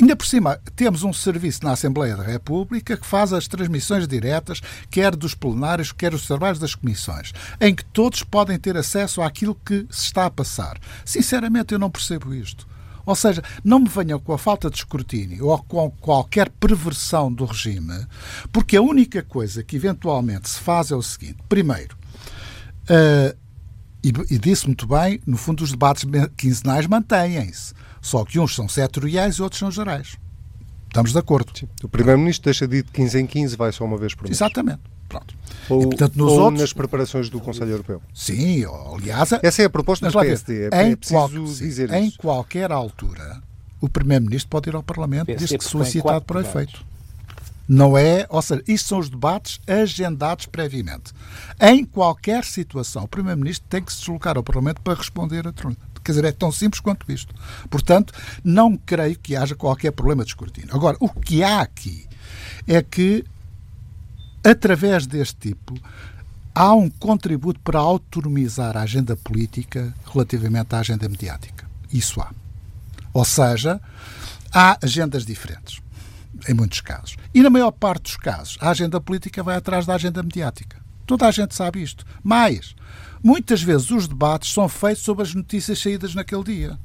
Ainda 0.00 0.16
por 0.16 0.26
cima, 0.26 0.58
temos 0.76 1.02
um 1.02 1.12
serviço 1.12 1.64
na 1.64 1.72
Assembleia 1.72 2.16
da 2.16 2.22
República 2.22 2.96
que 2.96 3.06
faz 3.06 3.32
as 3.32 3.48
transmissões 3.48 4.06
diretas, 4.06 4.60
quer 4.90 5.14
dos 5.16 5.34
plenários, 5.34 5.92
quer 5.92 6.10
dos 6.10 6.26
trabalhos 6.26 6.58
das 6.58 6.74
comissões, 6.74 7.32
em 7.60 7.74
que 7.74 7.84
todos 7.84 8.22
podem 8.22 8.58
ter 8.58 8.76
acesso 8.76 9.22
àquilo 9.22 9.54
que 9.54 9.86
se 9.90 10.06
está 10.06 10.26
a 10.26 10.30
passar. 10.30 10.78
Sinceramente, 11.04 11.72
eu 11.72 11.78
não 11.78 11.90
percebo 11.90 12.34
isto. 12.34 12.66
Ou 13.04 13.16
seja, 13.16 13.42
não 13.64 13.80
me 13.80 13.88
venham 13.88 14.20
com 14.20 14.32
a 14.32 14.38
falta 14.38 14.70
de 14.70 14.76
escrutínio 14.76 15.46
ou 15.46 15.58
com 15.58 15.90
qualquer 15.90 16.48
perversão 16.48 17.32
do 17.32 17.44
regime, 17.44 18.06
porque 18.52 18.76
a 18.76 18.82
única 18.82 19.22
coisa 19.22 19.62
que 19.62 19.76
eventualmente 19.76 20.48
se 20.48 20.60
faz 20.60 20.90
é 20.90 20.94
o 20.94 21.02
seguinte: 21.02 21.38
primeiro, 21.48 21.96
uh, 22.84 23.36
e, 24.04 24.12
e 24.34 24.38
disse 24.38 24.66
muito 24.66 24.86
bem, 24.86 25.20
no 25.26 25.36
fundo, 25.36 25.62
os 25.62 25.70
debates 25.70 26.04
quinzenais 26.36 26.86
mantêm-se. 26.86 27.74
Só 28.02 28.24
que 28.24 28.38
uns 28.38 28.54
são 28.54 28.68
setoriais 28.68 29.36
e 29.36 29.42
outros 29.42 29.60
são 29.60 29.70
gerais. 29.70 30.16
Estamos 30.88 31.12
de 31.12 31.18
acordo. 31.18 31.52
Sim. 31.58 31.68
O 31.82 31.88
Primeiro-Ministro 31.88 32.44
deixa 32.44 32.68
de 32.68 32.78
ir 32.78 32.82
de 32.82 32.90
15 32.90 33.20
em 33.20 33.26
15, 33.26 33.56
vai 33.56 33.72
só 33.72 33.84
uma 33.84 33.96
vez 33.96 34.14
por 34.14 34.24
mês. 34.24 34.36
Exatamente. 34.36 34.80
Pronto. 35.08 35.34
Ou, 35.70 35.82
e, 35.82 35.86
portanto, 35.86 36.16
nos 36.16 36.32
ou 36.32 36.40
outros... 36.40 36.60
nas 36.60 36.72
preparações 36.72 37.30
do 37.30 37.40
Conselho 37.40 37.70
Europeu. 37.70 38.02
Sim, 38.12 38.64
aliás... 38.92 39.32
Essa 39.42 39.62
é 39.62 39.64
a 39.66 39.70
proposta 39.70 40.10
do 40.10 40.18
PSD. 40.18 40.68
É, 40.70 40.88
em 40.88 40.96
preciso 40.96 41.18
qual... 41.18 41.28
dizer 41.28 41.90
Em 41.92 42.08
isso. 42.08 42.18
qualquer 42.18 42.72
altura, 42.72 43.42
o 43.80 43.88
Primeiro-Ministro 43.88 44.50
pode 44.50 44.68
ir 44.68 44.74
ao 44.74 44.82
Parlamento 44.82 45.26
desde 45.26 45.56
que 45.56 45.64
solicitado 45.64 46.24
para 46.24 46.40
efeito. 46.40 46.84
Não 47.68 47.96
é, 47.96 48.26
ou 48.28 48.42
seja, 48.42 48.62
isto 48.66 48.88
são 48.88 48.98
os 48.98 49.08
debates 49.08 49.60
agendados 49.66 50.46
previamente. 50.46 51.12
Em 51.60 51.84
qualquer 51.84 52.44
situação, 52.44 53.04
o 53.04 53.08
Primeiro-Ministro 53.08 53.66
tem 53.70 53.82
que 53.82 53.92
se 53.92 54.00
deslocar 54.00 54.36
ao 54.36 54.42
Parlamento 54.42 54.80
para 54.82 54.94
responder 54.94 55.46
a 55.46 55.52
Quer 56.02 56.12
dizer, 56.12 56.24
é 56.24 56.32
tão 56.32 56.50
simples 56.50 56.80
quanto 56.80 57.10
isto. 57.10 57.34
Portanto, 57.70 58.12
não 58.42 58.76
creio 58.76 59.18
que 59.18 59.36
haja 59.36 59.54
qualquer 59.54 59.92
problema 59.92 60.24
de 60.24 60.30
escrutínio. 60.30 60.74
Agora, 60.74 60.96
o 61.00 61.08
que 61.08 61.42
há 61.42 61.60
aqui 61.60 62.06
é 62.66 62.82
que, 62.82 63.24
através 64.44 65.06
deste 65.06 65.50
tipo, 65.50 65.74
há 66.54 66.74
um 66.74 66.90
contributo 66.90 67.60
para 67.60 67.78
autonomizar 67.78 68.76
a 68.76 68.82
agenda 68.82 69.16
política 69.16 69.94
relativamente 70.12 70.74
à 70.74 70.80
agenda 70.80 71.08
mediática. 71.08 71.66
Isso 71.92 72.20
há. 72.20 72.30
Ou 73.12 73.24
seja, 73.24 73.80
há 74.52 74.78
agendas 74.82 75.24
diferentes, 75.24 75.80
em 76.48 76.54
muitos 76.54 76.80
casos. 76.80 77.16
E 77.34 77.42
na 77.42 77.50
maior 77.50 77.70
parte 77.70 78.04
dos 78.04 78.16
casos, 78.16 78.56
a 78.60 78.70
agenda 78.70 79.00
política 79.00 79.42
vai 79.42 79.56
atrás 79.56 79.86
da 79.86 79.94
agenda 79.94 80.22
mediática. 80.22 80.80
Toda 81.06 81.26
a 81.26 81.30
gente 81.30 81.54
sabe 81.54 81.82
isto. 81.82 82.06
Mais, 82.22 82.74
Muitas 83.22 83.62
vezes 83.62 83.90
os 83.90 84.08
debates 84.08 84.52
são 84.52 84.68
feitos 84.68 85.02
sobre 85.02 85.22
as 85.22 85.34
notícias 85.34 85.78
saídas 85.78 86.14
naquele 86.14 86.42
dia. 86.42 86.78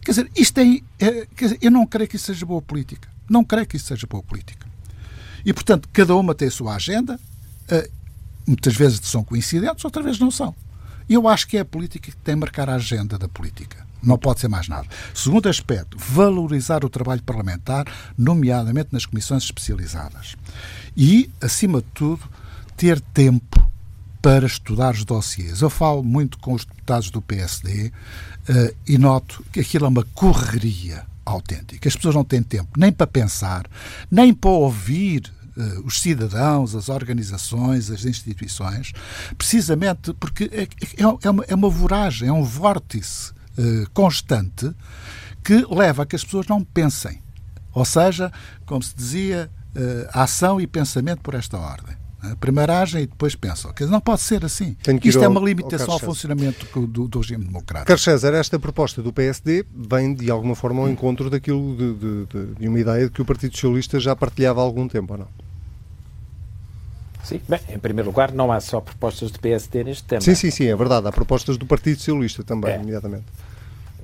Quer 0.00 0.10
dizer, 0.12 0.30
isto 0.36 0.58
é, 0.58 0.80
é 0.98 1.26
dizer, 1.34 1.58
eu 1.60 1.70
não 1.70 1.86
creio 1.86 2.08
que 2.08 2.16
isso 2.16 2.26
seja 2.26 2.46
boa 2.46 2.62
política. 2.62 3.08
Não 3.28 3.42
creio 3.42 3.66
que 3.66 3.76
isso 3.76 3.86
seja 3.86 4.06
boa 4.06 4.22
política. 4.22 4.66
E, 5.44 5.52
portanto, 5.52 5.88
cada 5.92 6.14
uma 6.14 6.34
tem 6.34 6.48
a 6.48 6.50
sua 6.50 6.74
agenda. 6.74 7.18
Uh, 7.70 7.90
muitas 8.46 8.76
vezes 8.76 9.00
são 9.02 9.24
coincidentes, 9.24 9.84
outras 9.84 10.04
vezes 10.04 10.20
não 10.20 10.30
são. 10.30 10.54
Eu 11.08 11.26
acho 11.26 11.46
que 11.48 11.56
é 11.56 11.60
a 11.60 11.64
política 11.64 12.10
que 12.10 12.16
tem 12.18 12.34
de 12.34 12.40
marcar 12.40 12.68
a 12.68 12.74
agenda 12.74 13.18
da 13.18 13.28
política. 13.28 13.84
Não 14.02 14.18
pode 14.18 14.40
ser 14.40 14.48
mais 14.48 14.68
nada. 14.68 14.86
Segundo 15.14 15.48
aspecto, 15.48 15.96
valorizar 15.98 16.84
o 16.84 16.90
trabalho 16.90 17.22
parlamentar, 17.22 17.86
nomeadamente 18.16 18.90
nas 18.92 19.06
comissões 19.06 19.44
especializadas. 19.44 20.36
E, 20.94 21.30
acima 21.40 21.80
de 21.80 21.86
tudo, 21.94 22.22
ter 22.76 23.00
tempo 23.00 23.63
para 24.24 24.46
estudar 24.46 24.94
os 24.94 25.04
dossiês. 25.04 25.60
Eu 25.60 25.68
falo 25.68 26.02
muito 26.02 26.38
com 26.38 26.54
os 26.54 26.64
deputados 26.64 27.10
do 27.10 27.20
PSD 27.20 27.88
uh, 27.88 27.92
eh, 28.48 28.74
e 28.86 28.96
noto 28.96 29.44
que 29.52 29.60
aquilo 29.60 29.84
é 29.84 29.88
uma 29.88 30.02
correria 30.14 31.04
autêntica. 31.26 31.86
As 31.86 31.94
pessoas 31.94 32.14
não 32.14 32.24
têm 32.24 32.42
tempo 32.42 32.70
nem 32.74 32.90
para 32.90 33.06
pensar, 33.06 33.66
nem 34.10 34.32
para 34.32 34.48
ouvir 34.48 35.30
uh, 35.54 35.84
os 35.84 36.00
cidadãos, 36.00 36.74
as 36.74 36.88
organizações, 36.88 37.90
as 37.90 38.06
instituições, 38.06 38.94
precisamente 39.36 40.14
porque 40.14 40.44
é, 40.50 40.62
é, 40.62 40.68
é, 41.22 41.30
uma, 41.30 41.44
é 41.46 41.54
uma 41.54 41.68
voragem, 41.68 42.26
é 42.26 42.32
um 42.32 42.44
vórtice 42.44 43.30
uh, 43.58 43.90
constante 43.92 44.74
que 45.44 45.66
leva 45.68 46.04
a 46.04 46.06
que 46.06 46.16
as 46.16 46.24
pessoas 46.24 46.46
não 46.46 46.64
pensem. 46.64 47.20
Ou 47.74 47.84
seja, 47.84 48.32
como 48.64 48.82
se 48.82 48.96
dizia, 48.96 49.50
ação 50.12 50.60
e 50.60 50.66
pensamento 50.66 51.20
por 51.20 51.34
esta 51.34 51.58
ordem. 51.58 52.03
Primeiro 52.40 52.72
agem 52.72 53.02
e 53.02 53.06
depois 53.06 53.34
pensam. 53.34 53.72
Quer 53.72 53.84
dizer, 53.84 53.92
não 53.92 54.00
pode 54.00 54.20
ser 54.20 54.44
assim. 54.44 54.76
Isto 55.02 55.22
é 55.22 55.28
uma 55.28 55.40
limitação 55.40 55.88
ao, 55.88 55.92
ao 55.94 55.98
funcionamento 55.98 56.66
do, 56.86 57.08
do, 57.08 57.20
regime 57.20 57.44
democrático. 57.44 57.86
Carlos 57.86 58.02
César, 58.02 58.34
esta 58.34 58.58
proposta 58.58 59.02
do 59.02 59.12
PSD 59.12 59.64
vem 59.74 60.14
de 60.14 60.30
alguma 60.30 60.54
forma 60.54 60.82
ao 60.82 60.88
encontro 60.88 61.28
daquilo 61.30 61.76
de, 61.76 61.94
de, 61.94 62.54
de 62.58 62.68
uma 62.68 62.78
ideia 62.78 63.06
de 63.06 63.10
que 63.10 63.22
o 63.22 63.24
Partido 63.24 63.54
Socialista 63.54 63.98
já 64.00 64.14
partilhava 64.14 64.60
há 64.60 64.64
algum 64.64 64.88
tempo, 64.88 65.14
ou 65.14 65.18
não? 65.20 65.28
Sim, 67.24 67.40
bem, 67.48 67.58
em 67.70 67.78
primeiro 67.78 68.10
lugar, 68.10 68.32
não 68.32 68.52
há 68.52 68.60
só 68.60 68.80
propostas 68.80 69.30
do 69.30 69.40
PSD 69.40 69.84
neste 69.84 70.04
tema. 70.04 70.20
Sim, 70.20 70.34
sim, 70.34 70.50
sim, 70.50 70.66
é 70.66 70.76
verdade. 70.76 71.08
Há 71.08 71.12
propostas 71.12 71.56
do 71.56 71.64
Partido 71.64 71.96
Socialista 71.96 72.44
também, 72.44 72.72
é. 72.72 72.76
imediatamente. 72.76 73.24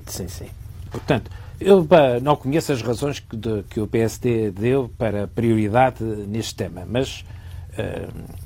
Sim, 0.07 0.27
sim. 0.27 0.47
Portanto, 0.89 1.29
eu 1.59 1.87
não 2.23 2.35
conheço 2.35 2.71
as 2.71 2.81
razões 2.81 3.19
que, 3.19 3.37
de, 3.37 3.63
que 3.69 3.79
o 3.79 3.87
PSD 3.87 4.49
deu 4.49 4.91
para 4.97 5.27
prioridade 5.27 6.03
neste 6.03 6.55
tema, 6.55 6.83
mas 6.89 7.23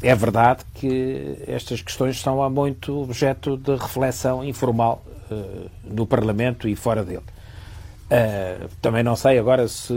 é 0.01 0.15
verdade 0.15 0.63
que 0.73 1.43
estas 1.47 1.81
questões 1.81 2.21
são 2.21 2.43
há 2.43 2.49
muito 2.49 3.01
objeto 3.01 3.57
de 3.57 3.75
reflexão 3.75 4.43
informal 4.43 5.03
uh, 5.31 5.69
no 5.83 6.05
Parlamento 6.05 6.67
e 6.67 6.75
fora 6.75 7.03
dele. 7.03 7.23
Uh, 8.05 8.69
também 8.81 9.03
não 9.03 9.15
sei 9.15 9.39
agora 9.39 9.67
se 9.67 9.93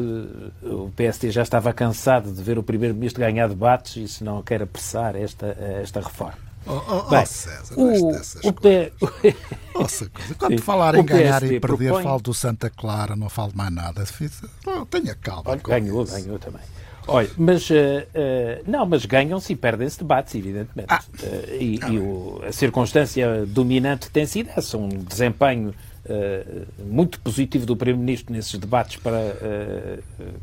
o 0.63 0.91
PSD 0.97 1.31
já 1.31 1.43
estava 1.43 1.73
cansado 1.75 2.33
de 2.33 2.43
ver 2.43 2.59
o 2.59 2.63
Primeiro-Ministro 2.63 3.21
ganhar 3.21 3.49
debates 3.49 3.97
e 3.97 4.09
se 4.09 4.25
não 4.25 4.43
quer 4.43 4.63
apressar 4.63 5.15
esta, 5.15 5.47
esta 5.83 6.01
reforma. 6.01 6.49
Oh, 6.67 6.83
oh, 6.89 7.03
Bem, 7.09 7.23
oh 7.23 7.27
César, 7.27 7.75
o, 7.77 8.49
o 8.49 8.53
P... 8.53 8.93
Nossa, 9.75 10.09
coisa. 10.11 10.35
Quando 10.35 10.61
falar 10.63 10.95
em 10.97 11.05
ganhar 11.05 11.43
e 11.43 11.61
perder, 11.61 11.89
propõe... 11.89 12.03
falo 12.03 12.21
do 12.21 12.35
Santa 12.35 12.69
Clara, 12.69 13.17
não 13.17 13.29
falo 13.29 13.53
mais 13.55 13.73
nada. 13.73 14.05
Tenha 14.91 15.15
calma. 15.15 15.57
ganhou, 15.57 16.05
ganhou 16.05 16.39
também. 16.39 16.61
Olha, 17.09 17.31
mas 17.39 17.71
uh, 17.71 17.75
uh, 17.75 18.71
não, 18.71 18.85
mas 18.85 19.07
ganham-se 19.07 19.55
e 19.55 19.57
perdem-se 19.57 19.99
debates, 19.99 20.35
evidentemente. 20.35 20.89
Ah. 20.91 21.03
Uh, 21.23 21.55
e, 21.59 21.81
ah, 21.83 21.89
e 21.89 21.99
o, 21.99 22.43
a 22.47 22.53
circunstância 22.53 23.47
dominante 23.47 24.11
tem 24.11 24.27
sido 24.27 24.51
essa, 24.55 24.77
um 24.77 24.89
desempenho 24.89 25.75
muito 26.79 27.21
positivo 27.21 27.67
do 27.67 27.77
Primeiro-Ministro 27.77 28.33
nesses 28.33 28.59
debates 28.59 28.97
para 28.97 29.19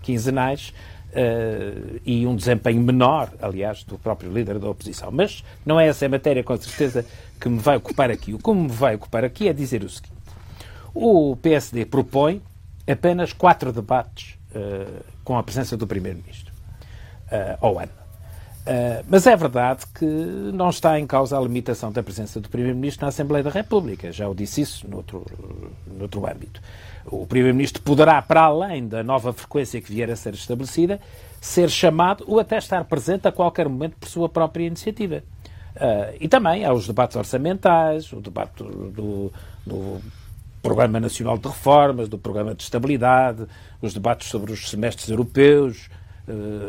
quinzenais 0.04 0.72
Uh, 1.16 2.02
e 2.06 2.28
um 2.28 2.36
desempenho 2.36 2.82
menor, 2.82 3.32
aliás, 3.42 3.86
do 3.86 3.98
próprio 3.98 4.30
líder 4.30 4.60
da 4.60 4.70
oposição. 4.70 5.10
Mas 5.12 5.46
não 5.66 5.80
é 5.80 5.88
essa 5.88 6.06
a 6.06 6.10
matéria, 6.10 6.44
com 6.44 6.58
certeza, 6.58 7.06
que 7.40 7.48
me 7.48 7.58
vai 7.58 7.78
ocupar 7.78 8.12
aqui. 8.12 8.34
O 8.34 8.38
que 8.38 8.54
me 8.54 8.68
vai 8.68 8.96
ocupar 8.96 9.24
aqui 9.24 9.48
é 9.48 9.54
dizer 9.54 9.82
o 9.82 9.88
seguinte: 9.88 10.12
o 10.94 11.38
PSD 11.38 11.86
propõe 11.86 12.42
apenas 12.86 13.32
quatro 13.32 13.72
debates 13.72 14.38
uh, 14.52 15.06
com 15.24 15.38
a 15.38 15.44
presença 15.44 15.78
do 15.78 15.88
Primeiro-Ministro 15.88 16.45
ao 17.62 17.80
ano. 17.80 17.92
Uh, 18.66 19.06
mas 19.08 19.28
é 19.28 19.36
verdade 19.36 19.86
que 19.94 20.06
não 20.06 20.70
está 20.72 21.00
em 21.00 21.06
causa 21.06 21.38
a 21.38 21.42
limitação 21.42 21.92
da 21.92 22.02
presença 22.02 22.42
do 22.42 22.50
Primeiro-Ministro 22.50 23.06
na 23.06 23.10
Assembleia 23.10 23.44
da 23.44 23.52
República. 23.52 24.12
Já 24.12 24.28
o 24.28 24.34
disse 24.34 24.62
isso 24.62 24.90
noutro, 24.90 25.24
noutro 25.86 26.26
âmbito. 26.26 26.60
O 27.06 27.28
Primeiro-Ministro 27.28 27.84
poderá, 27.84 28.20
para 28.24 28.42
além 28.42 28.88
da 28.88 29.04
nova 29.04 29.32
frequência 29.34 29.80
que 29.80 29.92
vier 29.92 30.10
a 30.10 30.16
ser 30.16 30.34
estabelecida, 30.34 31.00
ser 31.40 31.70
chamado 31.70 32.24
ou 32.28 32.40
até 32.40 32.58
estar 32.58 32.84
presente 32.86 33.28
a 33.28 33.32
qualquer 33.32 33.70
momento 33.70 33.98
por 34.00 34.10
sua 34.10 34.28
própria 34.28 34.66
iniciativa. 34.66 35.22
Uh, 35.76 36.18
e 36.20 36.28
também 36.28 36.66
há 36.66 36.74
os 36.74 36.88
debates 36.88 37.16
orçamentais, 37.16 38.12
o 38.14 38.20
debate 38.20 38.64
do, 38.64 39.32
do 39.64 40.02
Programa 40.66 41.00
Nacional 41.00 41.38
de 41.38 41.48
Reformas, 41.48 42.10
do 42.10 42.18
Programa 42.18 42.56
de 42.56 42.64
Estabilidade, 42.64 43.46
os 43.80 43.94
debates 43.94 44.28
sobre 44.30 44.52
os 44.52 44.72
semestres 44.72 45.10
europeus, 45.10 45.92
eh, 45.92 46.05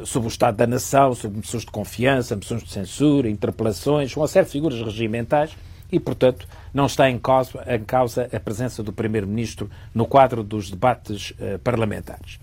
sobre 0.04 0.28
o 0.28 0.30
Estado 0.30 0.57
da 0.57 0.66
Nação, 0.66 1.14
sobre 1.14 1.38
moções 1.38 1.64
de 1.64 1.70
confiança, 1.70 2.36
moções 2.36 2.62
de 2.62 2.70
censura, 2.70 3.28
interpelações, 3.28 4.14
uma 4.16 4.28
série 4.28 4.46
de 4.46 4.52
figuras 4.52 4.80
regimentais 4.80 5.57
e, 5.90 5.98
portanto, 6.00 6.46
não 6.74 6.86
está 6.86 7.09
em 7.09 7.18
causa, 7.18 7.64
em 7.66 7.84
causa 7.84 8.28
a 8.32 8.40
presença 8.40 8.82
do 8.82 8.92
Primeiro-Ministro 8.92 9.70
no 9.94 10.07
quadro 10.07 10.42
dos 10.42 10.70
debates 10.70 11.30
uh, 11.30 11.59
parlamentares. 11.61 12.38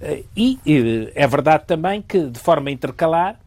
Uh, 0.00 0.24
e 0.36 0.58
é 1.14 1.26
verdade 1.26 1.64
também 1.66 2.02
que, 2.02 2.26
de 2.26 2.38
forma 2.38 2.70
intercalar, 2.70 3.38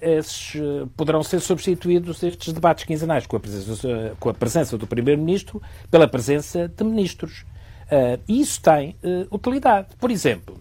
esses 0.00 0.52
poderão 0.96 1.24
ser 1.24 1.40
substituídos, 1.40 2.22
estes 2.22 2.52
debates 2.52 2.84
quinzenais, 2.84 3.26
com 3.26 3.36
a 3.36 3.40
presença, 3.40 4.16
com 4.20 4.28
a 4.28 4.34
presença 4.34 4.78
do 4.78 4.86
Primeiro-Ministro, 4.86 5.60
pela 5.90 6.06
presença 6.06 6.68
de 6.68 6.84
ministros. 6.84 7.44
E 8.28 8.40
isso 8.40 8.62
tem 8.62 8.94
utilidade. 9.28 9.88
Por 9.98 10.08
exemplo, 10.08 10.56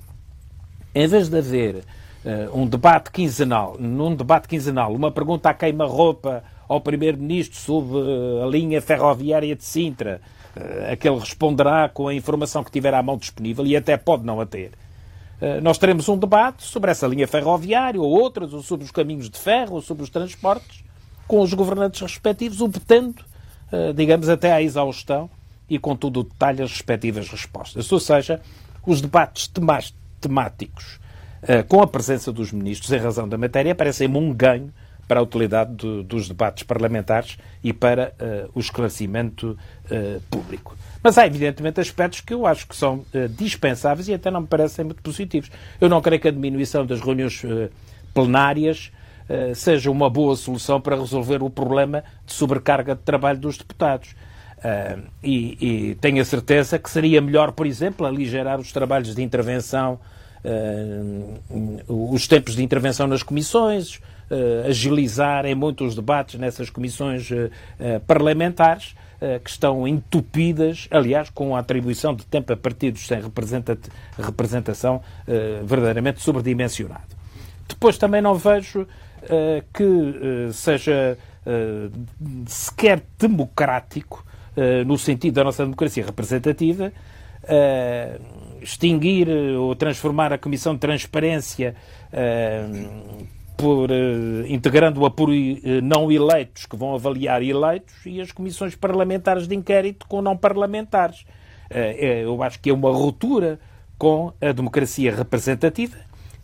em 1.00 1.08
vez 1.08 1.30
de 1.30 1.38
haver 1.38 1.76
uh, 1.76 2.60
um 2.60 2.68
debate 2.68 3.10
quinzenal, 3.10 3.78
num 3.80 4.14
debate 4.14 4.50
quinzenal, 4.50 4.94
uma 4.94 5.10
pergunta 5.10 5.50
à 5.50 5.54
queima-roupa 5.54 6.44
ao 6.68 6.82
Primeiro-Ministro 6.82 7.58
sobre 7.58 7.98
uh, 7.98 8.44
a 8.44 8.48
linha 8.48 8.82
ferroviária 8.82 9.56
de 9.56 9.64
Sintra, 9.64 10.20
uh, 10.58 10.92
a 10.92 10.98
que 10.98 11.08
ele 11.08 11.18
responderá 11.18 11.88
com 11.88 12.10
a 12.10 12.14
informação 12.14 12.66
que 12.66 12.72
tiver 12.72 12.94
à 12.94 13.02
mão 13.02 13.16
disponível 13.16 13.66
e 13.66 13.78
até 13.78 13.96
pode 13.96 14.26
não 14.26 14.42
a 14.42 14.46
ter. 14.46 14.72
Nós 15.64 15.78
teremos 15.78 16.10
um 16.10 16.18
debate 16.18 16.64
sobre 16.64 16.92
essa 16.92 17.08
linha 17.08 17.26
ferroviária 17.26 18.02
ou 18.02 18.10
outras, 18.10 18.54
ou 18.54 18.62
sobre 18.62 18.84
os 18.84 18.92
caminhos 18.92 19.30
de 19.30 19.40
ferro, 19.40 19.76
ou 19.76 19.82
sobre 19.82 20.04
os 20.04 20.10
transportes, 20.10 20.84
com 21.26 21.40
os 21.40 21.54
governantes 21.54 22.02
respectivos, 22.02 22.60
obtendo, 22.60 23.24
digamos, 23.96 24.28
até 24.28 24.52
à 24.52 24.62
exaustão 24.62 25.30
e 25.70 25.80
com 25.80 25.96
todo 25.96 26.20
o 26.20 26.24
detalhe 26.26 26.62
as 26.62 26.70
respectivas 26.70 27.30
respostas. 27.30 27.90
Ou 27.90 28.02
seja, 28.02 28.42
os 28.86 29.00
debates 29.00 29.48
temáticos 30.20 31.00
uh, 31.44 31.64
com 31.68 31.82
a 31.82 31.88
presença 31.88 32.32
dos 32.32 32.52
ministros, 32.52 32.92
em 32.92 32.98
razão 32.98 33.28
da 33.28 33.38
matéria, 33.38 33.74
parecem-me 33.74 34.18
um 34.18 34.34
ganho 34.34 34.74
para 35.08 35.20
a 35.20 35.24
utilidade 35.24 35.74
do, 35.74 36.04
dos 36.04 36.28
debates 36.28 36.64
parlamentares 36.64 37.38
e 37.64 37.74
para 37.74 38.14
uh, 38.20 38.52
o 38.54 38.60
esclarecimento 38.60 39.58
uh, 39.86 40.22
público. 40.30 40.78
Mas 41.02 41.18
há, 41.18 41.26
evidentemente, 41.26 41.80
aspectos 41.80 42.22
que 42.22 42.34
eu 42.34 42.46
acho 42.46 42.68
que 42.68 42.76
são 42.76 43.06
dispensáveis 43.38 44.10
e 44.10 44.14
até 44.14 44.30
não 44.30 44.42
me 44.42 44.48
parecem 44.48 44.84
muito 44.84 45.02
positivos. 45.02 45.50
Eu 45.80 45.88
não 45.88 46.02
creio 46.02 46.22
que 46.22 46.28
a 46.28 46.32
diminuição 46.32 46.86
das 46.86 47.00
reuniões 47.00 47.42
plenárias 48.14 48.92
seja 49.56 49.90
uma 49.90 50.10
boa 50.10 50.36
solução 50.36 50.82
para 50.82 50.98
resolver 50.98 51.42
o 51.42 51.50
problema 51.50 52.04
de 52.26 52.34
sobrecarga 52.34 52.96
de 52.96 53.02
trabalho 53.02 53.40
dos 53.40 53.58
deputados. 53.58 54.14
Uh, 54.60 55.08
e, 55.24 55.92
e, 55.92 55.96
tenho 55.96 56.22
a 56.22 56.26
certeza 56.26 56.78
que 56.78 56.90
seria 56.90 57.22
melhor, 57.22 57.54
por 57.54 57.66
exemplo, 57.66 58.06
aligerar 58.06 58.60
os 58.60 58.74
trabalhos 58.74 59.16
de 59.16 59.24
intervenção, 59.24 59.98
uh, 60.44 62.14
os 62.14 62.28
tempos 62.28 62.58
de 62.58 62.64
intervenção 62.64 63.08
nas 63.08 63.24
comissões, 63.24 63.96
uh, 63.96 64.68
agilizar 64.68 65.46
em 65.46 65.56
muitos 65.56 65.96
debates 65.96 66.38
nessas 66.38 66.70
comissões 66.70 67.30
parlamentares 68.06 68.96
que 69.44 69.50
estão 69.50 69.86
entupidas, 69.86 70.88
aliás, 70.90 71.30
com 71.30 71.54
a 71.54 71.60
atribuição 71.60 72.16
de 72.16 72.26
tempo 72.26 72.54
a 72.54 72.58
partidos 72.58 73.06
sem 73.06 73.20
representação 74.18 75.02
verdadeiramente 75.66 76.22
sobredimensionado. 76.22 77.18
Depois 77.68 77.98
também 77.98 78.22
não 78.22 78.36
vejo 78.36 78.88
que 79.74 80.54
seja 80.54 81.18
sequer 82.48 83.04
democrático 83.20 84.24
eh, 84.26 84.29
no 84.86 84.98
sentido 84.98 85.36
da 85.36 85.44
nossa 85.44 85.64
democracia 85.64 86.06
representativa, 86.06 86.92
uh, 87.44 88.22
extinguir 88.62 89.30
ou 89.58 89.76
transformar 89.76 90.34
a 90.34 90.38
Comissão 90.38 90.74
de 90.74 90.80
Transparência 90.80 91.76
por, 93.56 93.90
integrando-a 94.48 95.10
por 95.12 95.30
não 95.84 96.12
eleitos 96.12 96.66
que 96.66 96.76
vão 96.76 96.96
avaliar 96.96 97.42
eleitos 97.44 97.94
e 98.06 98.20
as 98.20 98.32
comissões 98.32 98.76
parlamentares 98.76 99.48
de 99.48 99.56
inquérito 99.56 100.06
com 100.08 100.22
não 100.22 100.36
parlamentares. 100.36 101.26
eu 101.98 102.42
acho 102.42 102.60
que 102.60 102.70
é 102.70 102.74
uma 102.74 102.92
ruptura 102.92 103.60
com 103.98 104.34
a 104.42 104.52
democracia 104.52 105.16
representativa 105.16 105.98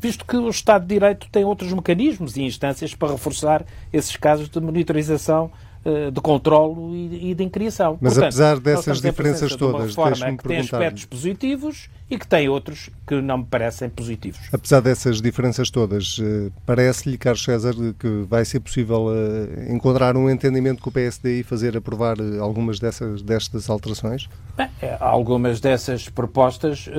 visto 0.05 0.25
que 0.25 0.37
o 0.37 0.49
Estado 0.49 0.83
de 0.83 0.93
Direito 0.93 1.27
tem 1.31 1.43
outros 1.43 1.73
mecanismos 1.73 2.37
e 2.37 2.43
instâncias 2.43 2.93
para 2.93 3.11
reforçar 3.11 3.65
esses 3.91 4.15
casos 4.15 4.49
de 4.49 4.59
monitorização 4.59 5.51
eh, 5.51 5.74
de 6.11 6.19
controlo 6.19 6.95
e 6.95 7.35
de 7.35 7.43
incriação. 7.43 7.97
Mas 8.01 8.13
Portanto, 8.13 8.33
apesar 8.33 8.59
dessas 8.59 9.01
diferenças 9.01 9.55
todas, 9.55 9.93
de 9.93 9.99
uma 9.99 10.37
que 10.37 10.47
tem 10.47 10.57
aspectos 10.57 11.05
positivos 11.05 11.89
e 12.09 12.17
que 12.17 12.27
tem 12.27 12.47
outros 12.49 12.89
que 13.05 13.21
não 13.21 13.39
me 13.39 13.45
parecem 13.45 13.89
positivos. 13.89 14.39
Apesar 14.51 14.79
dessas 14.79 15.21
diferenças 15.21 15.69
todas, 15.69 16.19
eh, 16.21 16.51
parece-lhe, 16.65 17.17
Carlos 17.17 17.43
César, 17.43 17.73
que 17.99 18.25
vai 18.27 18.45
ser 18.45 18.59
possível 18.59 19.07
eh, 19.11 19.71
encontrar 19.73 20.15
um 20.15 20.29
entendimento 20.29 20.81
com 20.81 20.89
o 20.89 20.93
PSD 20.93 21.39
e 21.39 21.43
fazer 21.43 21.77
aprovar 21.77 22.17
algumas 22.39 22.79
dessas, 22.79 23.21
destas 23.21 23.69
alterações? 23.69 24.27
Bem, 24.57 24.69
algumas 24.99 25.59
dessas 25.59 26.09
propostas 26.09 26.89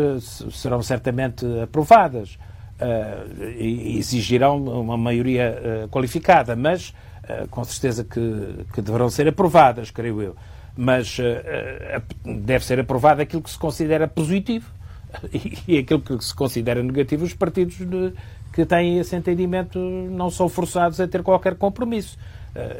serão 0.52 0.82
certamente 0.82 1.44
aprovadas. 1.62 2.38
e 3.58 3.96
exigirão 3.98 4.62
uma 4.62 4.98
maioria 4.98 5.88
qualificada, 5.90 6.54
mas 6.54 6.92
eh, 6.92 7.15
com 7.50 7.64
certeza 7.64 8.04
que, 8.04 8.64
que 8.72 8.80
deverão 8.80 9.10
ser 9.10 9.28
aprovadas, 9.28 9.90
creio 9.90 10.22
eu. 10.22 10.36
Mas 10.76 11.18
uh, 11.18 12.32
deve 12.40 12.64
ser 12.64 12.78
aprovado 12.78 13.22
aquilo 13.22 13.42
que 13.42 13.50
se 13.50 13.58
considera 13.58 14.06
positivo 14.06 14.70
e, 15.66 15.78
aquilo 15.78 16.00
que 16.00 16.22
se 16.22 16.34
considera 16.34 16.82
negativo. 16.82 17.24
Os 17.24 17.34
partidos 17.34 17.76
que 18.52 18.64
têm 18.64 18.98
esse 18.98 19.16
entendimento 19.16 19.78
não 19.78 20.30
são 20.30 20.48
forçados 20.48 21.00
a 21.00 21.08
ter 21.08 21.22
qualquer 21.22 21.56
compromisso. 21.56 22.18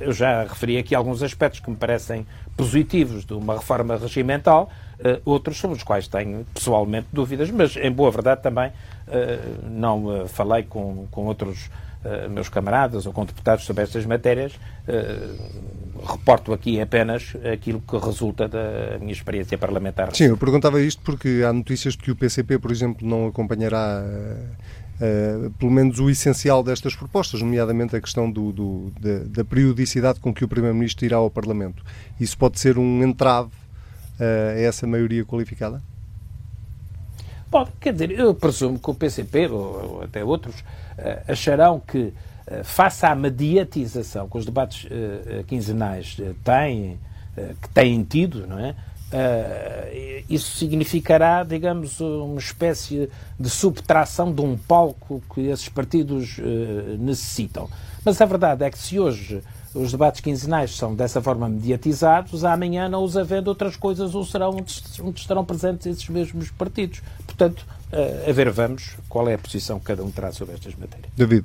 Eu 0.00 0.10
já 0.10 0.42
referi 0.42 0.78
aqui 0.78 0.94
alguns 0.94 1.22
aspectos 1.22 1.60
que 1.60 1.68
me 1.68 1.76
parecem 1.76 2.26
positivos 2.56 3.26
de 3.26 3.34
uma 3.34 3.58
reforma 3.58 3.94
regimental, 3.98 4.70
outros 5.22 5.58
sobre 5.58 5.76
os 5.76 5.82
quais 5.82 6.08
tenho 6.08 6.46
pessoalmente 6.54 7.08
dúvidas, 7.12 7.50
mas 7.50 7.76
em 7.76 7.92
boa 7.92 8.10
verdade 8.10 8.42
também 8.42 8.72
não 9.70 10.26
falei 10.28 10.62
com, 10.62 11.06
com 11.10 11.26
outros 11.26 11.68
eh, 11.68 11.85
meus 12.30 12.48
camaradas 12.48 13.06
ou 13.06 13.12
com 13.12 13.24
deputados 13.24 13.64
sobre 13.64 13.82
estas 13.82 14.04
matérias, 14.06 14.52
uh, 14.54 16.06
reporto 16.06 16.52
aqui 16.52 16.80
apenas 16.80 17.34
aquilo 17.52 17.80
que 17.80 17.96
resulta 17.96 18.48
da 18.48 18.98
minha 19.00 19.12
experiência 19.12 19.58
parlamentar. 19.58 20.14
Sim, 20.14 20.24
eu 20.24 20.36
perguntava 20.36 20.80
isto 20.80 21.02
porque 21.02 21.42
há 21.46 21.52
notícias 21.52 21.94
de 21.94 22.02
que 22.02 22.10
o 22.10 22.16
PCP, 22.16 22.58
por 22.58 22.70
exemplo, 22.70 23.06
não 23.06 23.26
acompanhará. 23.26 24.02
Uh, 24.96 25.50
pelo 25.58 25.70
menos 25.70 26.00
o 26.00 26.08
essencial 26.08 26.62
destas 26.62 26.96
propostas, 26.96 27.42
nomeadamente 27.42 27.94
a 27.94 28.00
questão 28.00 28.30
do, 28.30 28.50
do 28.50 28.92
da, 28.98 29.18
da, 29.26 29.44
periodicidade 29.44 30.18
com 30.20 30.32
que 30.32 30.42
o 30.42 30.48
Primeiro-Ministro 30.48 31.04
irá 31.04 31.18
ao 31.18 31.30
Parlamento. 31.30 31.84
Isso 32.18 32.38
pode 32.38 32.58
ser 32.58 32.78
um 32.78 33.02
entrave 33.02 33.50
uh, 34.18 34.56
a 34.56 34.58
essa 34.58 34.86
maioria 34.86 35.22
qualificada? 35.22 35.82
Pode, 37.50 37.70
quer 37.78 37.92
dizer, 37.92 38.10
eu 38.10 38.34
presumo 38.34 38.78
que 38.78 38.90
o 38.90 38.94
PCP, 38.94 39.48
ou, 39.48 39.96
ou 39.96 40.02
até 40.02 40.24
outros, 40.24 40.64
acharão 41.28 41.80
que, 41.80 41.98
uh, 41.98 42.64
face 42.64 43.04
à 43.04 43.14
mediatização 43.14 44.28
que 44.28 44.38
os 44.38 44.44
debates 44.44 44.84
uh, 44.84 45.44
quinzenais 45.44 46.16
têm, 46.44 46.98
que 47.60 47.68
têm 47.68 48.02
tido, 48.02 48.46
não 48.46 48.58
é? 48.58 48.74
isso 50.28 50.56
significará, 50.56 51.44
digamos, 51.44 52.00
uma 52.00 52.38
espécie 52.38 53.10
de 53.38 53.50
subtração 53.50 54.32
de 54.32 54.40
um 54.40 54.56
palco 54.56 55.22
que 55.32 55.42
esses 55.42 55.68
partidos 55.68 56.38
necessitam. 56.98 57.68
Mas 58.02 58.18
a 58.20 58.24
verdade 58.24 58.64
é 58.64 58.70
que 58.70 58.78
se 58.78 58.98
hoje 58.98 59.42
os 59.76 59.92
debates 59.92 60.20
quinzenais 60.20 60.74
são 60.74 60.94
dessa 60.94 61.20
forma 61.20 61.48
mediatizados, 61.48 62.44
amanhã 62.44 62.88
não 62.88 63.04
os 63.04 63.16
havendo 63.16 63.48
outras 63.48 63.76
coisas 63.76 64.14
ou 64.14 64.24
serão 64.24 64.56
onde 65.02 65.20
estarão 65.20 65.44
presentes 65.44 65.86
esses 65.86 66.08
mesmos 66.08 66.50
partidos. 66.50 67.02
Portanto, 67.26 67.66
a 67.92 68.32
ver 68.32 68.50
vamos 68.50 68.96
qual 69.08 69.28
é 69.28 69.34
a 69.34 69.38
posição 69.38 69.78
que 69.78 69.86
cada 69.86 70.02
um 70.02 70.10
terá 70.10 70.32
sobre 70.32 70.54
estas 70.54 70.74
matérias. 70.74 71.10
David, 71.16 71.44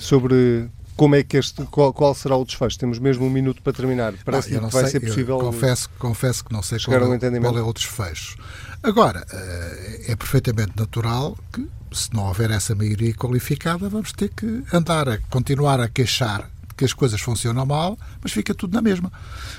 sobre 0.00 0.70
como 1.00 1.14
é 1.14 1.22
que 1.22 1.38
este, 1.38 1.62
qual, 1.64 1.94
qual, 1.94 2.14
será 2.14 2.36
o 2.36 2.44
desfecho? 2.44 2.78
Temos 2.78 2.98
mesmo 2.98 3.24
um 3.24 3.30
minuto 3.30 3.62
para 3.62 3.72
terminar. 3.72 4.12
Parece 4.22 4.50
que 4.50 4.58
vai 4.58 4.86
ser 4.86 5.00
possível. 5.00 5.38
Confesso, 5.38 5.88
confesso 5.98 6.44
que 6.44 6.52
não 6.52 6.62
sei 6.62 6.78
qual, 6.78 7.02
um 7.02 7.18
qual, 7.18 7.58
é 7.58 7.62
o 7.62 7.72
desfecho. 7.72 8.36
Agora, 8.82 9.26
eh, 9.32 10.04
é 10.08 10.16
perfeitamente 10.16 10.72
natural 10.76 11.38
que, 11.50 11.66
se 11.90 12.12
não 12.12 12.26
houver 12.26 12.50
essa 12.50 12.74
maioria 12.74 13.14
qualificada, 13.14 13.88
vamos 13.88 14.12
ter 14.12 14.28
que 14.28 14.62
andar 14.72 15.08
a 15.08 15.18
continuar 15.30 15.80
a 15.80 15.88
queixar 15.88 16.50
que 16.80 16.84
as 16.86 16.94
coisas 16.94 17.20
funcionam 17.20 17.66
mal, 17.66 17.98
mas 18.22 18.32
fica 18.32 18.54
tudo 18.54 18.72
na 18.72 18.80
mesma. 18.80 19.12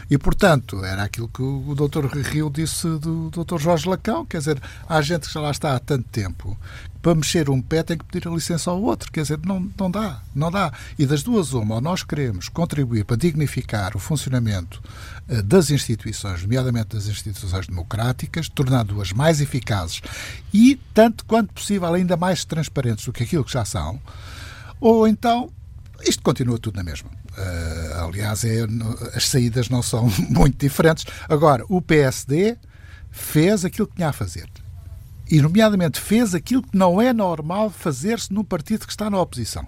E, 0.09 0.17
portanto, 0.17 0.84
era 0.84 1.03
aquilo 1.03 1.28
que 1.28 1.43
o 1.43 1.76
Dr. 1.76 2.07
Rio 2.07 2.49
disse 2.49 2.88
do 2.97 3.30
Dr. 3.30 3.59
Jorge 3.59 3.88
Lacão, 3.88 4.26
quer 4.26 4.39
dizer, 4.39 4.59
há 4.89 4.99
gente 5.03 5.28
que 5.28 5.34
já 5.36 5.39
lá 5.39 5.51
está 5.51 5.76
há 5.76 5.80
tanto 5.80 6.09
tempo, 6.09 6.57
para 6.99 7.13
mexer 7.13 7.47
um 7.47 7.61
pé 7.61 7.84
tem 7.84 7.95
que 7.95 8.05
pedir 8.05 8.28
a 8.28 8.32
licença 8.32 8.72
ao 8.72 8.82
outro, 8.82 9.11
quer 9.11 9.22
dizer, 9.22 9.39
não, 9.45 9.72
não 9.78 9.91
dá, 9.91 10.19
não 10.34 10.49
dá. 10.49 10.74
E 10.97 11.05
das 11.05 11.22
duas 11.22 11.53
uma, 11.53 11.76
ou 11.76 11.82
nós 11.82 12.01
queremos 12.01 12.49
contribuir 12.49 13.05
para 13.05 13.17
dignificar 13.17 13.95
o 13.95 13.99
funcionamento 13.99 14.82
eh, 15.30 15.43
das 15.43 15.69
instituições, 15.69 16.41
nomeadamente 16.41 16.95
das 16.95 17.05
instituições 17.05 17.67
democráticas, 17.67 18.49
tornando-as 18.49 19.13
mais 19.13 19.41
eficazes 19.41 20.01
e, 20.51 20.80
tanto 20.91 21.24
quanto 21.26 21.53
possível, 21.53 21.93
ainda 21.93 22.17
mais 22.17 22.43
transparentes 22.45 23.05
do 23.05 23.13
que 23.13 23.22
aquilo 23.22 23.45
que 23.45 23.53
já 23.53 23.63
são, 23.63 24.01
ou 24.80 25.07
então 25.07 25.51
isto 26.08 26.22
continua 26.24 26.58
tudo 26.58 26.76
na 26.76 26.84
mesma. 26.84 27.10
Uh, 27.10 28.06
aliás, 28.06 28.43
é, 28.43 28.66
as 29.16 29.28
saídas 29.28 29.70
não 29.70 29.82
são 29.82 30.10
muito 30.30 30.58
diferentes. 30.58 31.06
Agora, 31.30 31.64
o 31.70 31.82
PSD 31.82 32.58
fez 33.10 33.66
aquilo 33.66 33.88
que 33.88 33.95
tinha 33.95 34.10
a 34.10 34.14
fazer. 34.14 34.47
E, 35.30 35.41
nomeadamente, 35.41 35.99
fez 35.99 36.36
aquilo 36.36 36.62
que 36.62 36.78
não 36.78 37.02
é 37.02 37.14
normal 37.14 37.70
fazer-se 37.70 38.34
num 38.34 38.43
partido 38.43 38.86
que 38.86 38.91
está 38.91 39.10
na 39.10 39.20
oposição. 39.20 39.66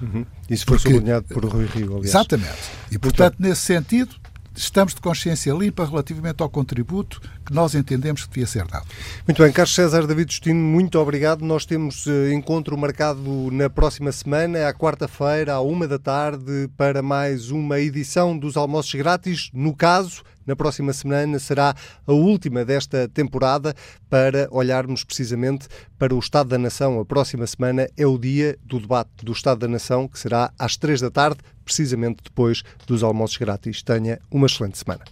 Uhum. 0.00 0.24
Isso 0.48 0.64
foi 0.64 0.78
Porque, 0.78 0.92
sublinhado 0.92 1.26
por 1.26 1.44
Rui 1.44 1.66
Rio, 1.66 1.96
aliás. 1.96 2.06
Exatamente. 2.06 2.70
E, 2.90 2.98
portanto, 2.98 3.36
então, 3.38 3.48
nesse 3.48 3.62
sentido, 3.62 4.14
estamos 4.54 4.94
de 4.94 5.00
consciência 5.00 5.52
limpa 5.52 5.84
relativamente 5.84 6.42
ao 6.42 6.48
contributo 6.48 7.20
que 7.44 7.52
nós 7.52 7.74
entendemos 7.74 8.24
que 8.24 8.30
devia 8.30 8.46
ser 8.46 8.66
dado. 8.66 8.86
Muito 9.26 9.42
bem, 9.42 9.52
Carlos 9.52 9.74
César 9.74 10.06
David 10.06 10.32
Justino, 10.32 10.60
muito 10.60 10.98
obrigado. 10.98 11.44
Nós 11.44 11.64
temos 11.64 12.06
uh, 12.06 12.32
encontro 12.32 12.76
marcado 12.76 13.50
na 13.52 13.68
próxima 13.70 14.12
semana, 14.12 14.68
à 14.68 14.74
quarta-feira, 14.74 15.54
à 15.54 15.60
uma 15.60 15.86
da 15.86 15.98
tarde, 15.98 16.68
para 16.76 17.02
mais 17.02 17.50
uma 17.50 17.78
edição 17.80 18.36
dos 18.36 18.56
Almoços 18.56 18.94
Grátis. 18.94 19.50
No 19.52 19.74
caso, 19.74 20.22
na 20.46 20.56
próxima 20.56 20.92
semana 20.92 21.38
será 21.38 21.74
a 22.06 22.12
última 22.12 22.64
desta 22.64 23.08
temporada 23.08 23.74
para 24.08 24.48
olharmos 24.50 25.04
precisamente 25.04 25.68
para 25.98 26.14
o 26.14 26.18
Estado 26.18 26.50
da 26.50 26.58
Nação. 26.58 27.00
A 27.00 27.04
próxima 27.04 27.46
semana 27.46 27.88
é 27.96 28.06
o 28.06 28.18
dia 28.18 28.58
do 28.64 28.78
debate 28.78 29.24
do 29.24 29.32
Estado 29.32 29.60
da 29.60 29.68
Nação, 29.68 30.08
que 30.08 30.18
será 30.18 30.52
às 30.58 30.76
três 30.76 31.00
da 31.00 31.10
tarde, 31.10 31.40
precisamente 31.64 32.22
depois 32.24 32.62
dos 32.86 33.02
almoços 33.02 33.36
grátis. 33.36 33.82
Tenha 33.82 34.18
uma 34.30 34.46
excelente 34.46 34.78
semana. 34.78 35.04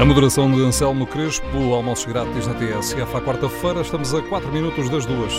A 0.00 0.04
moderação 0.06 0.50
de 0.50 0.62
Anselmo 0.62 1.06
Crespo, 1.06 1.74
almoços 1.74 2.06
grátis 2.06 2.46
na 2.46 2.54
TSF 2.54 3.16
à 3.16 3.20
quarta-feira. 3.20 3.82
Estamos 3.82 4.14
a 4.14 4.22
4 4.22 4.50
minutos 4.50 4.88
das 4.88 5.04
duas. 5.04 5.34